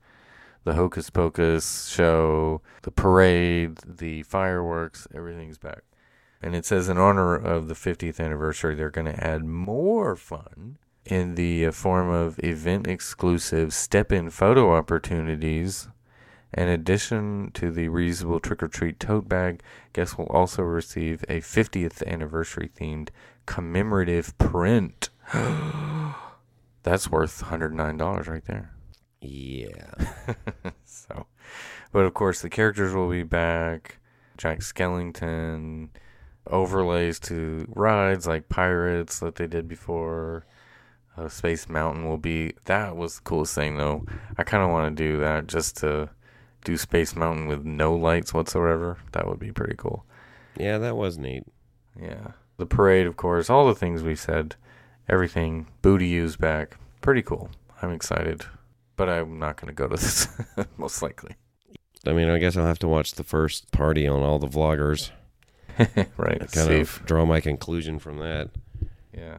The 0.64 0.74
Hocus 0.74 1.10
Pocus 1.10 1.88
show, 1.88 2.62
the 2.82 2.90
parade, 2.90 3.78
the 3.86 4.22
fireworks, 4.22 5.06
everything's 5.14 5.58
back. 5.58 5.82
And 6.40 6.54
it 6.54 6.64
says 6.64 6.88
in 6.88 6.96
honor 6.96 7.34
of 7.34 7.68
the 7.68 7.74
50th 7.74 8.18
anniversary, 8.18 8.74
they're 8.74 8.90
going 8.90 9.06
to 9.06 9.24
add 9.24 9.44
more 9.44 10.16
fun 10.16 10.78
in 11.04 11.34
the 11.34 11.66
uh, 11.66 11.72
form 11.72 12.08
of 12.08 12.38
event 12.42 12.86
exclusive 12.86 13.74
step 13.74 14.10
in 14.10 14.30
photo 14.30 14.74
opportunities. 14.74 15.88
In 16.56 16.68
addition 16.68 17.50
to 17.54 17.70
the 17.72 17.88
reusable 17.88 18.40
trick 18.40 18.62
or 18.62 18.68
treat 18.68 19.00
tote 19.00 19.28
bag, 19.28 19.60
guests 19.92 20.16
will 20.16 20.26
also 20.26 20.62
receive 20.62 21.24
a 21.28 21.40
50th 21.40 22.06
anniversary 22.06 22.70
themed 22.78 23.08
commemorative 23.44 24.36
print. 24.38 25.10
That's 26.82 27.10
worth 27.10 27.42
$109 27.42 28.28
right 28.28 28.44
there. 28.44 28.70
yeah. 29.20 29.94
so, 30.84 31.26
but 31.92 32.04
of 32.04 32.14
course, 32.14 32.40
the 32.40 32.50
characters 32.50 32.94
will 32.94 33.10
be 33.10 33.22
back. 33.24 33.98
Jack 34.36 34.60
Skellington, 34.60 35.88
overlays 36.46 37.18
to 37.18 37.66
rides 37.74 38.26
like 38.26 38.48
Pirates 38.48 39.18
that 39.20 39.36
they 39.36 39.46
did 39.46 39.68
before. 39.68 40.46
Uh, 41.16 41.28
Space 41.28 41.68
Mountain 41.68 42.08
will 42.08 42.18
be. 42.18 42.54
That 42.64 42.96
was 42.96 43.16
the 43.16 43.22
coolest 43.22 43.54
thing, 43.54 43.76
though. 43.76 44.04
I 44.36 44.42
kind 44.42 44.62
of 44.62 44.70
want 44.70 44.96
to 44.96 45.02
do 45.02 45.20
that 45.20 45.46
just 45.46 45.76
to 45.78 46.10
do 46.64 46.77
Space 46.77 47.14
Mountain 47.14 47.46
with 47.46 47.64
no 47.64 47.94
lights 47.94 48.35
whatsoever. 48.35 48.98
That 49.12 49.29
would 49.29 49.38
be 49.38 49.53
pretty 49.53 49.74
cool. 49.77 50.05
Yeah, 50.57 50.79
that 50.79 50.96
was 50.96 51.18
neat. 51.18 51.44
Yeah. 52.00 52.33
The 52.57 52.66
parade, 52.66 53.07
of 53.07 53.16
course, 53.16 53.50
all 53.50 53.66
the 53.66 53.74
things 53.74 54.03
we 54.03 54.14
said, 54.16 54.57
everything. 55.09 55.66
Boo 55.83 55.98
To 55.98 56.05
You's 56.05 56.37
back. 56.37 56.77
Pretty 57.00 57.22
cool. 57.22 57.50
I'm 57.83 57.92
excited. 57.92 58.44
But 58.96 59.09
I'm 59.09 59.38
not 59.38 59.57
going 59.61 59.68
to 59.68 59.74
go 59.74 59.88
to 59.88 59.96
this, 60.00 60.29
most 60.77 61.03
likely. 61.03 61.37
I 62.07 62.12
mean, 62.12 62.29
I 62.29 62.38
guess 62.38 62.57
I'll 62.57 62.66
have 62.66 62.79
to 62.81 62.88
watch 62.88 63.12
the 63.12 63.24
first 63.24 63.70
party 63.72 64.07
on 64.07 64.22
all 64.22 64.38
the 64.38 64.46
vloggers. 64.46 65.11
right. 66.16 66.38
Kind 66.38 66.50
Safe. 66.50 67.01
of 67.01 67.07
draw 67.07 67.24
my 67.24 67.41
conclusion 67.41 67.99
from 67.99 68.18
that. 68.18 68.51
Yeah. 69.12 69.38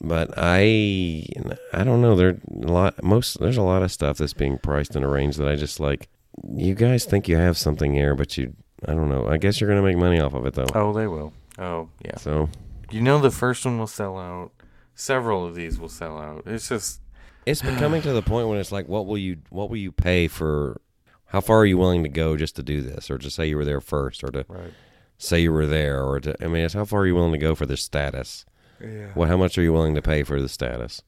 But 0.00 0.30
I, 0.36 1.26
I 1.72 1.84
don't 1.84 2.00
know. 2.00 2.14
There 2.14 2.38
a 2.62 2.66
lot. 2.66 3.02
Most 3.02 3.40
there's 3.40 3.56
a 3.56 3.62
lot 3.62 3.82
of 3.82 3.90
stuff 3.90 4.18
that's 4.18 4.32
being 4.32 4.58
priced 4.58 4.94
in 4.94 5.02
a 5.02 5.08
range 5.08 5.36
that 5.36 5.48
I 5.48 5.56
just 5.56 5.80
like. 5.80 6.08
You 6.54 6.74
guys 6.74 7.04
think 7.04 7.28
you 7.28 7.36
have 7.36 7.56
something 7.56 7.92
here, 7.92 8.14
but 8.14 8.36
you, 8.36 8.54
I 8.86 8.94
don't 8.94 9.08
know. 9.08 9.26
I 9.26 9.38
guess 9.38 9.60
you're 9.60 9.68
gonna 9.68 9.82
make 9.82 9.96
money 9.96 10.20
off 10.20 10.34
of 10.34 10.46
it 10.46 10.54
though. 10.54 10.66
Oh, 10.74 10.92
they 10.92 11.06
will. 11.06 11.32
Oh, 11.58 11.88
yeah. 12.04 12.16
So 12.16 12.48
You 12.90 13.02
know, 13.02 13.18
the 13.18 13.30
first 13.30 13.64
one 13.64 13.78
will 13.78 13.86
sell 13.86 14.18
out. 14.18 14.52
Several 14.94 15.46
of 15.46 15.54
these 15.54 15.78
will 15.78 15.88
sell 15.88 16.18
out. 16.18 16.44
It's 16.46 16.68
just, 16.68 17.00
it's 17.46 17.62
becoming 17.62 18.02
to 18.02 18.12
the 18.12 18.22
point 18.22 18.48
when 18.48 18.58
it's 18.58 18.72
like, 18.72 18.88
what 18.88 19.06
will 19.06 19.18
you, 19.18 19.38
what 19.50 19.70
will 19.70 19.76
you 19.76 19.92
pay 19.92 20.28
for? 20.28 20.80
How 21.26 21.40
far 21.40 21.58
are 21.58 21.66
you 21.66 21.78
willing 21.78 22.02
to 22.02 22.08
go 22.08 22.36
just 22.36 22.56
to 22.56 22.62
do 22.62 22.80
this, 22.80 23.10
or 23.10 23.18
to 23.18 23.30
say 23.30 23.46
you 23.46 23.56
were 23.56 23.64
there 23.64 23.80
first, 23.80 24.24
or 24.24 24.28
to 24.28 24.46
right. 24.48 24.72
say 25.18 25.40
you 25.40 25.52
were 25.52 25.66
there, 25.66 26.02
or 26.02 26.20
to? 26.20 26.34
I 26.42 26.48
mean, 26.48 26.64
it's 26.64 26.74
how 26.74 26.86
far 26.86 27.00
are 27.00 27.06
you 27.06 27.14
willing 27.14 27.32
to 27.32 27.38
go 27.38 27.54
for 27.54 27.66
the 27.66 27.76
status? 27.76 28.46
Yeah. 28.80 29.08
Well, 29.14 29.28
how 29.28 29.36
much 29.36 29.58
are 29.58 29.62
you 29.62 29.72
willing 29.72 29.94
to 29.94 30.02
pay 30.02 30.22
for 30.22 30.40
the 30.40 30.48
status? 30.48 31.02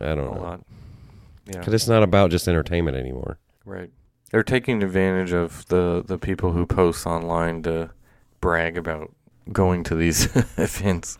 I 0.00 0.14
don't 0.14 0.34
know. 0.34 0.40
lot. 0.40 0.60
Yeah. 1.46 1.58
Because 1.58 1.74
it's 1.74 1.88
not 1.88 2.02
about 2.02 2.30
just 2.32 2.48
entertainment 2.48 2.96
anymore. 2.96 3.38
Right. 3.64 3.90
They're 4.32 4.42
taking 4.42 4.82
advantage 4.82 5.32
of 5.32 5.66
the, 5.68 6.02
the 6.04 6.18
people 6.18 6.52
who 6.52 6.66
post 6.66 7.06
online 7.06 7.62
to 7.62 7.90
brag 8.40 8.76
about 8.76 9.12
going 9.52 9.84
to 9.84 9.94
these 9.94 10.24
events. 10.56 11.18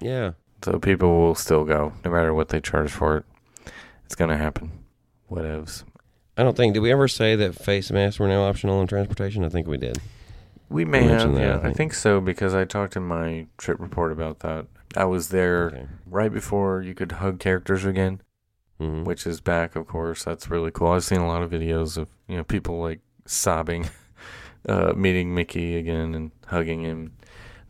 Yeah. 0.00 0.32
So 0.64 0.78
people 0.78 1.20
will 1.20 1.34
still 1.34 1.64
go, 1.64 1.92
no 2.04 2.10
matter 2.10 2.34
what 2.34 2.48
they 2.48 2.60
charge 2.60 2.90
for 2.90 3.18
it. 3.18 3.24
It's 4.06 4.14
gonna 4.14 4.36
happen. 4.36 4.72
Whatevs. 5.30 5.84
I 6.36 6.42
don't 6.42 6.56
think. 6.56 6.74
Did 6.74 6.80
we 6.80 6.90
ever 6.90 7.06
say 7.08 7.36
that 7.36 7.54
face 7.54 7.90
masks 7.90 8.18
were 8.18 8.26
now 8.28 8.42
optional 8.44 8.80
in 8.80 8.86
transportation? 8.86 9.44
I 9.44 9.48
think 9.50 9.66
we 9.68 9.76
did. 9.76 9.98
We 10.68 10.84
may 10.84 11.04
You 11.04 11.10
have, 11.10 11.34
that, 11.34 11.40
yeah. 11.40 11.54
I 11.54 11.58
I 11.58 11.62
think. 11.62 11.76
think 11.76 11.94
so 11.94 12.20
because 12.20 12.54
I 12.54 12.64
talked 12.64 12.96
in 12.96 13.04
my 13.04 13.46
trip 13.58 13.78
report 13.80 14.12
about 14.12 14.40
that. 14.40 14.66
I 14.96 15.04
was 15.04 15.28
there 15.28 15.66
Okay. 15.66 15.86
right 16.06 16.32
before 16.32 16.82
you 16.82 16.94
could 16.94 17.12
hug 17.12 17.38
characters 17.38 17.84
again, 17.84 18.20
Mhm. 18.80 19.04
which 19.04 19.26
is 19.26 19.40
back, 19.40 19.76
of 19.76 19.86
course. 19.86 20.24
That's 20.24 20.50
really 20.50 20.70
cool. 20.70 20.88
I've 20.88 21.04
seen 21.04 21.20
a 21.20 21.26
lot 21.28 21.42
of 21.42 21.50
videos 21.50 21.96
of 21.96 22.08
you 22.30 22.36
know 22.36 22.44
people 22.44 22.80
like 22.80 23.00
sobbing, 23.26 23.90
uh, 24.68 24.92
meeting 24.94 25.34
Mickey 25.34 25.76
again 25.76 26.14
and 26.14 26.30
hugging 26.46 26.82
him. 26.82 27.12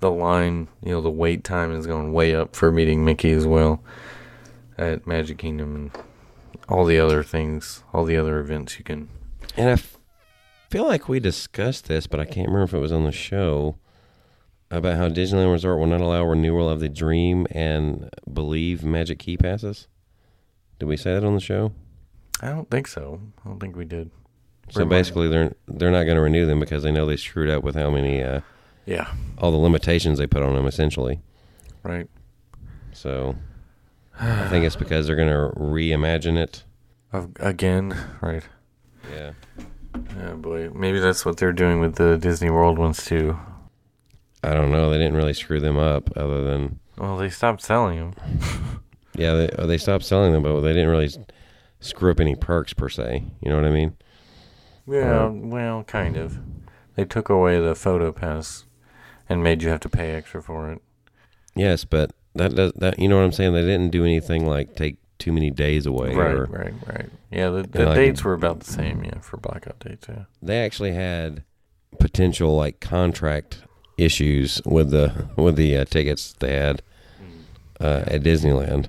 The 0.00 0.10
line, 0.10 0.68
you 0.82 0.92
know, 0.92 1.00
the 1.00 1.10
wait 1.10 1.44
time 1.44 1.72
is 1.72 1.86
going 1.86 2.12
way 2.12 2.34
up 2.34 2.54
for 2.54 2.70
meeting 2.70 3.04
Mickey 3.04 3.32
as 3.32 3.46
well 3.46 3.82
at 4.78 5.06
Magic 5.06 5.38
Kingdom 5.38 5.74
and 5.76 6.04
all 6.68 6.84
the 6.84 6.98
other 6.98 7.22
things, 7.22 7.82
all 7.92 8.04
the 8.04 8.16
other 8.16 8.38
events 8.38 8.78
you 8.78 8.84
can. 8.84 9.08
And 9.56 9.68
I 9.68 9.72
f- 9.72 9.98
feel 10.70 10.86
like 10.86 11.08
we 11.08 11.20
discussed 11.20 11.86
this, 11.88 12.06
but 12.06 12.20
I 12.20 12.24
can't 12.24 12.48
remember 12.48 12.62
if 12.64 12.74
it 12.74 12.78
was 12.78 12.92
on 12.92 13.04
the 13.04 13.12
show 13.12 13.76
about 14.70 14.96
how 14.96 15.08
Disneyland 15.08 15.52
Resort 15.52 15.78
will 15.78 15.86
not 15.86 16.00
allow 16.00 16.24
renewal 16.24 16.68
of 16.70 16.80
the 16.80 16.88
Dream 16.88 17.46
and 17.50 18.08
Believe 18.32 18.84
Magic 18.84 19.18
Key 19.18 19.36
passes. 19.36 19.88
Did 20.78 20.86
we 20.86 20.96
say 20.96 21.12
that 21.12 21.24
on 21.24 21.34
the 21.34 21.40
show? 21.40 21.72
I 22.40 22.48
don't 22.48 22.70
think 22.70 22.86
so. 22.86 23.20
I 23.44 23.48
don't 23.48 23.60
think 23.60 23.76
we 23.76 23.84
did. 23.84 24.10
So 24.70 24.84
basically, 24.84 25.28
they're 25.28 25.54
they're 25.68 25.90
not 25.90 26.04
going 26.04 26.16
to 26.16 26.22
renew 26.22 26.46
them 26.46 26.60
because 26.60 26.82
they 26.82 26.92
know 26.92 27.06
they 27.06 27.16
screwed 27.16 27.50
up 27.50 27.62
with 27.64 27.74
how 27.74 27.90
many 27.90 28.22
uh, 28.22 28.40
Yeah. 28.86 29.12
all 29.38 29.50
the 29.50 29.56
limitations 29.56 30.18
they 30.18 30.26
put 30.26 30.42
on 30.42 30.54
them, 30.54 30.66
essentially. 30.66 31.20
Right. 31.82 32.08
So 32.92 33.36
I 34.20 34.48
think 34.48 34.64
it's 34.64 34.76
because 34.84 35.06
they're 35.06 35.16
going 35.16 35.28
to 35.28 35.58
reimagine 35.58 36.36
it. 36.38 36.64
Again, 37.40 37.96
right. 38.20 38.44
Yeah. 39.12 39.32
Oh 40.22 40.36
boy, 40.36 40.70
maybe 40.70 41.00
that's 41.00 41.24
what 41.24 41.36
they're 41.38 41.52
doing 41.52 41.80
with 41.80 41.96
the 41.96 42.16
Disney 42.16 42.50
World 42.50 42.78
ones 42.78 43.04
too. 43.04 43.36
I 44.44 44.54
don't 44.54 44.70
know. 44.70 44.90
They 44.90 44.98
didn't 44.98 45.16
really 45.16 45.34
screw 45.34 45.60
them 45.60 45.76
up, 45.78 46.16
other 46.16 46.44
than 46.44 46.78
Well, 46.96 47.16
they 47.16 47.28
stopped 47.28 47.62
selling 47.62 47.98
them. 47.98 48.14
yeah, 49.16 49.34
they 49.34 49.66
they 49.66 49.78
stopped 49.78 50.04
selling 50.04 50.32
them, 50.32 50.44
but 50.44 50.60
they 50.60 50.72
didn't 50.72 50.88
really 50.90 51.10
screw 51.80 52.12
up 52.12 52.20
any 52.20 52.36
perks 52.36 52.72
per 52.72 52.88
se. 52.88 53.24
You 53.42 53.50
know 53.50 53.56
what 53.56 53.64
I 53.64 53.70
mean? 53.70 53.96
Yeah, 54.90 55.26
Uh, 55.26 55.30
well, 55.30 55.84
kind 55.84 56.16
of. 56.16 56.38
They 56.96 57.04
took 57.04 57.28
away 57.28 57.58
the 57.60 57.74
photo 57.74 58.12
pass 58.12 58.64
and 59.28 59.42
made 59.42 59.62
you 59.62 59.68
have 59.70 59.80
to 59.80 59.88
pay 59.88 60.12
extra 60.14 60.42
for 60.42 60.70
it. 60.72 60.82
Yes, 61.54 61.84
but 61.84 62.12
that 62.34 62.54
does 62.54 62.72
that. 62.76 62.98
You 62.98 63.08
know 63.08 63.16
what 63.16 63.24
I'm 63.24 63.32
saying? 63.32 63.52
They 63.54 63.62
didn't 63.62 63.90
do 63.90 64.04
anything 64.04 64.46
like 64.46 64.74
take 64.76 64.96
too 65.18 65.32
many 65.32 65.50
days 65.50 65.86
away. 65.86 66.14
right, 66.14 66.32
or, 66.34 66.44
right, 66.46 66.74
right. 66.86 67.08
Yeah, 67.30 67.50
the, 67.50 67.62
the 67.62 67.86
like- 67.86 67.94
dates 67.96 68.24
were 68.24 68.32
about 68.34 68.60
the 68.60 68.70
same. 68.70 69.04
Yeah, 69.04 69.20
for 69.20 69.36
blackout 69.36 69.78
dates. 69.80 70.06
Yeah. 70.08 70.24
They 70.42 70.58
actually 70.58 70.92
had 70.92 71.44
potential 71.98 72.56
like 72.56 72.80
contract 72.80 73.62
issues 73.98 74.60
with 74.64 74.90
the 74.90 75.28
with 75.36 75.56
the 75.56 75.76
uh, 75.76 75.84
tickets 75.84 76.34
they 76.38 76.54
had 76.56 76.82
uh, 77.80 78.04
at 78.06 78.22
Disneyland 78.22 78.88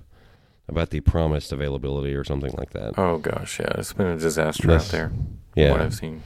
about 0.67 0.89
the 0.91 1.01
promised 1.01 1.51
availability 1.51 2.13
or 2.13 2.23
something 2.23 2.53
like 2.57 2.71
that. 2.71 2.97
Oh 2.97 3.17
gosh, 3.17 3.59
yeah, 3.59 3.73
it's 3.77 3.93
been 3.93 4.07
a 4.07 4.17
disaster 4.17 4.67
That's- 4.67 4.87
out 4.87 4.91
there. 4.91 5.11
Yeah. 5.55 5.71
what 5.71 5.81
I've 5.81 5.93
seen. 5.93 6.21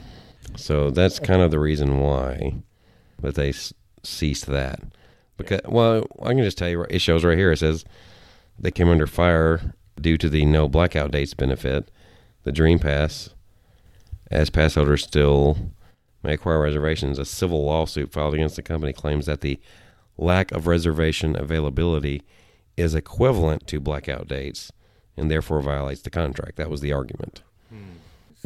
So 0.56 0.90
that's 0.90 1.18
kind 1.18 1.42
of 1.42 1.50
the 1.50 1.58
reason 1.58 1.98
why 2.00 2.54
that 3.20 3.34
they 3.34 3.50
s- 3.50 3.72
ceased 4.02 4.46
that. 4.46 4.80
Because 5.36 5.60
well, 5.66 6.06
I 6.22 6.28
can 6.28 6.42
just 6.42 6.56
tell 6.58 6.68
you, 6.68 6.82
it 6.88 7.00
shows 7.00 7.24
right 7.24 7.36
here. 7.36 7.52
It 7.52 7.58
says 7.58 7.84
they 8.58 8.70
came 8.70 8.88
under 8.88 9.06
fire 9.06 9.74
due 10.00 10.16
to 10.18 10.28
the 10.28 10.44
no 10.46 10.68
blackout 10.68 11.10
dates 11.10 11.34
benefit. 11.34 11.90
The 12.44 12.52
Dream 12.52 12.78
Pass, 12.78 13.30
as 14.30 14.50
pass 14.50 14.74
holders 14.76 15.02
still 15.02 15.72
may 16.22 16.34
acquire 16.34 16.60
reservations. 16.60 17.18
A 17.18 17.24
civil 17.24 17.64
lawsuit 17.64 18.12
filed 18.12 18.34
against 18.34 18.56
the 18.56 18.62
company 18.62 18.92
claims 18.92 19.26
that 19.26 19.40
the 19.40 19.58
lack 20.16 20.52
of 20.52 20.66
reservation 20.66 21.36
availability 21.36 22.22
is 22.76 22.94
equivalent 22.94 23.66
to 23.66 23.80
blackout 23.80 24.28
dates 24.28 24.70
and 25.16 25.30
therefore 25.30 25.60
violates 25.60 26.02
the 26.02 26.10
contract. 26.10 26.56
That 26.56 26.70
was 26.70 26.80
the 26.80 26.92
argument. 26.92 27.42
Hmm. 27.68 27.76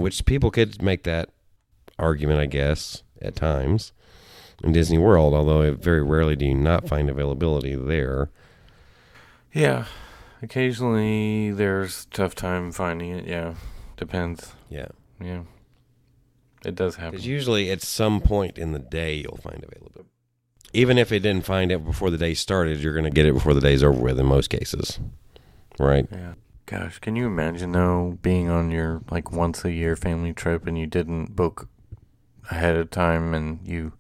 Which 0.01 0.25
people 0.25 0.51
could 0.51 0.83
make 0.83 1.03
that 1.05 1.31
argument, 1.99 2.41
I 2.41 2.47
guess, 2.47 3.03
at 3.21 3.37
times 3.37 3.93
in 4.63 4.73
Disney 4.73 4.99
World, 4.99 5.35
although 5.35 5.73
very 5.75 6.03
rarely 6.03 6.37
do 6.37 6.47
you 6.47 6.55
not 6.55 6.89
find 6.89 7.09
availability 7.09 7.75
there. 7.75 8.31
Yeah, 9.53 9.87
occasionally 10.43 11.51
there's 11.51 12.07
tough 12.07 12.35
time 12.35 12.73
finding 12.73 13.11
it. 13.11 13.27
Yeah, 13.27 13.55
depends. 13.97 14.53
Yeah. 14.69 14.89
Yeah, 15.21 15.43
it 16.65 16.75
does 16.75 16.97
happen. 16.97 17.13
Because 17.13 17.27
usually 17.27 17.71
at 17.71 17.83
some 17.83 18.21
point 18.21 18.57
in 18.59 18.73
the 18.73 18.79
day 18.79 19.17
you'll 19.17 19.37
find 19.37 19.63
availability. 19.63 20.09
Even 20.73 20.99
if 20.99 21.11
it 21.11 21.21
didn't 21.21 21.45
find 21.45 21.73
it 21.73 21.85
before 21.85 22.11
the 22.11 22.17
day 22.17 22.33
started, 22.33 22.79
you're 22.79 22.95
going 22.95 23.05
to 23.05 23.11
get 23.11 23.27
it 23.27 23.35
before 23.35 23.55
the 23.55 23.61
day's 23.61 23.83
over 23.83 24.01
with 24.01 24.21
in 24.21 24.27
most 24.27 24.49
cases. 24.49 25.01
Right? 25.79 26.07
Yeah. 26.11 26.35
Gosh, 26.67 26.99
can 27.01 27.17
you 27.17 27.27
imagine 27.27 27.73
though 27.73 28.19
being 28.23 28.49
on 28.49 28.71
your 28.71 29.03
like 29.11 29.33
once 29.33 29.65
a 29.65 29.73
year 29.73 29.97
family 29.97 30.33
trip 30.33 30.67
and 30.67 30.79
you 30.79 30.87
didn't 30.87 31.35
book 31.35 31.69
ahead 32.51 32.77
of 32.77 32.91
time 32.91 33.35
and 33.35 33.59
you 33.67 33.93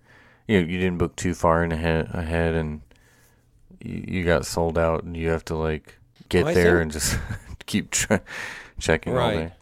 you 0.46 0.58
you 0.58 0.78
didn't 0.78 0.98
book 0.98 1.16
too 1.16 1.34
far 1.34 1.64
in 1.64 1.72
ahead 1.72 2.08
ahead 2.12 2.54
and 2.54 2.82
you, 3.80 4.04
you 4.06 4.24
got 4.24 4.46
sold 4.46 4.78
out 4.78 5.02
and 5.02 5.16
you 5.16 5.28
have 5.30 5.44
to 5.46 5.56
like 5.56 5.98
get 6.28 6.44
Well, 6.44 6.54
there 6.54 6.74
think- 6.78 6.82
and 6.82 6.92
just 6.92 7.18
keep 7.66 7.90
tra- 7.90 8.22
checking 8.78 9.14
all 9.14 9.18
Right. 9.18 9.34
day. 9.48 9.52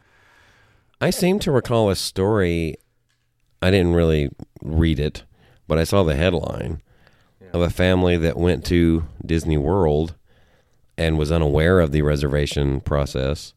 I 1.01 1.11
seem 1.11 1.39
to 1.41 1.53
recall 1.53 1.89
a 1.91 1.97
story. 1.97 2.75
I 3.63 3.71
didn't 3.71 3.95
really 3.95 4.31
read 4.63 4.99
it, 5.01 5.23
but 5.67 5.79
I 5.79 5.85
saw 5.85 6.03
the 6.03 6.15
headline 6.17 6.83
of 7.53 7.61
a 7.63 7.71
family 7.71 8.17
that 8.19 8.37
went 8.37 8.65
to 8.67 9.05
Disney 9.25 9.57
World 9.57 10.15
and 10.99 11.17
was 11.17 11.33
unaware 11.33 11.81
of 11.81 11.93
the 11.93 12.03
reservation 12.03 12.81
process 12.81 13.55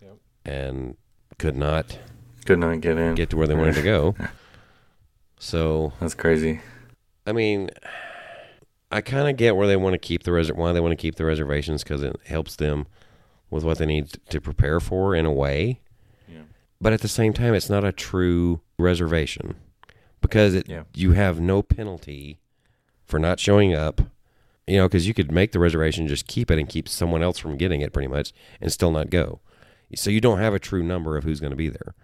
Yep. 0.00 0.16
and 0.46 0.96
could 1.38 1.56
not 1.56 1.98
Could 2.46 2.60
not 2.60 2.80
get 2.80 2.96
in. 2.96 3.14
get 3.16 3.28
to 3.30 3.36
where 3.36 3.46
they 3.46 3.54
wanted 3.54 3.74
to 3.74 3.82
go. 3.82 4.14
So, 5.38 5.92
That's 6.00 6.14
crazy. 6.14 6.60
I 7.26 7.32
mean, 7.32 7.68
I 8.90 9.00
kind 9.02 9.28
of 9.28 9.36
get 9.36 9.56
where 9.56 9.66
they 9.66 9.76
want 9.76 9.92
to 9.92 9.98
keep 9.98 10.22
the 10.22 10.32
res- 10.32 10.52
why 10.52 10.72
they 10.72 10.80
want 10.80 10.92
to 10.92 10.96
keep 10.96 11.16
the 11.16 11.24
reservations 11.26 11.82
because 11.82 12.02
it 12.02 12.16
helps 12.24 12.56
them 12.56 12.86
with 13.50 13.62
what 13.64 13.76
they 13.78 13.84
need 13.84 14.10
to 14.30 14.40
prepare 14.40 14.80
for 14.80 15.14
in 15.14 15.26
a 15.26 15.32
way. 15.32 15.80
Yeah. 16.28 16.42
But 16.80 16.92
at 16.94 17.00
the 17.02 17.08
same 17.08 17.32
time, 17.34 17.52
it's 17.52 17.68
not 17.68 17.84
a 17.84 17.92
true 17.92 18.60
reservation 18.78 19.56
because 20.22 20.54
it 20.54 20.66
Yeah. 20.68 20.84
you 20.94 21.12
have 21.12 21.40
no 21.40 21.62
penalty 21.62 22.38
for 23.04 23.18
not 23.18 23.38
showing 23.38 23.74
up. 23.74 24.00
You 24.66 24.78
know, 24.78 24.88
because 24.88 25.06
you 25.06 25.12
could 25.14 25.30
make 25.30 25.52
the 25.52 25.58
reservation, 25.58 26.08
just 26.08 26.26
keep 26.26 26.50
it, 26.50 26.58
and 26.58 26.68
keep 26.68 26.88
someone 26.88 27.22
else 27.22 27.38
from 27.38 27.56
getting 27.58 27.82
it, 27.82 27.92
pretty 27.92 28.08
much, 28.08 28.32
and 28.60 28.72
still 28.72 28.90
not 28.90 29.10
go. 29.10 29.40
So 29.94 30.10
you 30.10 30.20
don't 30.20 30.38
have 30.38 30.54
a 30.54 30.58
true 30.58 30.82
number 30.82 31.16
of 31.16 31.24
who's 31.24 31.40
going 31.40 31.50
to 31.50 31.56
be 31.56 31.68
there. 31.68 31.94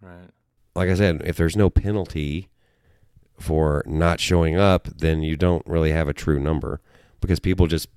Right. 0.00 0.28
Like 0.74 0.90
I 0.90 0.94
said, 0.94 1.22
if 1.24 1.36
there's 1.36 1.56
no 1.56 1.70
penalty 1.70 2.50
for 3.40 3.82
not 3.86 4.20
showing 4.20 4.56
up, 4.58 4.84
then 4.98 5.22
you 5.22 5.36
don't 5.36 5.66
really 5.66 5.90
have 5.92 6.06
a 6.08 6.12
true 6.12 6.38
number 6.38 6.80
because 7.20 7.40
people 7.40 7.66
just 7.66 7.88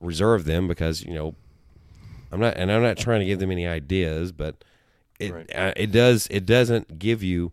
reserve 0.00 0.44
them 0.44 0.68
because 0.68 1.04
you 1.04 1.12
know 1.12 1.34
I'm 2.30 2.38
not, 2.40 2.56
and 2.56 2.70
I'm 2.70 2.82
not 2.82 2.96
trying 2.98 3.20
to 3.20 3.26
give 3.26 3.40
them 3.40 3.50
any 3.50 3.66
ideas, 3.66 4.30
but 4.32 4.62
it 5.18 5.32
Right. 5.34 5.54
uh, 5.56 5.72
it 5.76 5.90
does 5.90 6.28
it 6.30 6.46
doesn't 6.46 6.98
give 7.00 7.22
you 7.22 7.52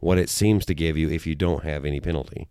what 0.00 0.18
it 0.18 0.28
seems 0.28 0.66
to 0.66 0.74
give 0.74 0.96
you 0.96 1.08
if 1.08 1.26
you 1.26 1.34
don't 1.36 1.62
have 1.64 1.84
any 1.84 2.00
penalty. 2.00 2.48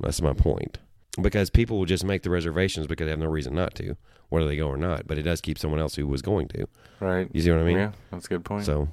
That's 0.00 0.22
my 0.22 0.32
point. 0.32 0.78
Because 1.20 1.50
people 1.50 1.78
will 1.78 1.84
just 1.86 2.04
make 2.04 2.22
the 2.22 2.30
reservations 2.30 2.86
because 2.86 3.06
they 3.06 3.10
have 3.10 3.18
no 3.18 3.26
reason 3.26 3.54
not 3.54 3.74
to, 3.76 3.96
whether 4.28 4.46
they 4.46 4.56
go 4.56 4.68
or 4.68 4.76
not. 4.76 5.06
But 5.06 5.18
it 5.18 5.22
does 5.22 5.40
keep 5.40 5.58
someone 5.58 5.80
else 5.80 5.94
who 5.96 6.06
was 6.06 6.22
going 6.22 6.48
to. 6.48 6.66
Right. 7.00 7.28
You 7.32 7.40
see 7.42 7.50
what 7.50 7.60
I 7.60 7.64
mean? 7.64 7.76
yeah, 7.76 7.92
that's 8.10 8.26
a 8.26 8.28
good 8.28 8.44
point. 8.44 8.64
So 8.66 8.88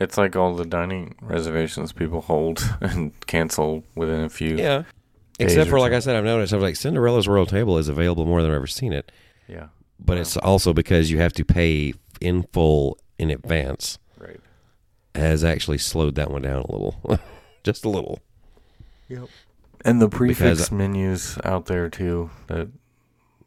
It's 0.00 0.18
like 0.18 0.34
all 0.34 0.54
the 0.56 0.64
dining 0.64 1.14
reservations 1.20 1.92
people 1.92 2.20
hold 2.22 2.68
and 2.80 3.12
cancel 3.26 3.84
within 3.94 4.20
a 4.22 4.28
few. 4.28 4.56
yeah. 4.56 4.84
Except 5.40 5.68
for 5.68 5.78
like 5.80 5.92
I 5.92 5.98
said, 5.98 6.14
I've 6.16 6.24
noticed. 6.24 6.52
I 6.52 6.56
was 6.56 6.62
like 6.62 6.76
Cinderella's 6.76 7.26
Royal 7.28 7.46
Table 7.46 7.76
is 7.78 7.88
available 7.88 8.24
more 8.24 8.40
than 8.40 8.50
I've 8.52 8.56
ever 8.56 8.66
seen 8.68 8.92
it, 8.92 9.10
Yeah. 9.48 9.66
but 9.98 10.16
it's 10.16 10.36
also 10.36 10.72
because 10.72 11.10
you 11.10 11.18
have 11.18 11.32
to 11.34 11.44
pay 11.44 11.92
in 12.20 12.44
full 12.52 12.98
in 13.18 13.30
advance. 13.30 13.98
Right. 14.16 14.38
Has 15.16 15.42
actually 15.42 15.78
slowed 15.78 16.14
that 16.16 16.30
one 16.30 16.42
down 16.42 16.62
a 16.62 16.70
little, 16.72 17.18
just 17.64 17.84
a 17.84 17.88
little. 17.88 18.20
And 19.84 20.00
the 20.00 20.08
prefix 20.08 20.38
Because- 20.40 20.72
menus 20.72 21.38
out 21.44 21.66
there 21.66 21.88
too 21.90 22.30
that 22.46 22.68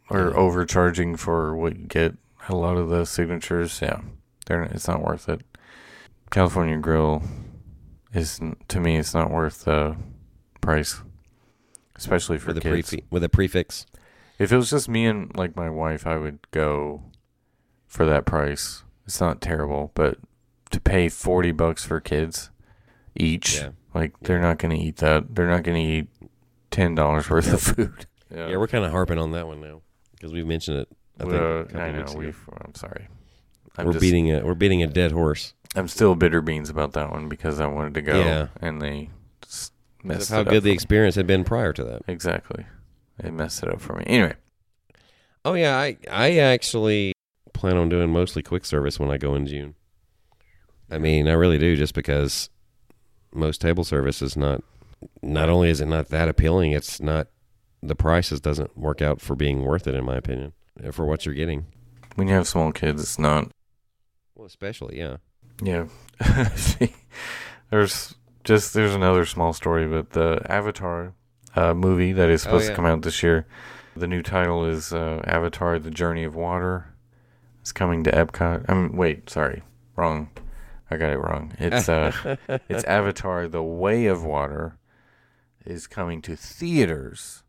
are 0.10 0.30
Yeah. 0.30 0.36
overcharging 0.36 1.16
for 1.18 1.56
what 1.56 1.78
you 1.78 1.86
get. 1.86 2.16
A 2.50 2.56
lot 2.56 2.78
of 2.78 2.90
the 2.90 3.06
signatures, 3.06 3.80
yeah, 3.82 4.02
they're 4.46 4.64
it's 4.64 4.88
not 4.88 5.04
worth 5.04 5.28
it. 5.28 5.42
California 6.32 6.78
Grill 6.78 7.24
is 8.14 8.40
to 8.68 8.80
me 8.80 8.98
it's 8.98 9.14
not 9.14 9.32
worth 9.32 9.66
the 9.66 9.96
price. 10.62 11.02
especially 11.96 12.38
for 12.38 12.54
with 12.54 12.62
kids. 12.62 12.92
prefi- 12.92 13.04
with 13.10 13.24
a 13.24 13.30
prefix. 13.30 13.88
If 14.38 14.52
it 14.52 14.56
was 14.56 14.70
just 14.70 14.88
me 14.88 15.08
and 15.08 15.36
like 15.36 15.56
my 15.56 15.68
wife, 15.70 16.06
I 16.06 16.18
would 16.18 16.38
go 16.52 17.02
for 17.88 18.06
that 18.06 18.24
price. 18.24 18.84
It's 19.08 19.20
not 19.20 19.42
terrible, 19.42 19.92
but 19.96 20.20
to 20.70 20.80
pay 20.80 21.10
forty 21.10 21.52
bucks 21.52 21.84
for 21.84 22.00
kids 22.00 22.52
each, 23.16 23.58
Yeah. 23.62 23.70
like 23.96 24.14
they're 24.22 24.40
not 24.40 24.60
going 24.60 24.78
to 24.78 24.82
eat 24.84 24.98
that. 24.98 25.34
They're 25.34 25.48
not 25.50 25.64
going 25.64 25.84
to 25.84 25.92
eat 25.92 26.08
ten 26.72 26.96
dollars 26.96 27.30
worth 27.30 27.52
of 27.52 27.62
food. 27.62 28.06
Yeah, 28.30 28.58
we're 28.58 28.68
kind 28.68 28.84
of 28.84 28.92
harping 28.92 29.20
on 29.20 29.32
that 29.32 29.48
one 29.48 29.62
now 29.62 29.80
because 30.12 30.34
we've 30.34 30.46
mentioned 30.46 30.80
it. 30.80 30.90
I 31.18 31.24
think 31.24 31.32
couple 31.72 31.80
I 31.80 31.92
know. 31.92 32.00
weeks 32.00 32.12
ago. 32.12 32.20
We've, 32.20 32.50
I'm 32.60 32.76
sorry. 32.76 33.08
I'm 33.78 33.86
we're 33.86 33.94
just, 33.94 34.02
beating 34.02 34.32
a 34.34 34.44
we're 34.46 34.54
beating 34.54 34.84
a 34.84 34.88
dead 34.88 35.14
horse. 35.14 35.54
I'm 35.78 35.88
still 35.88 36.14
bitter 36.14 36.42
beans 36.42 36.70
about 36.70 36.92
that 36.92 37.10
one 37.10 37.30
because 37.30 37.62
I 37.62 37.68
wanted 37.68 37.94
to 37.94 38.02
go, 38.02 38.20
Yeah. 38.20 38.48
and 38.60 38.82
they 38.82 39.12
messed 40.04 40.30
of 40.30 40.36
how 40.36 40.42
it 40.42 40.48
up 40.48 40.52
good 40.54 40.64
the 40.64 40.72
experience 40.72 41.16
had 41.16 41.26
been 41.26 41.46
prior 41.46 41.72
to 41.72 41.86
that. 41.86 42.02
Exactly. 42.10 42.66
They 43.18 43.32
messed 43.32 43.64
it 43.64 43.70
up 43.70 43.80
for 43.80 43.94
me. 43.96 44.04
Anyway, 44.08 44.34
Oh 45.46 45.54
yeah, 45.54 45.78
I 45.78 45.98
I 46.12 46.38
actually 46.40 47.14
plan 47.54 47.78
on 47.78 47.88
doing 47.88 48.10
mostly 48.12 48.44
quick 48.44 48.66
service 48.66 49.00
when 49.00 49.10
I 49.10 49.18
go 49.18 49.36
in 49.36 49.48
June. 49.48 49.76
I 50.92 50.98
mean, 50.98 51.30
I 51.30 51.32
really 51.34 51.60
do, 51.60 51.78
just 51.78 51.94
because 51.94 52.50
most 53.34 53.62
table 53.62 53.86
service 53.86 54.22
is 54.22 54.36
not. 54.36 54.64
Not 55.22 55.50
only 55.50 55.70
is 55.70 55.82
it 55.82 55.88
not 55.88 56.10
that 56.10 56.28
appealing, 56.28 56.72
it's 56.72 57.00
not. 57.00 57.28
The 57.84 57.96
prices 57.96 58.42
doesn't 58.42 58.76
work 58.78 59.02
out 59.02 59.22
for 59.22 59.36
being 59.36 59.64
worth 59.64 59.88
it, 59.88 59.94
in 59.96 60.04
my 60.04 60.16
opinion, 60.16 60.54
uh, 60.84 60.92
for 60.92 61.06
what 61.06 61.26
you're 61.26 61.36
getting. 61.36 61.68
when 62.16 62.28
you 62.28 62.34
have 62.34 62.48
small 62.48 62.72
kids, 62.72 63.02
it's 63.02 63.20
not. 63.20 63.52
Well, 64.36 64.48
especially 64.48 64.98
yeah. 64.98 65.18
Yeah. 65.62 65.86
there's 67.70 68.16
just 68.44 68.74
there's 68.74 68.96
another 68.96 69.26
small 69.26 69.54
story, 69.54 69.88
but 69.88 70.12
the 70.12 70.42
Avatar 70.50 71.14
uh, 71.56 71.74
movie 71.74 72.14
that 72.14 72.30
is 72.30 72.42
Oh, 72.42 72.50
supposed 72.50 72.66
yeah. 72.66 72.70
to 72.72 72.76
come 72.76 72.86
out 72.86 73.02
this 73.02 73.22
year. 73.24 73.46
The 73.96 74.08
new 74.08 74.22
title 74.22 74.66
is 74.66 74.94
uh, 74.94 75.22
Avatar: 75.26 75.80
The 75.80 75.92
Journey 75.92 76.24
of 76.24 76.36
Water. 76.36 76.94
It's 77.62 77.72
coming 77.72 78.04
to 78.06 78.12
Epcot. 78.12 78.66
I'm 78.70 78.96
wait, 78.96 79.30
sorry, 79.30 79.64
wrong. 79.96 80.30
I 80.90 80.98
got 80.98 81.12
it 81.12 81.18
wrong. 81.18 81.54
It's 81.60 81.90
uh, 81.90 82.12
it's 82.70 82.84
Avatar: 82.86 83.48
The 83.48 83.64
Way 83.64 84.06
of 84.06 84.24
Water 84.24 84.78
is 85.68 85.88
coming 85.88 86.22
to 86.24 86.36
theaters 86.36 87.44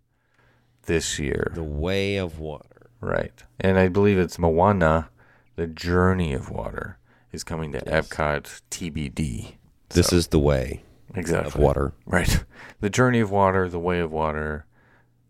this 0.87 1.19
year. 1.19 1.51
the 1.55 1.63
way 1.63 2.17
of 2.17 2.39
water. 2.39 2.91
Right. 3.01 3.45
And 3.61 3.79
I 3.79 3.89
believe 3.89 4.19
it's 4.19 4.39
Moana, 4.39 5.11
The 5.57 5.67
Journey 5.67 6.33
of 6.33 6.51
Water, 6.51 6.99
is 7.33 7.45
coming 7.45 7.73
to 7.73 7.83
Yes. 7.87 8.09
Epcot 8.09 8.63
TBD. 8.71 9.57
This 9.91 10.09
So, 10.09 10.17
is 10.17 10.29
the 10.29 10.39
way 10.39 10.83
exactly 11.15 11.49
of 11.49 11.57
water. 11.59 11.93
Right. 12.07 12.45
The 12.81 12.91
Journey 12.91 13.19
of 13.21 13.31
Water, 13.33 13.69
The 13.69 13.79
Way 13.81 13.99
of 14.01 14.13
Water, 14.13 14.65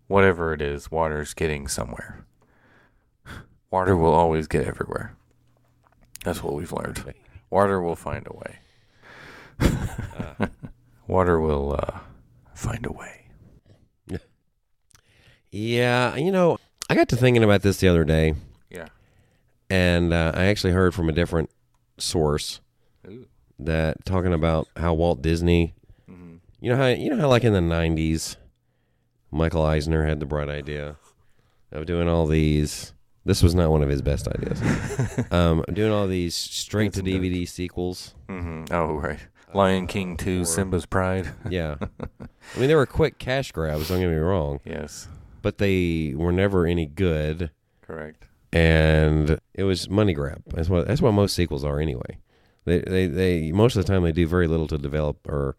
whatever 0.07 0.53
it 0.53 0.61
is, 0.61 0.91
water's 0.91 1.33
getting 1.35 1.67
somewhere. 1.67 2.27
Water 3.71 3.97
will 3.97 4.13
always 4.13 4.47
get 4.49 4.65
everywhere. 4.67 5.15
That's 6.25 6.43
what 6.43 6.55
we've 6.55 6.73
learned. 6.73 7.15
Water 7.51 7.81
will 7.81 7.97
find 7.97 8.27
a 8.27 8.37
way. 8.37 8.59
Uh, 10.41 10.47
Water 11.07 11.41
will 11.41 11.75
uh, 11.81 12.01
find 12.59 12.85
a 12.87 12.93
way. 12.93 13.15
yeah, 15.51 16.17
you 16.17 16.31
know, 16.31 16.59
I 16.91 16.95
got 16.95 17.09
to 17.11 17.17
thinking 17.17 17.43
about 17.45 17.63
this 17.63 17.79
the 17.79 17.89
other 17.89 18.05
day, 18.05 18.35
Yeah. 18.71 18.89
and 19.71 20.13
uh, 20.13 20.33
I 20.35 20.45
actually 20.47 20.73
heard 20.73 20.95
from 20.95 21.09
a 21.09 21.13
different 21.13 21.51
source 21.99 22.61
Ooh. 23.07 23.27
that 23.59 24.05
talking 24.05 24.33
about 24.33 24.69
how 24.77 24.95
Walt 24.95 25.23
Disney, 25.23 25.75
hmm 26.07 26.37
you 26.61 26.71
know 26.71 26.77
how 26.77 26.87
you 26.89 27.09
know 27.11 27.17
how 27.17 27.29
like 27.29 27.45
in 27.45 27.53
the 27.53 27.61
'90s, 27.61 28.37
Michael 29.31 29.63
Eisner 29.65 30.05
had 30.05 30.19
the 30.21 30.27
bright 30.27 30.49
idea 30.49 30.97
of 31.73 31.87
doing 31.87 32.09
all 32.09 32.27
these. 32.27 32.93
This 33.25 33.43
was 33.43 33.55
not 33.55 33.71
one 33.71 33.83
of 33.83 33.89
his 33.91 34.01
best 34.03 34.27
ideas. 34.27 34.61
um, 35.31 35.63
doing 35.73 35.93
all 35.93 36.07
these 36.07 36.35
straight 36.35 36.95
to 36.95 37.03
DVD 37.03 37.47
sequels. 37.49 38.15
hmm 38.29 38.65
Oh, 38.71 38.95
right. 38.95 39.21
Uh, 39.55 39.59
Lion 39.59 39.87
King 39.87 40.17
2, 40.17 40.43
or- 40.43 40.45
Simba's 40.45 40.87
Pride. 40.87 41.33
Yeah, 41.51 41.77
I 42.01 42.59
mean 42.59 42.69
they 42.69 42.75
were 42.75 42.87
quick 42.87 43.19
cash 43.19 43.53
grabs. 43.53 43.89
Don't 43.89 44.01
get 44.01 44.09
me 44.09 44.17
wrong, 44.17 44.61
Yes. 44.65 45.09
but 45.43 45.59
they 45.59 46.15
were 46.17 46.33
never 46.33 46.67
any 46.67 46.87
good. 46.87 47.51
Correct. 47.83 48.27
and 48.53 49.39
it 49.55 49.63
was 49.65 49.89
money 49.91 50.13
grab. 50.15 50.43
That's 50.49 50.69
what 50.69 50.87
that's 50.87 51.01
what 51.03 51.13
most 51.13 51.35
sequels 51.35 51.65
are 51.65 51.81
anyway. 51.81 52.19
They 52.65 52.81
they 52.81 53.07
they 53.07 53.53
most 53.53 53.77
of 53.77 53.85
the 53.85 53.91
time 53.93 54.03
they 54.03 54.13
do 54.13 54.27
very 54.27 54.47
little 54.47 54.67
to 54.69 54.79
develop 54.79 55.27
or 55.29 55.57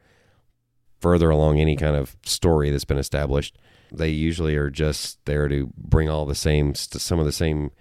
further 1.01 1.29
along 1.29 1.59
any 1.59 1.75
kind 1.75 1.95
of 1.95 2.15
story 2.25 2.69
that's 2.69 2.85
been 2.85 2.97
established. 2.97 3.57
They 3.91 4.09
usually 4.09 4.55
are 4.57 4.69
just 4.69 5.17
there 5.25 5.47
to 5.47 5.71
bring 5.77 6.09
all 6.09 6.25
the 6.27 6.35
same 6.35 6.75
some 6.75 7.17
of 7.19 7.25
the 7.25 7.31
same 7.31 7.71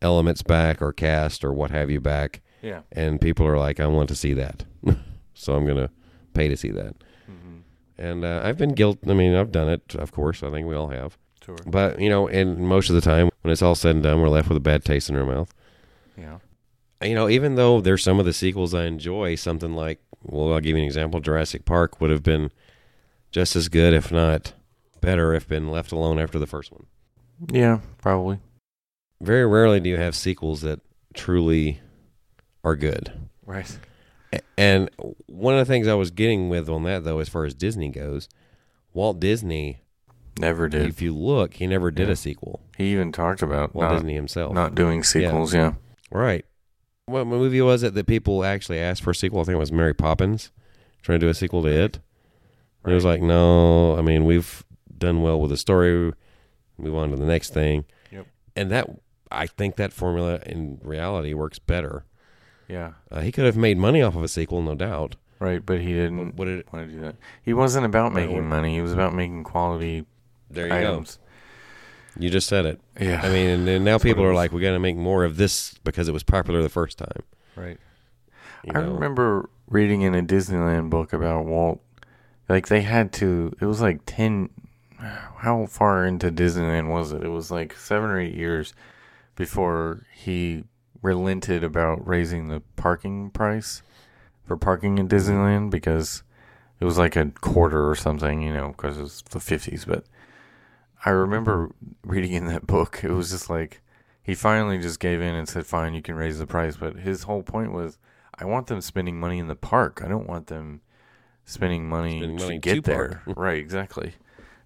elements 0.00 0.42
back 0.42 0.82
or 0.82 0.92
cast 0.92 1.44
or 1.44 1.52
what 1.52 1.70
have 1.70 1.90
you 1.90 2.00
back, 2.00 2.40
Yeah. 2.60 2.80
and 2.90 3.20
people 3.20 3.46
are 3.46 3.58
like, 3.58 3.78
I 3.78 3.86
want 3.86 4.08
to 4.08 4.16
see 4.16 4.32
that, 4.34 4.64
so 5.42 5.54
I'm 5.54 5.66
gonna 5.66 5.90
pay 6.34 6.48
to 6.48 6.56
see 6.56 6.70
that. 6.70 6.94
hmm 7.26 7.58
And 7.98 8.24
uh, 8.24 8.42
I've 8.44 8.56
been 8.58 8.74
guilt. 8.74 8.98
I 9.06 9.14
mean, 9.14 9.34
I've 9.34 9.52
done 9.52 9.68
it. 9.68 9.94
Of 9.94 10.12
course, 10.12 10.42
I 10.42 10.50
think 10.50 10.66
we 10.66 10.74
all 10.74 10.88
have. 10.88 11.18
Sure. 11.44 11.56
But 11.66 12.00
you 12.00 12.08
know, 12.08 12.28
and 12.28 12.58
most 12.58 12.88
of 12.88 12.94
the 12.94 13.00
time, 13.00 13.30
when 13.42 13.52
it's 13.52 13.62
all 13.62 13.74
said 13.74 13.94
and 13.96 14.02
done, 14.02 14.20
we're 14.20 14.28
left 14.28 14.48
with 14.48 14.56
a 14.56 14.60
bad 14.60 14.84
taste 14.84 15.10
in 15.10 15.16
our 15.16 15.24
mouth. 15.26 15.52
Yeah. 16.16 16.38
You 17.02 17.14
know, 17.16 17.28
even 17.28 17.56
though 17.56 17.80
there's 17.80 18.02
some 18.02 18.20
of 18.20 18.24
the 18.26 18.32
sequels 18.32 18.74
I 18.74 18.84
enjoy, 18.84 19.34
something 19.34 19.74
like, 19.74 20.00
well, 20.22 20.52
I'll 20.52 20.60
give 20.60 20.76
you 20.76 20.82
an 20.82 20.86
example. 20.86 21.18
Jurassic 21.18 21.64
Park 21.64 22.00
would 22.00 22.10
have 22.10 22.22
been 22.22 22.52
just 23.32 23.56
as 23.56 23.68
good, 23.68 23.92
if 23.92 24.12
not 24.12 24.52
better, 25.00 25.34
if 25.34 25.48
been 25.48 25.68
left 25.68 25.90
alone 25.90 26.20
after 26.20 26.38
the 26.38 26.46
first 26.46 26.70
one. 26.70 26.86
Yeah, 27.50 27.80
probably. 27.98 28.38
Very 29.20 29.44
rarely 29.46 29.80
do 29.80 29.90
you 29.90 29.96
have 29.96 30.14
sequels 30.14 30.60
that 30.60 30.80
truly 31.12 31.80
are 32.62 32.76
good. 32.76 33.12
Right. 33.44 33.76
And 34.56 34.88
one 35.26 35.54
of 35.54 35.58
the 35.66 35.70
things 35.70 35.86
I 35.88 35.94
was 35.94 36.10
getting 36.10 36.48
with 36.48 36.68
on 36.68 36.84
that, 36.84 37.04
though, 37.04 37.18
as 37.18 37.28
far 37.28 37.44
as 37.44 37.54
Disney 37.54 37.88
goes, 37.90 38.28
Walt 38.94 39.20
Disney, 39.20 39.80
Never 40.38 40.68
did. 40.68 40.88
if 40.88 41.02
you 41.02 41.14
look, 41.14 41.54
he 41.54 41.66
never 41.66 41.90
did 41.90 42.06
Yeah. 42.08 42.12
a 42.12 42.16
sequel. 42.16 42.60
He 42.78 42.92
even 42.92 43.12
talked 43.12 43.42
about 43.42 43.74
Walt 43.74 43.90
not, 43.90 43.94
Disney 43.96 44.14
himself. 44.14 44.54
not 44.54 44.74
doing 44.74 45.02
sequels. 45.02 45.52
Yeah. 45.54 45.74
Right. 46.10 46.44
What 47.06 47.26
movie 47.26 47.60
was 47.60 47.82
it 47.82 47.94
that 47.94 48.06
people 48.06 48.44
actually 48.44 48.78
asked 48.78 49.02
for 49.02 49.10
a 49.10 49.14
sequel? 49.14 49.40
I 49.40 49.44
think 49.44 49.56
it 49.56 49.58
was 49.58 49.72
Mary 49.72 49.92
Poppins, 49.94 50.50
trying 51.02 51.18
to 51.20 51.26
do 51.26 51.30
a 51.30 51.34
sequel 51.34 51.62
to 51.62 51.68
it. 51.68 51.98
And 52.84 52.92
It 52.92 52.94
was 52.94 53.04
like, 53.04 53.20
no, 53.20 53.96
I 53.98 54.02
mean, 54.02 54.24
we've 54.24 54.64
done 54.96 55.20
well 55.22 55.40
with 55.40 55.50
the 55.50 55.56
story. 55.56 56.12
Move 56.78 56.94
on 56.94 57.10
to 57.10 57.16
the 57.16 57.26
next 57.26 57.50
thing. 57.52 57.84
Yep. 58.10 58.26
And 58.56 58.70
that, 58.70 58.88
I 59.30 59.46
think 59.46 59.76
that 59.76 59.92
formula 59.92 60.40
in 60.46 60.80
reality 60.82 61.34
works 61.34 61.58
better. 61.58 62.04
Yeah. 62.68 62.92
Uh, 63.10 63.20
he 63.20 63.32
could 63.32 63.44
have 63.44 63.56
made 63.56 63.76
money 63.78 64.02
off 64.02 64.16
of 64.16 64.22
a 64.22 64.28
sequel, 64.28 64.62
no 64.62 64.74
doubt. 64.74 65.16
Right, 65.38 65.64
but 65.64 65.80
he 65.80 65.88
didn't 65.92 66.36
What 66.36 66.44
did 66.44 66.60
it? 66.60 66.72
want 66.72 66.88
to 66.88 66.92
do 66.94 67.00
that. 67.02 67.16
He 67.42 67.52
wasn't 67.52 67.84
about 67.86 68.12
making 68.12 68.48
money. 68.48 68.74
He 68.76 68.80
was 68.80 68.92
about 68.92 69.12
making 69.14 69.42
quality 69.44 70.06
There 70.50 70.68
you 70.68 70.72
items. 70.74 71.16
go. 71.16 72.22
You 72.22 72.30
just 72.30 72.46
said 72.46 72.64
it. 72.66 72.80
Yeah. 73.00 73.20
I 73.22 73.28
mean, 73.30 73.48
and, 73.48 73.68
and 73.68 73.84
now 73.84 73.92
That's 73.94 74.04
people 74.04 74.22
are 74.24 74.34
like, 74.34 74.52
we 74.52 74.60
got 74.60 74.72
to 74.72 74.78
make 74.78 74.96
more 74.96 75.24
of 75.24 75.36
this 75.38 75.74
because 75.82 76.08
it 76.08 76.12
was 76.12 76.22
popular 76.22 76.62
the 76.62 76.68
first 76.68 76.98
time. 76.98 77.22
right. 77.56 77.78
You 78.64 78.72
I 78.76 78.80
know? 78.82 78.92
remember 78.92 79.50
reading 79.68 80.02
in 80.02 80.14
a 80.14 80.22
Disneyland 80.22 80.88
book 80.90 81.12
about 81.12 81.46
Walt. 81.46 81.80
Like 82.48 82.68
they 82.68 82.82
had 82.82 83.12
to. 83.14 83.52
It 83.60 83.64
was 83.64 83.80
like 83.80 84.02
ten. 84.06 84.50
How 85.38 85.66
far 85.66 86.06
into 86.06 86.30
Disneyland 86.30 86.88
was 86.88 87.10
it? 87.10 87.24
It 87.24 87.28
was 87.30 87.50
like 87.50 87.72
seven 87.74 88.10
or 88.10 88.20
eight 88.20 88.34
years 88.34 88.72
before 89.34 90.06
he 90.14 90.62
relented 91.02 91.64
about 91.64 92.06
raising 92.06 92.48
the 92.48 92.62
parking 92.76 93.30
price 93.30 93.82
for 94.44 94.56
parking 94.56 94.98
in 94.98 95.08
Disneyland 95.08 95.70
because 95.70 96.22
it 96.80 96.84
was 96.84 96.98
like 96.98 97.16
a 97.16 97.26
quarter 97.40 97.88
or 97.88 97.94
something, 97.94 98.40
you 98.42 98.52
know, 98.52 98.68
because 98.68 98.98
it 98.98 99.02
was 99.02 99.22
the 99.30 99.40
fifties. 99.40 99.84
But 99.84 100.04
I 101.04 101.10
remember 101.10 101.74
reading 102.04 102.32
in 102.32 102.46
that 102.46 102.66
book, 102.66 103.00
it 103.02 103.10
was 103.10 103.30
just 103.30 103.50
like 103.50 103.80
he 104.22 104.34
finally 104.34 104.78
just 104.78 105.00
gave 105.00 105.20
in 105.20 105.34
and 105.34 105.48
said, 105.48 105.66
"Fine, 105.66 105.94
you 105.94 106.02
can 106.02 106.14
raise 106.14 106.38
the 106.38 106.46
price." 106.46 106.76
But 106.76 106.96
his 106.96 107.24
whole 107.24 107.42
point 107.42 107.72
was, 107.72 107.98
I 108.36 108.44
want 108.44 108.68
them 108.68 108.80
spending 108.80 109.18
money 109.18 109.38
in 109.38 109.48
the 109.48 109.56
park. 109.56 110.00
I 110.04 110.08
don't 110.08 110.28
want 110.28 110.46
them 110.46 110.80
spending 111.44 111.88
money 111.88 112.20
Spending 112.20 112.38
to 112.38 112.58
get 112.58 112.74
to 112.76 112.80
there. 112.82 113.22
right, 113.26 113.58
exactly. 113.58 114.14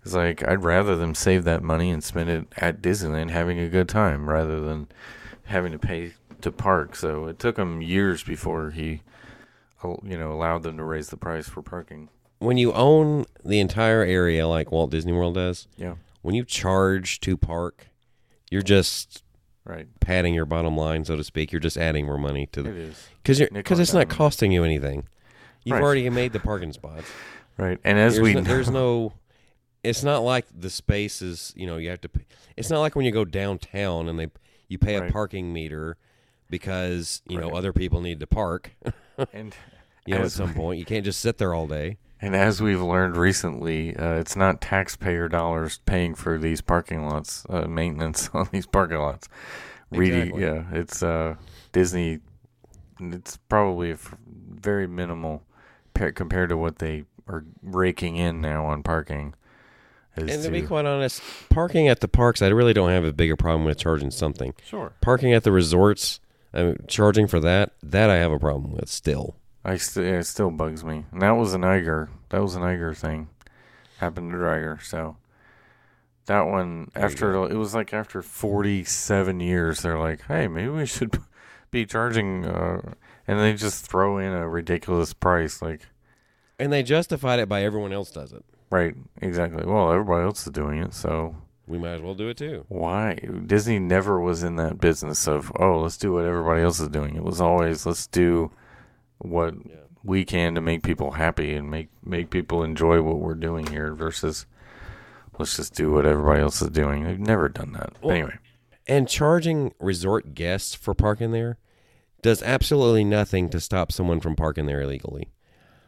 It's 0.04 0.14
like 0.14 0.46
I'd 0.46 0.62
rather 0.62 0.94
them 0.94 1.14
save 1.14 1.44
that 1.44 1.62
money 1.62 1.90
and 1.90 2.04
spend 2.04 2.30
it 2.30 2.46
at 2.58 2.80
Disneyland 2.80 3.30
having 3.30 3.58
a 3.58 3.68
good 3.68 3.88
time 3.88 4.28
rather 4.28 4.60
than 4.60 4.88
having 5.44 5.72
to 5.72 5.78
pay 5.78 6.12
to 6.42 6.52
park. 6.52 6.96
So 6.96 7.26
it 7.26 7.38
took 7.38 7.56
him 7.58 7.80
years 7.82 8.22
before 8.22 8.70
he, 8.70 9.02
you 9.84 10.18
know, 10.18 10.32
allowed 10.32 10.62
them 10.62 10.76
to 10.78 10.84
raise 10.84 11.08
the 11.08 11.16
price 11.16 11.48
for 11.48 11.62
parking. 11.62 12.08
when 12.38 12.56
you 12.58 12.72
own 12.72 13.24
the 13.44 13.60
entire 13.60 14.02
area 14.02 14.46
like 14.46 14.70
Walt 14.70 14.90
Disney 14.90 15.12
World 15.12 15.34
does, 15.34 15.66
Yeah, 15.76 15.94
when 16.22 16.34
you 16.34 16.44
charge 16.44 17.20
to 17.20 17.36
park, 17.36 17.86
you're 18.50 18.62
just 18.62 19.22
right. 19.64 19.86
padding 20.00 20.34
your 20.34 20.44
bottom 20.46 20.76
line, 20.76 21.04
so 21.04 21.16
to 21.16 21.24
speak. 21.24 21.50
You're 21.52 21.60
just 21.60 21.76
adding 21.78 22.04
more 22.06 22.18
money 22.18 22.46
to 22.52 22.60
It 22.60 22.64
the 22.64 22.70
is 22.70 23.08
because 23.22 23.40
because 23.52 23.78
it's 23.80 23.94
not 23.94 24.08
costing 24.08 24.52
you 24.52 24.64
anything. 24.64 25.04
You've 25.64 25.74
Right. 25.78 25.82
already 25.82 26.10
made 26.10 26.32
the 26.32 26.38
parking 26.40 26.72
spots. 26.72 27.10
right. 27.56 27.78
And 27.84 27.98
as 27.98 28.14
there's 28.14 28.22
we 28.22 28.34
no, 28.34 28.40
know, 28.40 28.46
there's 28.46 28.70
no 28.70 29.12
it's 29.82 30.02
not 30.04 30.18
like 30.18 30.46
the 30.54 30.70
space 30.70 31.22
is 31.22 31.52
you 31.56 31.66
know 31.66 31.76
you 31.78 31.88
have 31.90 32.00
to. 32.02 32.08
Pay, 32.08 32.24
it's 32.56 32.70
not 32.70 32.80
like 32.80 32.94
when 32.96 33.04
you 33.06 33.12
go 33.12 33.24
downtown 33.24 34.08
and 34.08 34.18
they 34.18 34.28
you 34.68 34.78
pay 34.78 34.96
a 34.96 35.00
Right. 35.02 35.12
parking 35.12 35.52
meter 35.52 35.96
because 36.50 37.22
you 37.28 37.38
know 37.38 37.50
other 37.50 37.72
people 37.72 38.00
need 38.00 38.20
to 38.20 38.26
park. 38.26 38.72
And 39.32 39.54
You 40.04 40.16
know, 40.16 40.24
at 40.24 40.32
some 40.32 40.52
point 40.54 40.78
you 40.78 40.84
can't 40.84 41.04
just 41.04 41.20
sit 41.20 41.38
there 41.38 41.54
all 41.54 41.66
day. 41.66 41.96
and 42.20 42.36
as 42.36 42.60
we've 42.60 42.80
learned 42.82 43.16
recently, 43.16 43.96
uh, 43.96 44.14
it's 44.14 44.36
not 44.36 44.60
taxpayer 44.60 45.28
dollars 45.28 45.80
paying 45.86 46.14
for 46.14 46.38
these 46.38 46.60
parking 46.60 47.06
lots, 47.08 47.44
uh, 47.48 47.66
maintenance 47.66 48.28
on 48.34 48.48
these 48.52 48.66
parking 48.66 48.98
lots. 48.98 49.28
Really, 49.90 50.20
Exactly. 50.28 50.42
yeah, 50.42 50.64
it's 50.72 51.02
uh, 51.02 51.36
Disney. 51.72 52.20
It's 53.00 53.36
probably 53.48 53.92
f- 53.92 54.14
very 54.26 54.86
minimal 54.86 55.42
pa- 55.94 56.10
compared 56.14 56.48
to 56.50 56.56
what 56.56 56.78
they 56.78 57.04
are 57.28 57.44
raking 57.62 58.16
in 58.16 58.40
now 58.40 58.66
on 58.66 58.82
parking. 58.82 59.34
And 60.16 60.28
to 60.28 60.50
be 60.50 60.62
quite 60.62 60.86
honest, 60.86 61.20
parking 61.50 61.88
at 61.88 62.00
the 62.00 62.08
parks, 62.08 62.40
I 62.40 62.48
really 62.48 62.72
don't 62.72 62.88
have 62.90 63.04
a 63.04 63.12
bigger 63.12 63.36
problem 63.36 63.64
with 63.64 63.76
charging 63.78 64.10
something. 64.10 64.54
sure, 64.64 64.92
Parking 65.02 65.32
at 65.34 65.42
the 65.44 65.52
resorts, 65.52 66.20
I 66.56 66.62
mean, 66.62 66.76
charging 66.88 67.26
for 67.28 67.38
that, 67.40 67.74
that 67.82 68.10
I 68.10 68.16
have 68.16 68.32
a 68.32 68.38
problem 68.38 68.72
with 68.72 68.88
still. 68.88 69.36
I 69.64 69.76
st- 69.76 70.06
it 70.06 70.24
still 70.26 70.50
bugs 70.50 70.82
me. 70.82 71.04
And 71.12 71.20
that 71.22 71.32
was 71.32 71.52
an 71.54 71.60
Iger. 71.62 72.08
That 72.30 72.40
was 72.42 72.54
an 72.56 72.62
Iger 72.62 72.96
thing. 72.96 73.28
Happened 73.98 74.30
to 74.32 74.38
Iger. 74.38 74.82
So 74.82 75.16
that 76.26 76.42
one 76.46 76.90
after 76.94 77.34
it 77.44 77.56
was 77.56 77.74
like 77.74 77.92
after 77.92 78.22
47 78.22 79.38
years, 79.40 79.82
they're 79.82 79.98
like, 79.98 80.22
hey, 80.26 80.48
maybe 80.48 80.68
we 80.68 80.86
should 80.86 81.18
be 81.70 81.84
charging. 81.86 82.46
Uh, 82.46 82.94
and 83.28 83.38
they 83.38 83.52
just 83.54 83.86
throw 83.86 84.18
in 84.18 84.32
a 84.32 84.48
ridiculous 84.48 85.12
price. 85.12 85.60
Like, 85.60 85.82
And 86.58 86.72
they 86.72 86.82
justified 86.82 87.38
it 87.38 87.48
by 87.48 87.62
everyone 87.64 87.92
else 87.92 88.10
does 88.10 88.32
it. 88.32 88.44
right, 88.70 88.94
exactly. 89.20 89.64
Well, 89.66 89.92
everybody 89.92 90.24
else 90.24 90.46
is 90.46 90.52
doing 90.52 90.78
it, 90.78 90.94
so 90.94 91.36
We 91.66 91.78
might 91.78 91.94
as 91.94 92.02
well 92.02 92.14
do 92.14 92.28
it 92.28 92.36
too. 92.36 92.64
why? 92.68 93.14
Disney 93.46 93.78
never 93.78 94.20
was 94.20 94.42
in 94.42 94.56
that 94.56 94.78
business 94.80 95.26
of 95.26 95.50
oh, 95.58 95.80
let's 95.80 95.96
do 95.96 96.12
what 96.12 96.24
everybody 96.24 96.62
else 96.62 96.78
is 96.80 96.88
doing. 96.88 97.16
It 97.16 97.24
was 97.24 97.40
always 97.40 97.84
let's 97.86 98.06
do 98.06 98.52
what 99.18 99.54
Yeah. 99.68 99.76
we 100.04 100.24
can 100.24 100.54
to 100.54 100.60
make 100.60 100.82
people 100.82 101.12
happy 101.12 101.54
and 101.54 101.70
make 101.70 101.88
make 102.04 102.30
people 102.30 102.62
enjoy 102.62 103.02
what 103.02 103.18
we're 103.18 103.34
doing 103.34 103.66
here 103.66 103.94
versus 103.94 104.46
let's 105.38 105.56
just 105.56 105.74
do 105.74 105.90
what 105.92 106.06
everybody 106.06 106.40
else 106.40 106.62
is 106.62 106.70
doing. 106.70 107.02
They've 107.04 107.18
never 107.18 107.48
done 107.48 107.72
that. 107.72 107.94
Well, 108.00 108.12
anyway, 108.14 108.38
And 108.86 109.08
charging 109.08 109.72
resort 109.80 110.34
guests 110.34 110.74
for 110.74 110.94
parking 110.94 111.32
there 111.32 111.58
does 112.22 112.42
absolutely 112.42 113.04
nothing 113.04 113.50
to 113.50 113.60
stop 113.60 113.90
someone 113.90 114.20
from 114.20 114.36
parking 114.36 114.66
there 114.66 114.80
illegally. 114.82 115.28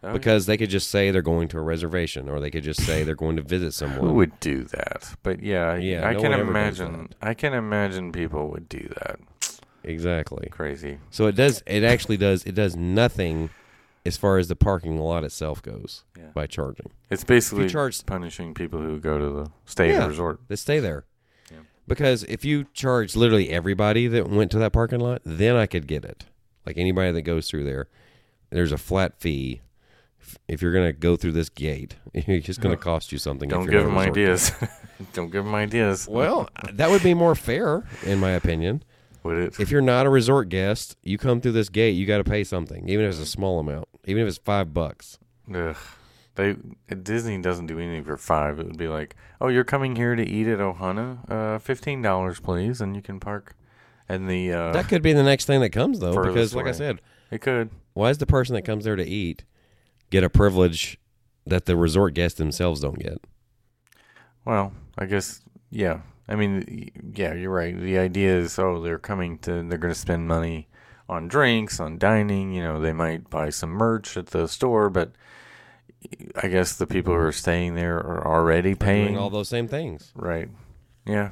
Oh, 0.03 0.13
Because 0.13 0.47
they 0.47 0.57
could 0.57 0.71
just 0.71 0.91
say 0.91 1.11
they're 1.11 1.23
going 1.23 1.49
to 1.49 1.59
a 1.59 1.63
reservation 1.63 2.29
or 2.29 2.39
they 2.41 2.51
could 2.51 2.63
just 2.63 2.83
say 2.83 3.03
they're 3.03 3.17
going 3.17 3.35
to 3.37 3.43
visit 3.43 3.73
someone. 3.73 3.99
who 4.09 4.15
would 4.15 4.39
do 4.41 4.63
that? 4.65 5.15
But 5.25 5.43
yeah, 5.43 5.75
Yeah, 5.77 6.07
I 6.07 6.13
no 6.13 6.21
can 6.21 6.31
one 6.31 6.41
ever 6.41 6.53
does 6.53 6.81
imagine. 6.81 7.09
I 7.21 7.35
can 7.35 7.53
imagine 7.55 8.13
people 8.13 8.49
would 8.51 8.69
do 8.69 8.89
that. 9.01 9.19
Exactly. 9.85 10.49
Crazy. 10.51 10.99
So 11.11 11.27
it 11.27 11.35
does 11.35 11.63
it 11.67 11.83
actually 11.85 12.17
does 12.17 12.45
it 12.45 12.55
does 12.55 12.77
nothing 12.77 13.51
as 14.05 14.17
far 14.17 14.39
as 14.39 14.49
the 14.49 14.57
parking 14.57 14.99
lot 14.99 15.25
itself 15.25 15.63
goes 15.63 16.05
Yeah. 16.17 16.27
by 16.35 16.47
charging. 16.47 16.91
It's 17.11 17.25
basically 17.25 17.69
charge- 17.69 18.05
punishing 18.07 18.55
people 18.55 18.81
who 18.81 18.99
go 19.01 19.19
to 19.19 19.31
the 19.31 19.51
stay 19.65 19.93
Yeah. 19.93 20.01
the 20.03 20.09
resort. 20.09 20.41
They 20.49 20.57
stay 20.57 20.79
there. 20.81 21.05
Yeah. 21.51 21.59
Because 21.87 22.23
if 22.25 22.45
you 22.45 22.67
charge 22.73 23.17
literally 23.17 23.51
everybody 23.51 24.07
that 24.09 24.29
went 24.29 24.51
to 24.53 24.59
that 24.59 24.73
parking 24.73 25.01
lot, 25.01 25.23
then 25.25 25.57
I 25.57 25.67
could 25.67 25.87
get 25.87 26.05
it. 26.05 26.27
Like 26.67 26.77
anybody 26.79 27.11
that 27.13 27.23
goes 27.23 27.49
through 27.49 27.65
there, 27.65 27.89
there's 28.51 28.73
a 28.73 28.79
flat 28.79 29.19
fee. 29.21 29.63
If- 30.49 30.63
you're 30.63 30.73
going 30.73 30.87
to 30.87 30.93
go 30.93 31.17
through 31.17 31.33
this 31.33 31.49
gate, 31.49 31.97
it's 32.15 32.47
just 32.47 32.61
going 32.61 32.77
to 32.77 32.83
cost 32.83 33.13
you 33.13 33.19
something. 33.19 33.49
if 33.49 33.55
Don't 33.57 33.67
give 33.67 33.85
them 33.85 33.99
ideas. 33.99 34.53
Don't 35.13 35.31
give 35.31 35.45
them 35.45 35.55
ideas. 35.55 36.09
Well, 36.09 36.49
that 36.73 36.91
would 36.91 37.03
be 37.03 37.15
more 37.15 37.35
fair, 37.35 37.85
in 38.05 38.19
my 38.19 38.31
opinion. 38.31 38.83
would 39.23 39.39
it? 39.39 39.61
If 39.61 39.71
you're 39.71 39.81
not 39.81 40.07
a 40.07 40.11
resort 40.11 40.49
guest, 40.49 40.97
you 41.03 41.19
come 41.19 41.41
through 41.41 41.53
this 41.53 41.69
gate, 41.69 41.91
you 41.91 42.05
got 42.07 42.19
to 42.19 42.25
pay 42.25 42.43
something, 42.45 42.89
even 42.89 43.05
if 43.05 43.13
it's 43.13 43.21
a 43.21 43.27
small 43.27 43.61
amount, 43.61 43.89
even 44.07 44.23
if 44.23 44.29
it's 44.29 44.39
five 44.39 44.75
bucks. 44.75 45.19
Ugh. 45.55 45.77
They 46.35 46.55
Disney 46.95 47.41
doesn't 47.43 47.67
do 47.67 47.81
anything 47.81 48.05
for 48.05 48.17
five. 48.17 48.61
It 48.61 48.67
would 48.67 48.79
be 48.79 48.87
like, 48.87 49.17
oh, 49.41 49.49
you're 49.49 49.65
coming 49.65 49.97
here 49.97 50.15
to 50.15 50.23
eat 50.25 50.47
at 50.47 50.61
Ohana, 50.61 51.29
uh, 51.29 51.59
fifteen 51.59 52.01
dollars, 52.01 52.39
please, 52.39 52.81
and 52.81 52.95
you 52.95 53.03
can 53.03 53.19
park. 53.19 53.57
And 54.09 54.31
the 54.31 54.53
uh, 54.53 54.73
That 54.73 54.89
could 54.89 55.03
be 55.03 55.13
the 55.13 55.25
next 55.25 55.47
thing 55.47 55.61
that 55.63 55.71
comes, 55.71 55.99
though, 55.99 56.23
because, 56.23 56.55
like 56.55 56.67
I 56.67 56.73
said, 56.73 57.01
it 57.33 57.41
could. 57.41 57.71
why 57.93 58.11
is 58.11 58.19
the 58.19 58.27
person 58.27 58.55
that 58.55 58.63
comes 58.63 58.85
there 58.85 58.95
to 58.95 59.05
eat 59.05 59.43
get 60.11 60.25
a 60.25 60.31
privilege 60.31 60.99
that 61.47 61.67
the 61.67 61.77
resort 61.77 62.15
guests 62.15 62.39
themselves 62.39 62.81
don't 62.81 62.99
get? 62.99 63.19
Well, 64.45 64.73
I 64.97 65.07
guess 65.07 65.41
yeah. 65.71 66.01
I 66.29 66.35
mean, 66.35 66.91
yeah, 67.15 67.33
you're 67.33 67.53
right. 67.53 67.79
The 67.79 67.99
idea 67.99 68.37
is, 68.37 68.59
oh, 68.59 68.83
they're 68.83 68.99
coming 68.99 69.39
to, 69.39 69.63
they're 69.63 69.79
going 69.79 69.95
to 69.95 69.99
spend 69.99 70.29
money 70.29 70.69
on 71.09 71.27
drinks, 71.27 71.81
on 71.81 71.97
dining. 71.97 72.53
You 72.53 72.63
know, 72.63 72.81
they 72.81 72.93
might 72.93 73.31
buy 73.31 73.49
some 73.49 73.71
merch 73.71 74.17
at 74.17 74.27
the 74.27 74.47
store, 74.47 74.91
but 74.91 75.13
I 76.37 76.49
guess 76.49 76.77
the 76.77 76.87
people 76.87 77.15
who 77.15 77.21
are 77.21 77.33
staying 77.33 77.75
there 77.75 77.97
are 77.97 78.27
already 78.27 78.75
paying 78.75 79.17
all 79.17 79.31
those 79.31 79.49
same 79.49 79.69
things. 79.69 80.13
Right. 80.15 80.51
Yeah. 81.07 81.31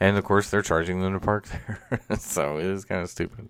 And 0.00 0.16
of 0.16 0.24
course, 0.24 0.50
they're 0.50 0.62
charging 0.62 1.00
them 1.00 1.12
to 1.12 1.20
park 1.20 1.46
there, 1.90 2.00
so 2.18 2.58
it 2.58 2.66
is 2.66 2.84
kind 2.84 3.02
of 3.02 3.10
stupid. 3.10 3.48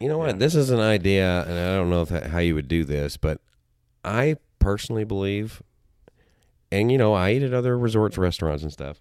You 0.00 0.08
know 0.08 0.18
what? 0.18 0.28
Yeah. 0.30 0.36
This 0.36 0.54
is 0.54 0.70
an 0.70 0.80
idea, 0.80 1.42
and 1.42 1.58
I 1.58 1.74
don't 1.76 1.90
know 1.90 2.02
if 2.02 2.08
that, 2.10 2.26
how 2.26 2.38
you 2.38 2.54
would 2.54 2.68
do 2.68 2.84
this, 2.84 3.16
but 3.16 3.40
I 4.04 4.36
personally 4.58 5.04
believe, 5.04 5.62
and 6.70 6.92
you 6.92 6.98
know, 6.98 7.14
I 7.14 7.32
eat 7.32 7.42
at 7.42 7.52
other 7.52 7.76
resorts, 7.76 8.16
restaurants, 8.16 8.62
and 8.62 8.72
stuff. 8.72 9.00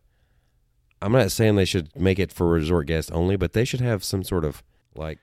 I'm 1.02 1.12
not 1.12 1.32
saying 1.32 1.56
they 1.56 1.66
should 1.66 1.96
make 1.96 2.18
it 2.18 2.32
for 2.32 2.48
resort 2.48 2.88
guests 2.88 3.12
only, 3.12 3.36
but 3.36 3.54
they 3.54 3.66
should 3.66 3.82
have 3.82 4.04
some 4.04 4.24
sort 4.24 4.44
of 4.44 4.64
like 4.96 5.20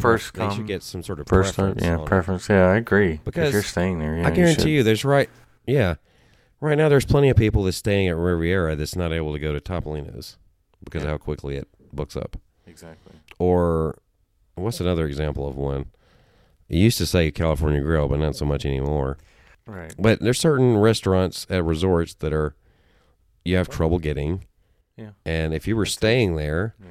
First 0.00 0.34
They 0.34 0.40
come, 0.40 0.56
should 0.56 0.66
get 0.66 0.82
some 0.82 1.02
sort 1.02 1.20
of 1.20 1.28
first 1.28 1.54
time, 1.54 1.76
yeah, 1.80 1.96
on 1.96 2.00
it. 2.02 2.06
preference. 2.06 2.48
Yeah, 2.48 2.66
I 2.66 2.76
agree. 2.76 3.20
Because 3.24 3.48
if 3.48 3.52
you're 3.54 3.62
staying 3.62 3.98
there, 4.00 4.16
yeah, 4.16 4.26
I 4.26 4.30
guarantee 4.30 4.62
should. 4.62 4.68
you, 4.68 4.82
there's 4.82 5.04
right, 5.04 5.30
yeah, 5.66 5.94
right 6.60 6.76
now 6.76 6.88
there's 6.88 7.04
plenty 7.04 7.30
of 7.30 7.36
people 7.36 7.64
that's 7.64 7.76
staying 7.76 8.08
at 8.08 8.16
Riviera 8.16 8.76
that's 8.76 8.96
not 8.96 9.12
able 9.12 9.32
to 9.32 9.38
go 9.38 9.52
to 9.52 9.60
Topolino's 9.60 10.36
because 10.84 11.04
of 11.04 11.08
how 11.08 11.18
quickly 11.18 11.56
it 11.56 11.68
books 11.92 12.16
up. 12.16 12.36
exactly. 12.66 13.14
Or 13.38 13.98
what's 14.54 14.80
another 14.80 15.06
example 15.06 15.46
of 15.48 15.56
one? 15.56 15.86
It 16.68 16.76
used 16.78 16.98
to 16.98 17.06
say 17.06 17.30
California 17.30 17.80
Grill, 17.80 18.08
but 18.08 18.18
not 18.18 18.36
so 18.36 18.44
much 18.44 18.64
anymore. 18.64 19.18
Right. 19.66 19.94
But 19.98 20.20
there's 20.20 20.38
certain 20.40 20.76
restaurants 20.78 21.46
at 21.50 21.64
resorts 21.64 22.14
that 22.14 22.32
are 22.32 22.54
you 23.44 23.56
have 23.56 23.68
trouble 23.68 23.98
getting. 23.98 24.44
Yeah. 24.96 25.10
And 25.24 25.52
if 25.54 25.66
you 25.66 25.76
were 25.76 25.86
staying 25.86 26.36
there, 26.36 26.74
Yeah. 26.82 26.88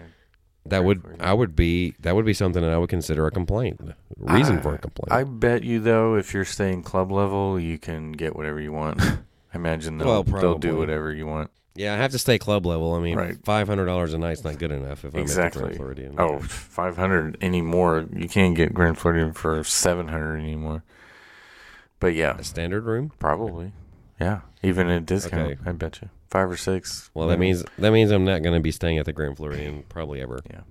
that 0.65 0.83
would. 0.83 1.03
I 1.19 1.33
would 1.33 1.55
be 1.55 1.95
that 1.99 2.15
would 2.15 2.25
be 2.25 2.33
something 2.33 2.61
that 2.61 2.71
I 2.71 2.77
would 2.77 2.89
consider 2.89 3.25
a 3.27 3.31
complaint. 3.31 3.79
Reason 4.17 4.61
for 4.61 4.75
a 4.75 4.77
complaint. 4.77 5.11
I 5.11 5.23
bet 5.23 5.63
you 5.63 5.79
though, 5.79 6.15
if 6.15 6.33
you're 6.33 6.45
staying 6.45 6.83
club 6.83 7.11
level, 7.11 7.59
you 7.59 7.77
can 7.77 8.11
get 8.11 8.35
whatever 8.35 8.59
you 8.59 8.71
want. 8.71 9.01
I 9.53 9.55
imagine 9.55 9.97
they'll 9.97 10.07
Well, 10.07 10.23
they'll 10.23 10.57
do 10.57 10.77
whatever 10.77 11.13
you 11.13 11.27
want. 11.27 11.51
Yeah, 11.75 11.93
I 11.93 11.97
have 11.97 12.11
to 12.11 12.19
stay 12.19 12.37
club 12.37 12.65
level. 12.65 12.93
I 12.93 12.99
mean, 12.99 13.17
Right. 13.17 13.37
five 13.43 13.67
hundred 13.67 13.85
dollars 13.85 14.13
a 14.13 14.17
night's 14.17 14.43
not 14.43 14.57
good 14.59 14.71
enough 14.71 15.03
if 15.05 15.05
I'm 15.05 15.07
at 15.09 15.13
the 15.13 15.19
Exactly. 15.21 15.61
Grand 15.63 15.75
Floridian. 15.77 16.15
Oh, 16.17 16.39
500 16.39 17.37
anymore. 17.41 18.05
You 18.13 18.27
can't 18.29 18.55
get 18.55 18.73
Grand 18.73 18.97
Floridian 18.97 19.33
for 19.33 19.63
700 19.63 20.37
anymore. 20.37 20.83
But 21.99 22.13
yeah, 22.15 22.37
a 22.37 22.43
standard 22.43 22.83
room. 22.85 23.11
probably. 23.19 23.71
Yeah, 24.19 24.41
even 24.61 24.87
at 24.89 25.05
discount, 25.05 25.51
Okay. 25.53 25.59
I 25.65 25.71
bet 25.71 25.99
you 26.01 26.09
five 26.29 26.49
or 26.49 26.57
six. 26.57 27.09
Well, 27.13 27.27
that 27.29 27.39
means 27.39 27.63
that 27.77 27.91
means 27.91 28.11
I'm 28.11 28.25
not 28.25 28.43
going 28.43 28.55
to 28.55 28.61
be 28.61 28.71
staying 28.71 28.97
at 28.99 29.05
the 29.05 29.13
Grand 29.13 29.37
Floridian 29.37 29.83
probably 29.89 30.21
ever. 30.21 30.39
Yeah, 30.49 30.61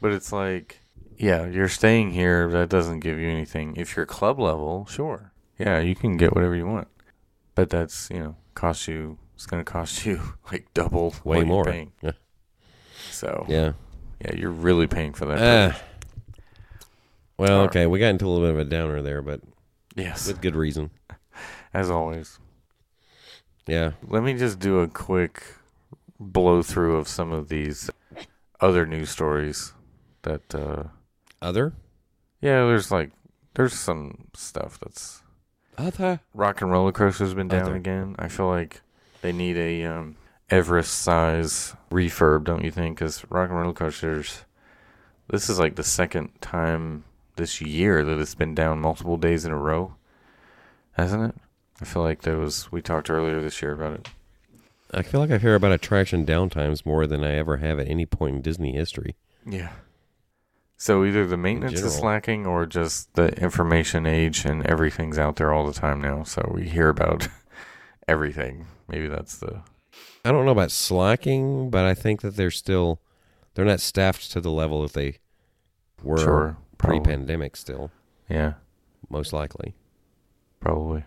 but 0.00 0.12
it's 0.12 0.32
like, 0.32 0.80
yeah, 1.18 1.46
you're 1.46 1.68
staying 1.68 2.12
here. 2.12 2.48
That 2.50 2.68
doesn't 2.68 3.00
give 3.00 3.18
you 3.18 3.28
anything. 3.28 3.74
If 3.76 3.96
you're 3.96 4.06
club 4.06 4.38
level, 4.38 4.86
sure, 4.86 5.32
yeah, 5.58 5.80
you 5.80 5.94
can 5.94 6.16
get 6.16 6.34
whatever 6.34 6.54
you 6.54 6.66
want. 6.66 6.88
But 7.54 7.68
that's 7.70 8.08
you 8.10 8.20
know 8.20 8.36
cost 8.54 8.86
you. 8.88 9.18
It's 9.34 9.46
going 9.46 9.64
to 9.64 9.70
cost 9.70 10.04
you 10.06 10.20
like 10.52 10.72
double 10.74 11.10
Way 11.24 11.38
what 11.38 11.38
you're 11.38 11.46
more. 11.46 11.86
Yeah. 12.02 12.12
So 13.10 13.44
yeah. 13.48 13.72
Yeah. 14.20 14.34
you're 14.34 14.50
really 14.50 14.86
paying 14.86 15.12
for 15.12 15.26
that. 15.26 15.38
Uh, 15.38 15.76
well, 17.36 17.52
Alright. 17.60 17.70
okay, 17.70 17.86
we 17.86 17.98
got 17.98 18.08
into 18.08 18.26
a 18.26 18.28
little 18.28 18.46
bit 18.46 18.54
of 18.54 18.60
a 18.66 18.70
downer 18.70 19.02
there, 19.02 19.20
but 19.22 19.40
yes, 19.96 20.28
with 20.28 20.40
good 20.40 20.54
reason. 20.54 20.90
as 21.74 21.90
always. 21.90 22.38
Yeah. 23.66 23.92
Let 24.06 24.22
me 24.22 24.34
just 24.34 24.58
do 24.60 24.80
a 24.80 24.88
quick 24.88 25.42
blow 26.20 26.62
through 26.62 26.96
of 26.96 27.08
some 27.08 27.32
of 27.32 27.48
these 27.48 27.90
other 28.60 28.86
news 28.86 29.10
stories 29.10 29.72
that 30.22 30.54
uh 30.54 30.84
Other. 31.42 31.72
yeah, 32.40 32.64
there's 32.66 32.90
like 32.92 33.10
there's 33.54 33.72
some 33.74 34.28
stuff 34.34 34.78
that's 34.78 35.22
Other. 35.76 36.20
Rock 36.34 36.62
'n' 36.62 36.68
Roller 36.68 36.92
Coaster's 36.92 37.34
been 37.34 37.48
down 37.48 37.62
Other. 37.62 37.74
again. 37.74 38.14
I 38.18 38.28
feel 38.28 38.46
like 38.46 38.80
they 39.24 39.32
need 39.32 39.56
a 39.56 39.84
um 39.84 40.16
Everest 40.50 41.00
size 41.00 41.74
refurb, 41.90 42.44
don't 42.44 42.62
you 42.62 42.70
think? 42.70 42.98
Cuz 42.98 43.24
Rock 43.30 43.50
'n' 43.50 43.56
Roller 43.56 43.72
Coasters 43.72 44.44
this 45.30 45.48
is 45.48 45.58
like 45.58 45.76
the 45.76 45.82
second 45.82 46.30
time 46.40 47.04
this 47.36 47.60
year 47.60 48.04
that 48.04 48.18
it's 48.18 48.34
been 48.34 48.54
down 48.54 48.80
multiple 48.80 49.16
days 49.16 49.44
in 49.44 49.52
a 49.52 49.58
row. 49.58 49.94
Hasn't 50.92 51.22
it? 51.22 51.34
I 51.80 51.84
feel 51.84 52.02
like 52.02 52.22
there 52.22 52.36
was 52.38 52.70
we 52.70 52.82
talked 52.82 53.10
earlier 53.10 53.40
this 53.40 53.60
year 53.62 53.72
about 53.72 53.94
it. 53.94 54.08
I 54.92 55.02
feel 55.02 55.20
like 55.20 55.30
I 55.30 55.38
hear 55.38 55.54
about 55.54 55.72
attraction 55.72 56.24
downtimes 56.24 56.86
more 56.86 57.06
than 57.06 57.24
I 57.24 57.34
ever 57.34 57.56
have 57.56 57.78
at 57.80 57.88
any 57.88 58.06
point 58.06 58.36
in 58.36 58.42
Disney 58.42 58.74
history. 58.74 59.16
Yeah. 59.44 59.70
So 60.76 61.04
either 61.04 61.26
the 61.26 61.36
maintenance 61.36 61.80
is 61.80 61.94
slacking 61.96 62.46
or 62.46 62.66
just 62.66 63.14
the 63.14 63.28
information 63.42 64.06
age 64.06 64.44
and 64.44 64.64
everything's 64.66 65.18
out 65.18 65.36
there 65.36 65.52
all 65.52 65.66
the 65.66 65.72
time 65.72 66.00
now. 66.00 66.22
So 66.24 66.52
we 66.54 66.68
hear 66.68 66.88
about 66.90 67.28
everything. 68.08 68.66
Maybe 68.88 69.08
that's 69.08 69.38
the 69.38 69.62
I 70.24 70.32
don't 70.32 70.44
know 70.44 70.52
about 70.52 70.70
slacking, 70.72 71.70
but 71.70 71.84
I 71.84 71.94
think 71.94 72.20
that 72.22 72.36
they're 72.36 72.50
still 72.50 73.00
they're 73.54 73.64
not 73.64 73.80
staffed 73.80 74.30
to 74.32 74.40
the 74.40 74.50
level 74.50 74.82
that 74.82 74.92
they 74.94 75.18
were 76.02 76.18
sure 76.18 76.56
pre-pandemic. 76.78 77.56
Still, 77.56 77.90
Yeah, 78.28 78.54
most 79.08 79.32
likely. 79.32 79.74
probably. 80.60 81.04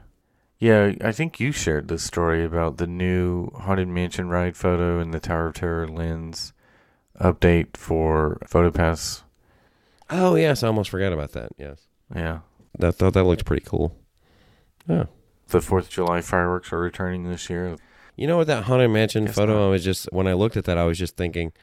Yeah, 0.60 0.94
I 1.02 1.12
think 1.12 1.40
you 1.40 1.52
shared 1.52 1.88
this 1.88 2.04
story 2.04 2.44
about 2.44 2.78
the 2.78 2.88
new 2.88 3.52
Haunted 3.52 3.90
Mansion 3.90 4.30
ride 4.30 4.58
photo 4.58 5.00
and 5.00 5.14
the 5.14 5.20
Tower 5.20 5.48
of 5.48 5.54
Terror 5.56 5.88
lens 5.88 6.52
update 7.20 7.78
for 7.78 8.40
PhotoPass. 8.46 9.22
Oh 10.10 10.34
yes, 10.36 10.64
I 10.64 10.68
almost 10.68 10.90
forgot 10.90 11.14
about 11.14 11.34
that. 11.34 11.52
Yes, 11.58 11.86
Yeah. 12.16 12.40
I 12.82 12.92
thought 12.92 13.14
that 13.14 13.24
looked 13.24 13.46
pretty 13.46 13.66
cool. 13.66 13.96
Yeah. 14.88 15.06
The 15.48 15.60
4th 15.60 15.80
of 15.84 15.90
July 15.90 16.22
fireworks 16.22 16.74
are 16.74 16.80
returning 16.80 17.30
this 17.30 17.50
year. 17.50 17.78
You 18.16 18.28
know 18.28 18.38
what 18.38 18.48
that 18.48 18.64
haunted 18.64 18.90
mansion 18.92 19.28
photo? 19.28 19.54
not. 19.60 19.68
I 19.68 19.70
was 19.70 19.84
just 19.84 20.10
when 20.12 20.28
I 20.28 20.34
looked 20.34 20.58
at 20.58 20.66
that, 20.66 20.78
I 20.78 20.84
was 20.86 20.98
just 20.98 21.16
thinking 21.16 21.54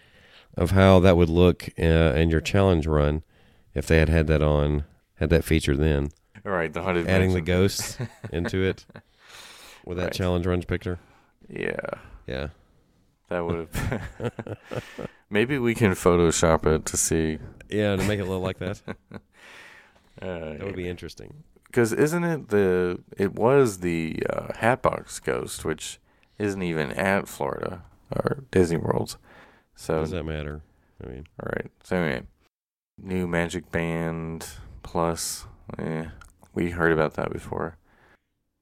of 0.56 0.70
how 0.70 1.00
that 1.00 1.16
would 1.16 1.28
look 1.28 1.68
uh, 1.78 1.82
in 1.82 2.30
your 2.30 2.40
challenge 2.40 2.86
run 2.86 3.22
if 3.74 3.86
they 3.86 3.98
had 3.98 4.08
had 4.08 4.26
that 4.28 4.42
on, 4.42 4.84
had 5.16 5.30
that 5.30 5.44
feature 5.44 5.76
then, 5.76 6.10
All 6.46 6.52
right, 6.52 6.72
the 6.72 6.82
Haunted 6.82 7.08
adding 7.08 7.34
the 7.34 7.40
ghosts 7.40 7.98
into 8.32 8.62
it 8.62 8.86
with 9.84 9.96
that 9.98 10.04
Right. 10.04 10.12
challenge 10.12 10.46
run 10.46 10.62
picture. 10.62 10.98
Yeah. 11.48 11.76
Yeah, 12.26 12.48
That 13.28 13.40
would 13.44 13.68
have. 13.74 14.38
Maybe 15.28 15.58
we 15.58 15.74
can 15.74 15.90
Photoshop 15.92 16.64
it 16.66 16.86
to 16.86 16.96
see. 16.96 17.38
yeah, 17.68 17.96
to 17.96 18.04
make 18.04 18.20
it 18.20 18.24
look 18.26 18.42
like 18.42 18.58
that, 18.60 18.80
Uh, 20.22 20.54
that 20.54 20.62
would 20.64 20.76
be 20.76 20.88
interesting. 20.88 21.42
Because 21.74 21.92
isn't 21.92 22.22
it 22.22 22.48
the? 22.50 23.00
It 23.18 23.32
was 23.34 23.80
the 23.80 24.22
uh, 24.30 24.52
Hatbox 24.58 25.18
Ghost, 25.18 25.64
which 25.64 25.98
isn't 26.38 26.62
even 26.62 26.92
at 26.92 27.26
Florida 27.26 27.82
or 28.14 28.44
Disney 28.52 28.76
World. 28.76 29.16
So 29.74 29.98
Does 29.98 30.12
that 30.12 30.22
matter? 30.22 30.62
I 31.02 31.08
mean, 31.08 31.26
all 31.42 31.50
right. 31.52 31.72
So 31.82 31.96
anyway, 31.96 32.22
new 32.96 33.26
Magic 33.26 33.72
Band 33.72 34.46
Plus. 34.84 35.46
Eh, 35.76 36.04
we 36.54 36.70
heard 36.70 36.92
about 36.92 37.14
that 37.14 37.32
before. 37.32 37.76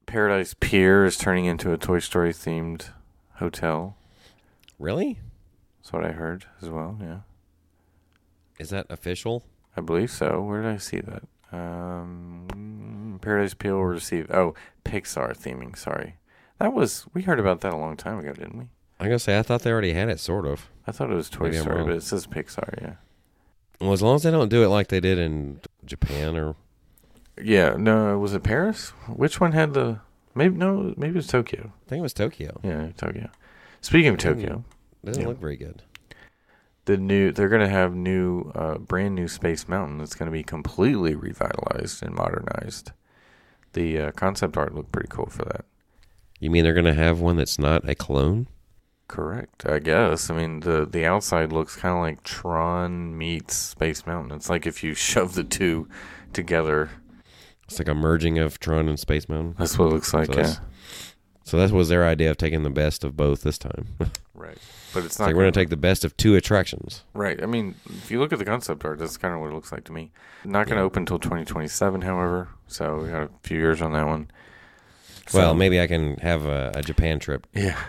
Paradise 0.07 0.55
Pier 0.59 1.05
is 1.05 1.15
turning 1.15 1.45
into 1.45 1.71
a 1.71 1.77
Toy 1.77 1.99
Story 1.99 2.33
themed 2.33 2.89
hotel. 3.35 3.95
really? 4.79 5.19
That's 5.77 5.93
what 5.93 6.03
I 6.03 6.13
heard 6.13 6.45
as 6.63 6.69
well. 6.69 6.97
Yeah. 6.99 7.19
Is 8.57 8.71
that 8.71 8.87
official? 8.89 9.43
I 9.77 9.81
believe 9.81 10.09
so. 10.09 10.41
Where 10.41 10.63
did 10.63 10.71
I 10.71 10.77
see 10.77 10.99
that? 10.99 11.23
Um, 11.51 12.47
Paradise 13.19 13.53
Pier 13.53 13.73
will 13.75 13.85
receive. 13.85 14.29
Oh, 14.31 14.53
Pixar 14.85 15.37
theming. 15.37 15.77
Sorry, 15.77 16.15
that 16.59 16.73
was 16.73 17.05
we 17.13 17.21
heard 17.23 17.39
about 17.39 17.61
that 17.61 17.73
a 17.73 17.77
long 17.77 17.97
time 17.97 18.19
ago, 18.19 18.33
didn't 18.33 18.57
we? 18.57 18.65
I 18.99 19.05
gotta 19.05 19.19
say, 19.19 19.37
I 19.37 19.41
thought 19.43 19.61
they 19.63 19.71
already 19.71 19.93
had 19.93 20.09
it, 20.09 20.19
sort 20.19 20.45
of. 20.45 20.69
I 20.87 20.91
thought 20.91 21.11
it 21.11 21.15
was 21.15 21.29
Toy 21.29 21.45
Maybe 21.45 21.57
I'm 21.57 21.63
Story, 21.63 21.77
wrong. 21.79 21.87
but 21.87 21.95
it 21.97 22.03
says 22.03 22.27
Pixar. 22.27 22.81
Yeah. 22.81 22.93
Well, 23.81 23.91
as 23.93 24.01
long 24.01 24.15
as 24.15 24.23
they 24.23 24.31
don't 24.31 24.49
do 24.49 24.63
it 24.63 24.67
like 24.67 24.87
they 24.87 24.99
did 24.99 25.17
in 25.17 25.59
Japan 25.85 26.37
or 26.37 26.55
Yeah. 27.41 27.75
No, 27.77 28.17
was 28.19 28.33
it 28.33 28.43
Paris? 28.43 28.89
Which 29.07 29.39
one 29.41 29.51
had 29.53 29.73
the? 29.73 29.99
Maybe 30.35 30.55
no. 30.55 30.93
Maybe 30.95 31.11
it 31.13 31.15
was 31.15 31.27
Tokyo. 31.27 31.71
I 31.85 31.89
think 31.89 31.99
it 31.99 32.03
was 32.03 32.13
Tokyo. 32.13 32.59
Yeah, 32.63 32.89
Tokyo. 32.95 33.29
Speaking 33.81 34.09
of 34.09 34.15
Mm. 34.17 34.19
Tokyo, 34.19 34.63
Doesn't 35.03 35.21
Yeah. 35.23 35.27
look 35.27 35.39
very 35.39 35.57
good. 35.57 35.81
the 36.85 36.97
new 36.97 37.31
they're 37.31 37.47
gonna 37.49 37.69
have 37.69 37.95
new, 37.95 38.51
uh, 38.55 38.77
brand 38.77 39.15
new 39.15 39.27
Space 39.27 39.67
Mountain. 39.69 39.97
that's 39.99 40.15
gonna 40.15 40.31
be 40.31 40.43
completely 40.43 41.15
revitalized 41.15 42.03
and 42.03 42.13
modernized. 42.15 42.91
The 43.73 43.99
uh, 43.99 44.11
concept 44.11 44.57
art 44.57 44.73
looked 44.73 44.91
pretty 44.91 45.09
cool 45.09 45.27
for 45.27 45.43
that. 45.45 45.65
You 46.39 46.49
mean 46.49 46.63
they're 46.63 46.73
gonna 46.73 46.93
have 46.93 47.19
one 47.19 47.37
that's 47.37 47.57
not 47.57 47.87
a 47.87 47.95
clone? 47.95 48.47
Correct, 49.07 49.65
I 49.65 49.79
guess. 49.79 50.29
I 50.29 50.35
mean, 50.35 50.61
the 50.61 50.85
the 50.85 51.05
outside 51.05 51.51
looks 51.51 51.75
kind 51.75 51.93
of 51.95 52.01
like 52.01 52.23
Tron 52.23 53.17
meets 53.17 53.55
Space 53.55 54.05
Mountain. 54.05 54.35
It's 54.35 54.49
like 54.49 54.65
if 54.65 54.83
you 54.83 54.93
shove 54.95 55.35
the 55.35 55.43
two 55.43 55.87
together. 56.33 56.89
It's 57.65 57.79
like 57.79 57.87
a 57.87 57.93
merging 57.93 58.39
of 58.39 58.59
Tron 58.59 58.89
and 58.89 58.99
Space 58.99 59.29
Mountain. 59.29 59.55
That's 59.57 59.77
what 59.77 59.85
it 59.85 59.93
looks 59.93 60.13
like. 60.13 60.27
So 60.27 60.39
yeah, 60.39 60.55
So 61.43 61.57
that 61.57 61.71
was 61.71 61.89
their 61.89 62.05
idea 62.05 62.29
of 62.31 62.37
taking 62.37 62.63
the 62.63 62.69
best 62.69 63.03
of 63.03 63.15
both 63.15 63.43
this 63.43 63.57
time. 63.57 63.87
right. 64.33 64.57
But 64.93 65.05
it's 65.05 65.17
not. 65.19 65.25
like 65.27 65.35
we're 65.35 65.41
gonna 65.43 65.51
take 65.51 65.69
the 65.69 65.77
best 65.77 66.05
of 66.05 66.15
two 66.17 66.35
attractions. 66.35 67.03
right. 67.13 67.41
I 67.41 67.45
mean, 67.47 67.75
if 67.87 68.11
you 68.11 68.19
look 68.19 68.31
at 68.33 68.39
the 68.39 68.45
concept 68.45 68.85
art, 68.85 68.99
that's 68.99 69.17
kind 69.17 69.33
of 69.33 69.39
what 69.39 69.49
it 69.51 69.53
looks 69.53 69.71
like 69.71 69.83
to 69.85 69.91
me. 69.91 70.11
Not 70.45 70.67
going 70.67 70.75
to 70.77 70.81
Yeah. 70.81 70.85
open 70.85 71.01
until 71.03 71.19
2027, 71.19 72.01
however. 72.01 72.49
So 72.67 72.97
we 72.99 73.09
got 73.09 73.23
a 73.23 73.29
few 73.43 73.57
years 73.57 73.81
on 73.81 73.93
that 73.93 74.05
one. 74.05 74.29
well, 75.33 75.53
maybe 75.55 75.79
I 75.81 75.87
can 75.87 76.17
have 76.17 76.45
a, 76.45 76.71
a 76.75 76.81
Japan 76.81 77.17
trip 77.19 77.47
Yeah, 77.53 77.79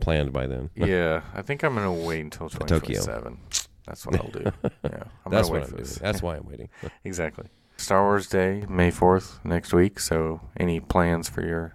planned 0.00 0.32
by 0.32 0.46
then. 0.46 0.70
yeah. 0.76 1.22
I 1.34 1.42
think 1.42 1.62
I'm 1.62 1.74
going 1.74 1.86
to 2.00 2.06
wait 2.06 2.20
until 2.20 2.48
2027. 2.48 3.38
That's 3.86 4.04
what 4.06 4.16
I'll 4.16 4.30
do. 4.30 4.44
Yeah, 4.84 5.04
I'm 5.24 5.30
That's 5.32 5.48
gonna 5.48 5.60
what 5.60 5.70
I'm 5.70 5.76
doing. 5.76 5.88
That's 6.00 6.22
why 6.22 6.36
I'm 6.36 6.46
waiting. 6.46 6.68
Exactly. 7.04 7.46
Star 7.76 8.02
Wars 8.02 8.26
Day, 8.28 8.64
May 8.68 8.90
4th, 8.90 9.42
next 9.44 9.72
week. 9.72 9.98
So, 10.00 10.40
any 10.58 10.80
plans 10.80 11.28
for 11.30 11.40
your 11.46 11.74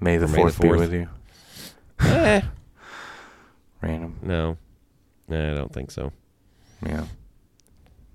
May 0.00 0.16
the 0.16 0.26
For 0.28 0.36
May 0.36 0.44
the 0.44 0.50
4th 0.50 0.60
be 0.62 0.68
4th? 0.68 0.78
with 0.78 0.92
you? 0.94 1.08
eh, 2.00 2.40
Random. 3.84 4.18
no, 4.22 4.56
no, 5.28 5.52
I 5.52 5.54
don't 5.54 5.72
think 5.72 5.90
so. 5.90 6.12
Yeah. 6.84 7.04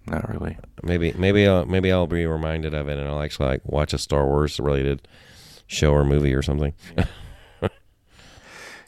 Not 0.07 0.27
really. 0.29 0.57
Maybe, 0.81 1.13
maybe, 1.13 1.47
I'll, 1.47 1.65
maybe 1.65 1.91
I'll 1.91 2.07
be 2.07 2.25
reminded 2.25 2.73
of 2.73 2.87
it, 2.89 2.97
and 2.97 3.07
I'll 3.07 3.21
actually 3.21 3.47
like 3.49 3.61
watch 3.65 3.93
a 3.93 3.97
Star 3.99 4.25
Wars 4.25 4.59
related 4.59 5.07
show 5.67 5.91
or 5.93 6.03
movie 6.03 6.33
or 6.33 6.41
something. 6.41 6.73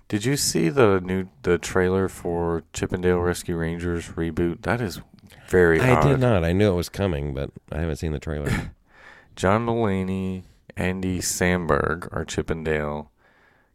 Did 0.08 0.26
you 0.26 0.36
see 0.36 0.68
the 0.70 1.00
new 1.00 1.28
the 1.44 1.58
trailer 1.58 2.10
for 2.10 2.64
Chip 2.74 2.92
'n 2.92 3.02
Dale 3.02 3.20
Rescue 3.20 3.56
Rangers 3.56 4.10
reboot? 4.10 4.64
That 4.64 4.82
is 4.82 5.00
very 5.48 5.80
I 5.80 5.94
odd. 5.96 6.08
did 6.08 6.20
not. 6.20 6.44
I 6.44 6.52
knew 6.52 6.72
it 6.72 6.76
was 6.76 6.90
coming, 6.90 7.34
but 7.34 7.50
I 7.72 7.80
haven't 7.80 7.96
seen 7.98 8.12
the 8.12 8.20
trailer. 8.20 8.72
John 9.38 9.66
Mulaney, 9.66 10.44
Andy 10.76 11.20
Samberg 11.20 12.10
are 12.12 12.26
Chip 12.26 12.52
'n 12.52 12.64
Dale. 12.66 13.10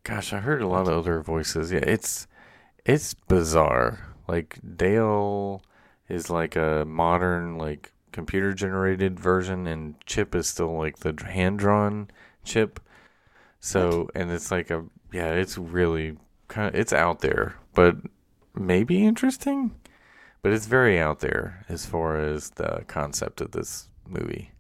Gosh, 0.03 0.33
I 0.35 0.41
heard 0.41 0.61
a 0.61 0.69
lot 0.69 0.89
of 0.89 0.99
other 0.99 1.21
voices. 1.21 1.73
Yeah, 1.73 1.81
it's 1.81 2.27
it's 2.87 3.15
bizarre. 3.15 4.15
Like 4.29 4.59
Dale 4.77 5.63
is 6.09 6.31
like 6.31 6.57
a 6.57 6.85
modern 6.87 7.59
like 7.59 7.93
computer 8.13 8.55
generated 8.55 9.21
version 9.21 9.67
and 9.67 9.95
Chip 10.07 10.35
is 10.35 10.47
still 10.47 10.79
like 10.79 10.99
the 10.99 11.15
hand 11.27 11.59
drawn 11.59 12.09
Chip. 12.45 12.81
So, 13.61 14.09
and 14.15 14.31
it's 14.31 14.51
like 14.51 14.71
a 14.71 14.85
yeah, 15.13 15.33
it's 15.33 15.59
really 15.59 16.17
kind 16.49 16.69
of 16.69 16.81
it's 16.81 16.93
out 16.93 17.21
there, 17.21 17.57
but 17.75 17.97
maybe 18.55 19.05
interesting, 19.05 19.75
but 20.43 20.53
it's 20.53 20.67
very 20.67 20.99
out 20.99 21.21
there 21.21 21.65
as 21.69 21.85
far 21.85 22.19
as 22.21 22.51
the 22.51 22.85
concept 22.87 23.41
of 23.41 23.51
this 23.51 23.89
movie. 24.07 24.53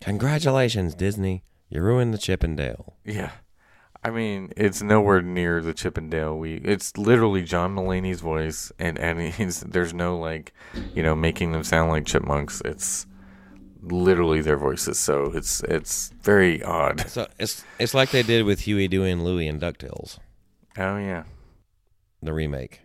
Congratulations, 0.00 0.94
Disney! 0.94 1.42
You 1.68 1.82
ruined 1.82 2.14
the 2.14 2.18
Chip 2.18 2.42
and 2.42 2.56
Dale. 2.56 2.94
Yeah. 3.04 3.32
I 4.06 4.10
mean, 4.10 4.52
it's 4.56 4.82
nowhere 4.82 5.20
near 5.20 5.60
the 5.60 5.74
Chip 5.74 5.98
'n 5.98 6.08
Dale. 6.10 6.36
We 6.38 6.54
it's 6.56 6.96
literally 6.96 7.42
John 7.42 7.74
Mulaney's 7.74 8.20
voice, 8.20 8.70
and 8.78 8.98
and 8.98 9.20
he's, 9.20 9.60
there's 9.74 9.92
no 9.92 10.16
like, 10.18 10.52
you 10.94 11.02
know, 11.02 11.14
making 11.16 11.52
them 11.52 11.64
sound 11.64 11.90
like 11.90 12.06
chipmunks. 12.06 12.62
It's 12.64 13.06
literally 13.82 14.40
their 14.40 14.56
voices. 14.56 14.98
So 14.98 15.32
it's 15.34 15.62
it's 15.64 16.12
very 16.22 16.62
odd. 16.62 17.08
So 17.10 17.26
it's 17.38 17.64
it's 17.78 17.94
like 17.94 18.10
they 18.10 18.22
did 18.22 18.44
with 18.44 18.60
Huey, 18.60 18.88
Dewey, 18.88 19.10
and 19.10 19.24
Louie 19.24 19.46
in 19.48 19.58
Ducktales, 19.58 20.18
Oh 20.78 20.96
yeah, 20.98 21.24
the 22.22 22.32
remake, 22.32 22.82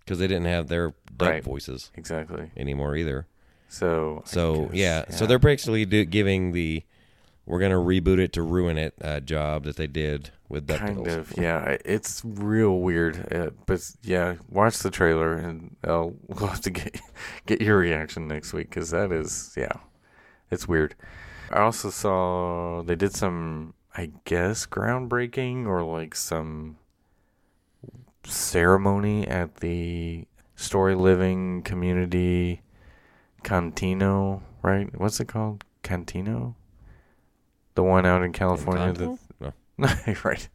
because 0.00 0.18
they 0.18 0.26
didn't 0.28 0.46
have 0.46 0.68
their 0.68 0.94
duck 1.16 1.28
Right. 1.30 1.44
voices 1.44 1.90
exactly. 1.96 2.50
anymore 2.56 2.94
either. 2.96 3.26
So 3.68 4.22
So 4.26 4.66
guess, 4.66 4.74
yeah, 4.74 5.10
so 5.10 5.26
they're 5.26 5.38
basically 5.40 5.84
do, 5.84 6.04
giving 6.04 6.52
the 6.52 6.84
we're 7.46 7.60
gonna 7.60 7.76
reboot 7.76 8.18
it 8.18 8.32
to 8.34 8.42
ruin 8.42 8.76
it 8.76 8.94
uh, 9.00 9.20
job 9.20 9.64
that 9.64 9.76
they 9.76 9.86
did 9.86 10.30
with 10.48 10.66
that. 10.66 10.80
kind 10.80 11.06
of 11.06 11.32
yeah. 11.38 11.76
It's 11.84 12.22
real 12.24 12.80
weird, 12.80 13.32
uh, 13.32 13.50
but 13.66 13.88
yeah, 14.02 14.34
watch 14.48 14.80
the 14.80 14.90
trailer, 14.90 15.34
and 15.34 15.76
I'll 15.84 16.14
we'll 16.26 16.48
have 16.48 16.60
to 16.62 16.70
get 16.70 17.00
get 17.46 17.60
your 17.62 17.78
reaction 17.78 18.26
next 18.26 18.52
week 18.52 18.68
because 18.70 18.90
that 18.90 19.12
is 19.12 19.54
yeah, 19.56 19.72
it's 20.50 20.66
weird. 20.66 20.96
I 21.50 21.60
also 21.60 21.90
saw 21.90 22.82
they 22.82 22.96
did 22.96 23.14
some, 23.14 23.74
I 23.96 24.10
guess, 24.24 24.66
groundbreaking 24.66 25.66
or 25.66 25.84
like 25.84 26.16
some 26.16 26.76
ceremony 28.24 29.26
at 29.28 29.56
the 29.56 30.26
Story 30.56 30.96
Living 30.96 31.62
Community 31.62 32.62
Cantino, 33.44 34.42
right? 34.62 34.88
What's 34.98 35.20
it 35.20 35.28
called? 35.28 35.64
Cantino? 35.84 36.56
The 37.76 37.82
one 37.84 38.04
out 38.04 38.22
in 38.24 38.32
California. 38.32 38.92
That- 38.92 39.18
No. 39.78 39.88
right. 40.24 40.48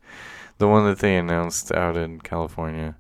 The 0.57 0.67
one 0.67 0.85
that 0.85 0.99
they 0.99 1.15
announced 1.15 1.71
out 1.71 1.95
in 1.95 2.19
California. 2.19 2.95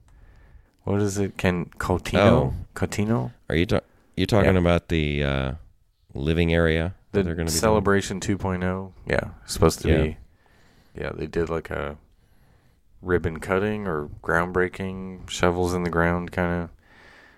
What 0.83 1.01
is 1.01 1.17
it? 1.17 1.37
Can 1.37 1.65
Cotino? 1.77 2.17
Oh. 2.19 2.53
Cotino? 2.75 3.33
Are 3.49 3.55
you 3.55 3.65
ta- 3.65 3.81
you 4.15 4.25
talking 4.25 4.53
Yeah. 4.53 4.59
about 4.59 4.87
the 4.89 5.23
uh, 5.23 5.51
living 6.13 6.53
area 6.53 6.95
that 7.11 7.19
The 7.19 7.23
they're 7.23 7.35
going 7.35 7.47
to 7.47 7.51
be 7.53 7.55
doing? 7.59 7.61
Celebration 7.61 8.19
2.0. 8.19 8.91
Yeah, 9.07 9.29
supposed 9.45 9.81
to 9.81 9.89
Yeah. 9.89 10.01
be. 10.03 10.17
Yeah, 10.95 11.11
they 11.13 11.27
did 11.27 11.49
like 11.49 11.69
a 11.69 11.97
ribbon 13.01 13.39
cutting 13.39 13.87
or 13.87 14.09
groundbreaking, 14.23 15.29
shovels 15.29 15.73
in 15.73 15.83
the 15.83 15.89
ground 15.89 16.31
kind 16.31 16.63
of 16.63 16.69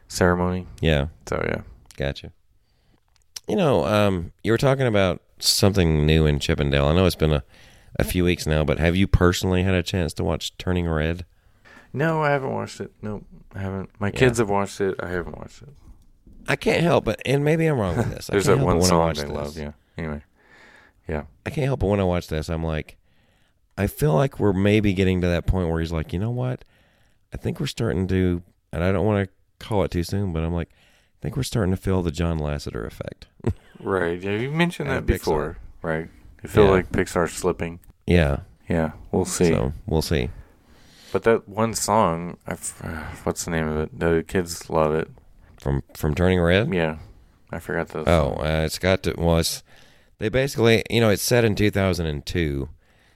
ceremony. 0.07 0.67
Yeah, 0.81 1.07
So 1.27 1.41
yeah. 1.47 1.61
gotcha. 1.97 2.31
You 3.47 3.55
know, 3.57 3.85
um, 3.85 4.31
you 4.43 4.51
were 4.53 4.57
talking 4.57 4.87
about 4.87 5.21
something 5.47 6.05
new 6.05 6.25
in 6.25 6.39
Chip 6.39 6.59
'n 6.59 6.69
Dale. 6.69 6.85
I 6.85 6.93
know 6.95 7.05
it's 7.05 7.15
been 7.15 7.33
a, 7.33 7.43
a 7.97 8.03
few 8.03 8.23
weeks 8.23 8.45
now, 8.47 8.63
but 8.63 8.79
have 8.79 8.95
you 8.95 9.07
personally 9.07 9.63
had 9.63 9.73
a 9.73 9.83
chance 9.83 10.13
to 10.15 10.23
watch 10.23 10.57
Turning 10.57 10.87
Red? 10.87 11.25
No, 11.93 12.21
I 12.23 12.29
haven't 12.31 12.51
watched 12.53 12.81
it. 12.81 12.91
No, 13.01 13.23
I 13.53 13.59
haven't. 13.59 13.89
My 13.99 14.07
Yeah. 14.07 14.13
kids 14.19 14.39
have 14.39 14.49
watched 14.49 14.81
it. 14.81 14.95
I 14.99 15.09
haven't 15.09 15.37
watched 15.37 15.61
it. 15.61 15.69
I 16.47 16.55
can't 16.55 16.81
help 16.81 17.05
but, 17.05 17.21
and 17.25 17.43
maybe 17.45 17.65
I'm 17.67 17.77
wrong 17.79 17.95
with 17.95 18.09
this. 18.13 18.29
I 18.29 18.33
There's 18.33 18.45
that 18.47 18.59
one 18.59 18.77
I 18.77 18.81
song 18.81 19.13
they 19.13 19.21
this, 19.21 19.31
love. 19.31 19.57
Yeah. 19.57 19.71
Anyway. 19.97 20.23
Yeah. 21.07 21.23
I 21.45 21.49
can't 21.51 21.65
help 21.67 21.79
but 21.81 21.87
when 21.87 21.99
I 21.99 22.03
watch 22.03 22.27
this, 22.27 22.49
I'm 22.49 22.63
like, 22.63 22.97
I 23.77 23.87
feel 23.87 24.13
like 24.13 24.39
we're 24.39 24.53
maybe 24.53 24.93
getting 24.93 25.21
to 25.21 25.27
that 25.27 25.45
point 25.47 25.69
where 25.69 25.79
he's 25.79 25.91
like, 25.91 26.11
you 26.13 26.19
know 26.19 26.31
what? 26.31 26.65
I 27.33 27.37
think 27.37 27.59
we're 27.59 27.65
starting 27.67 28.07
to, 28.07 28.41
and 28.71 28.83
I 28.83 28.91
don't 28.91 29.05
want 29.05 29.27
to 29.27 29.65
call 29.65 29.83
it 29.83 29.91
too 29.91 30.03
soon, 30.03 30.33
but 30.33 30.43
I'm 30.43 30.53
like, 30.53 30.69
I 30.71 31.17
think 31.21 31.37
we're 31.37 31.43
starting 31.43 31.71
to 31.73 31.81
feel 31.81 32.01
the 32.01 32.11
John 32.11 32.39
Lasseter 32.39 32.85
effect. 32.85 33.27
Right. 33.79 34.21
Yeah, 34.21 34.31
you 34.37 34.51
mentioned 34.51 34.89
that 34.89 35.03
Pixar. 35.05 35.07
before. 35.07 35.57
Right. 35.81 36.09
I 36.43 36.47
feel 36.47 36.65
Yeah. 36.65 36.71
like 36.71 36.91
Pixar's 36.91 37.33
slipping. 37.33 37.79
yeah. 38.05 38.37
Yeah, 38.69 38.91
we'll 39.11 39.25
see. 39.25 39.49
So 39.49 39.73
we'll 39.85 40.01
see. 40.01 40.29
But 41.11 41.23
that 41.23 41.49
one 41.49 41.73
song, 41.73 42.37
I 42.47 42.53
uh, 42.53 43.03
what's 43.23 43.43
the 43.43 43.51
name 43.51 43.67
of 43.67 43.77
it? 43.77 43.99
The 43.99 44.23
kids 44.25 44.69
love 44.69 44.95
it. 44.95 45.09
From 45.59 45.83
from 45.93 46.15
Turning 46.15 46.39
Red. 46.39 46.73
Yeah, 46.73 46.97
I 47.51 47.59
forgot 47.59 47.89
the. 47.89 48.09
Oh, 48.09 48.37
uh, 48.39 48.63
it's 48.65 48.79
got 48.79 49.03
to 49.03 49.13
was 49.17 49.63
they 50.17 50.29
basically, 50.29 50.81
you 50.89 51.01
know, 51.01 51.09
it's 51.09 51.21
set 51.21 51.43
in 51.43 51.55
2002, 51.55 52.69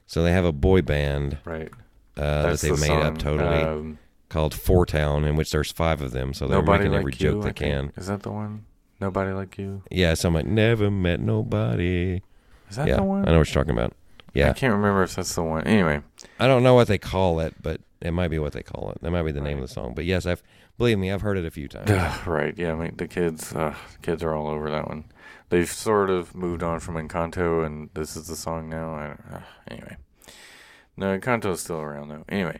so 0.05 0.21
they 0.21 0.33
have 0.33 0.43
a 0.45 0.51
boy 0.51 0.81
band 0.81 1.37
right. 1.45 1.69
uh, 2.17 2.43
that 2.51 2.59
they've 2.59 2.75
the 2.77 2.81
made 2.87 3.01
up 3.01 3.17
totally 3.17 3.63
Um, 3.63 3.99
called 4.27 4.53
Four 4.53 4.85
Town, 4.85 5.23
in 5.23 5.37
which 5.37 5.51
there's 5.51 5.71
five 5.71 6.01
of 6.01 6.11
them, 6.11 6.33
so 6.33 6.45
they're 6.47 6.59
Nobody 6.59 6.79
making 6.83 6.91
like 6.91 6.99
every 6.99 7.13
you. 7.13 7.17
joke 7.31 7.43
they 7.45 7.53
can. 7.53 7.93
Is 7.95 8.07
that 8.07 8.21
the 8.23 8.31
one? 8.31 8.65
Nobody 8.99 9.31
like 9.31 9.57
you. 9.57 9.83
Yeah, 9.91 10.13
so 10.15 10.29
I'm 10.29 10.33
like, 10.33 10.45
never 10.45 10.89
met 10.89 11.19
nobody. 11.19 12.21
Is 12.69 12.75
that 12.77 12.87
yeah, 12.87 12.95
the 12.97 13.03
one? 13.03 13.27
I 13.27 13.31
know 13.31 13.39
what 13.39 13.47
you're 13.53 13.63
talking 13.63 13.77
about. 13.77 13.93
Yeah. 14.33 14.49
I 14.49 14.53
can't 14.53 14.73
remember 14.73 15.03
if 15.03 15.15
that's 15.15 15.33
the 15.35 15.43
one. 15.43 15.63
Anyway, 15.65 16.01
I 16.39 16.47
don't 16.47 16.63
know 16.63 16.73
what 16.73 16.87
they 16.87 16.97
call 16.97 17.39
it, 17.39 17.55
but 17.61 17.81
it 18.01 18.11
might 18.11 18.27
be 18.27 18.39
what 18.39 18.53
they 18.53 18.63
call 18.63 18.91
it. 18.91 19.01
That 19.01 19.11
might 19.11 19.23
be 19.23 19.31
the 19.31 19.41
name 19.41 19.57
of 19.57 19.67
the 19.67 19.73
song. 19.73 19.93
But 19.95 20.05
yes, 20.05 20.25
I've 20.25 20.43
believe 20.77 20.99
me, 20.99 21.11
I've 21.11 21.21
heard 21.21 21.37
it 21.37 21.45
a 21.45 21.51
few 21.51 21.67
times. 21.67 21.89
right. 22.27 22.53
Yeah, 22.57 22.73
I 22.73 22.75
mean, 22.75 22.95
the 22.97 23.07
kids. 23.07 23.53
Uh, 23.53 23.75
the 23.93 23.99
kids 23.99 24.23
are 24.23 24.35
all 24.35 24.47
over 24.47 24.69
that 24.69 24.87
one. 24.87 25.05
They've 25.49 25.69
sort 25.69 26.09
of 26.09 26.35
moved 26.35 26.61
on 26.61 26.79
from 26.79 26.95
Encanto, 26.95 27.65
and 27.65 27.89
this 27.93 28.15
is 28.15 28.27
the 28.27 28.35
song 28.35 28.69
now. 28.69 28.93
I 28.93 29.35
uh, 29.35 29.41
anyway, 29.69 29.97
no, 30.95 31.17
Encanto's 31.17 31.61
still 31.61 31.79
around 31.79 32.09
though. 32.09 32.25
Anyway, 32.29 32.59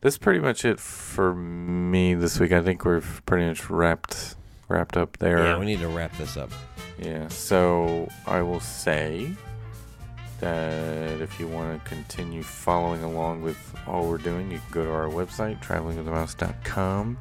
that's 0.00 0.18
pretty 0.18 0.40
much 0.40 0.64
it 0.64 0.80
for 0.80 1.34
me 1.34 2.14
this 2.14 2.40
week. 2.40 2.52
I 2.52 2.62
think 2.62 2.84
we're 2.84 3.02
pretty 3.26 3.46
much 3.46 3.68
wrapped 3.68 4.34
wrapped 4.70 4.96
up 4.96 5.18
there. 5.18 5.38
yeah, 5.44 5.58
we 5.58 5.66
need 5.66 5.80
to 5.80 5.88
wrap 5.88 6.16
this 6.16 6.36
up. 6.36 6.50
Yeah, 6.98 7.28
so 7.28 8.08
I 8.26 8.42
will 8.42 8.60
say 8.60 9.30
that 10.40 11.20
if 11.20 11.38
you 11.38 11.48
want 11.48 11.82
to 11.82 11.88
continue 11.88 12.42
following 12.42 13.02
along 13.02 13.42
with 13.42 13.58
all 13.86 14.08
we're 14.08 14.18
doing, 14.18 14.50
you 14.50 14.58
can 14.58 14.72
go 14.72 14.84
to 14.84 14.90
our 14.90 15.08
website, 15.08 15.62
travelingwiththemouse.com. 15.62 17.18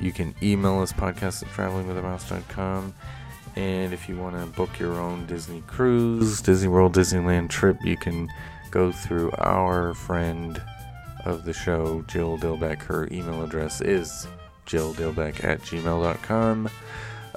You 0.00 0.12
can 0.12 0.34
email 0.42 0.80
us 0.80 0.92
podcast 0.92 1.42
at 1.42 1.48
travelingwiththemouse.com. 1.50 2.94
And 3.56 3.92
if 3.92 4.08
you 4.08 4.16
want 4.16 4.36
to 4.36 4.46
book 4.56 4.78
your 4.78 4.94
own 4.94 5.26
Disney 5.26 5.62
cruise, 5.66 6.40
Disney 6.40 6.68
World, 6.68 6.94
Disneyland 6.94 7.48
trip, 7.48 7.76
you 7.82 7.96
can 7.96 8.28
go 8.70 8.92
through 8.92 9.32
our 9.38 9.94
friend 9.94 10.62
of 11.24 11.44
the 11.44 11.52
show, 11.52 12.02
Jill 12.02 12.38
Dilbeck. 12.38 12.82
Her 12.82 13.08
email 13.10 13.42
address 13.42 13.80
is 13.80 14.28
jilldilbeck 14.68 15.42
at 15.42 15.60
gmail.com. 15.62 16.70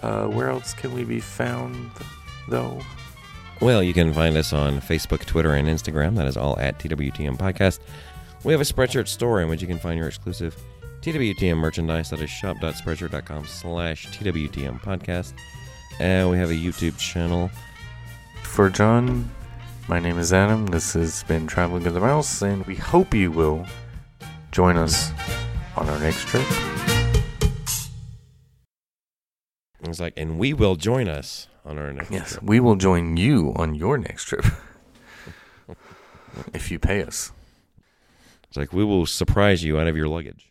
Uh, 0.01 0.27
where 0.27 0.49
else 0.49 0.73
can 0.73 0.93
we 0.93 1.03
be 1.03 1.19
found, 1.19 1.91
though? 2.47 2.81
Well, 3.59 3.83
you 3.83 3.93
can 3.93 4.13
find 4.13 4.35
us 4.37 4.53
on 4.53 4.81
Facebook, 4.81 5.25
Twitter, 5.25 5.53
and 5.53 5.67
Instagram. 5.67 6.15
That 6.15 6.27
is 6.27 6.37
all 6.37 6.57
at 6.59 6.79
TWTM 6.79 7.37
Podcast. 7.37 7.79
We 8.43 8.53
have 8.53 8.61
a 8.61 8.65
Spreadshirt 8.65 9.07
store 9.07 9.41
in 9.41 9.49
which 9.49 9.61
you 9.61 9.67
can 9.67 9.77
find 9.77 9.97
your 9.99 10.07
exclusive 10.07 10.57
TWTM 11.01 11.57
merchandise. 11.57 12.09
That 12.09 12.21
is 12.21 12.29
shop.spreadshirt.com 12.29 13.45
slash 13.45 14.07
TWTM 14.07 14.81
Podcast. 14.81 15.33
And 15.99 16.31
we 16.31 16.37
have 16.37 16.49
a 16.49 16.55
YouTube 16.55 16.97
channel. 16.97 17.51
For 18.41 18.69
John, 18.69 19.29
my 19.87 19.99
name 19.99 20.17
is 20.17 20.33
Adam. 20.33 20.65
This 20.65 20.93
has 20.93 21.23
been 21.23 21.45
Traveling 21.45 21.83
with 21.83 21.93
the 21.93 21.99
Mouse, 21.99 22.41
and 22.41 22.65
we 22.65 22.75
hope 22.75 23.13
you 23.13 23.31
will 23.31 23.67
join 24.51 24.77
us 24.77 25.11
on 25.77 25.87
our 25.87 25.99
next 25.99 26.27
trip. 26.27 27.00
It's 29.83 29.99
like, 29.99 30.13
and 30.17 30.37
we 30.37 30.53
will 30.53 30.75
join 30.75 31.07
us 31.07 31.47
on 31.65 31.77
our 31.77 31.91
next 31.91 32.11
Yes, 32.11 32.31
trip. 32.33 32.43
we 32.43 32.59
will 32.59 32.75
join 32.75 33.17
you 33.17 33.53
on 33.55 33.73
your 33.75 33.97
next 33.97 34.25
trip 34.25 34.45
if 36.53 36.71
you 36.71 36.79
pay 36.79 37.03
us. 37.03 37.31
It's 38.47 38.57
like, 38.57 38.73
we 38.73 38.83
will 38.83 39.05
surprise 39.05 39.63
you 39.63 39.79
out 39.79 39.87
of 39.87 39.95
your 39.97 40.07
luggage. 40.07 40.49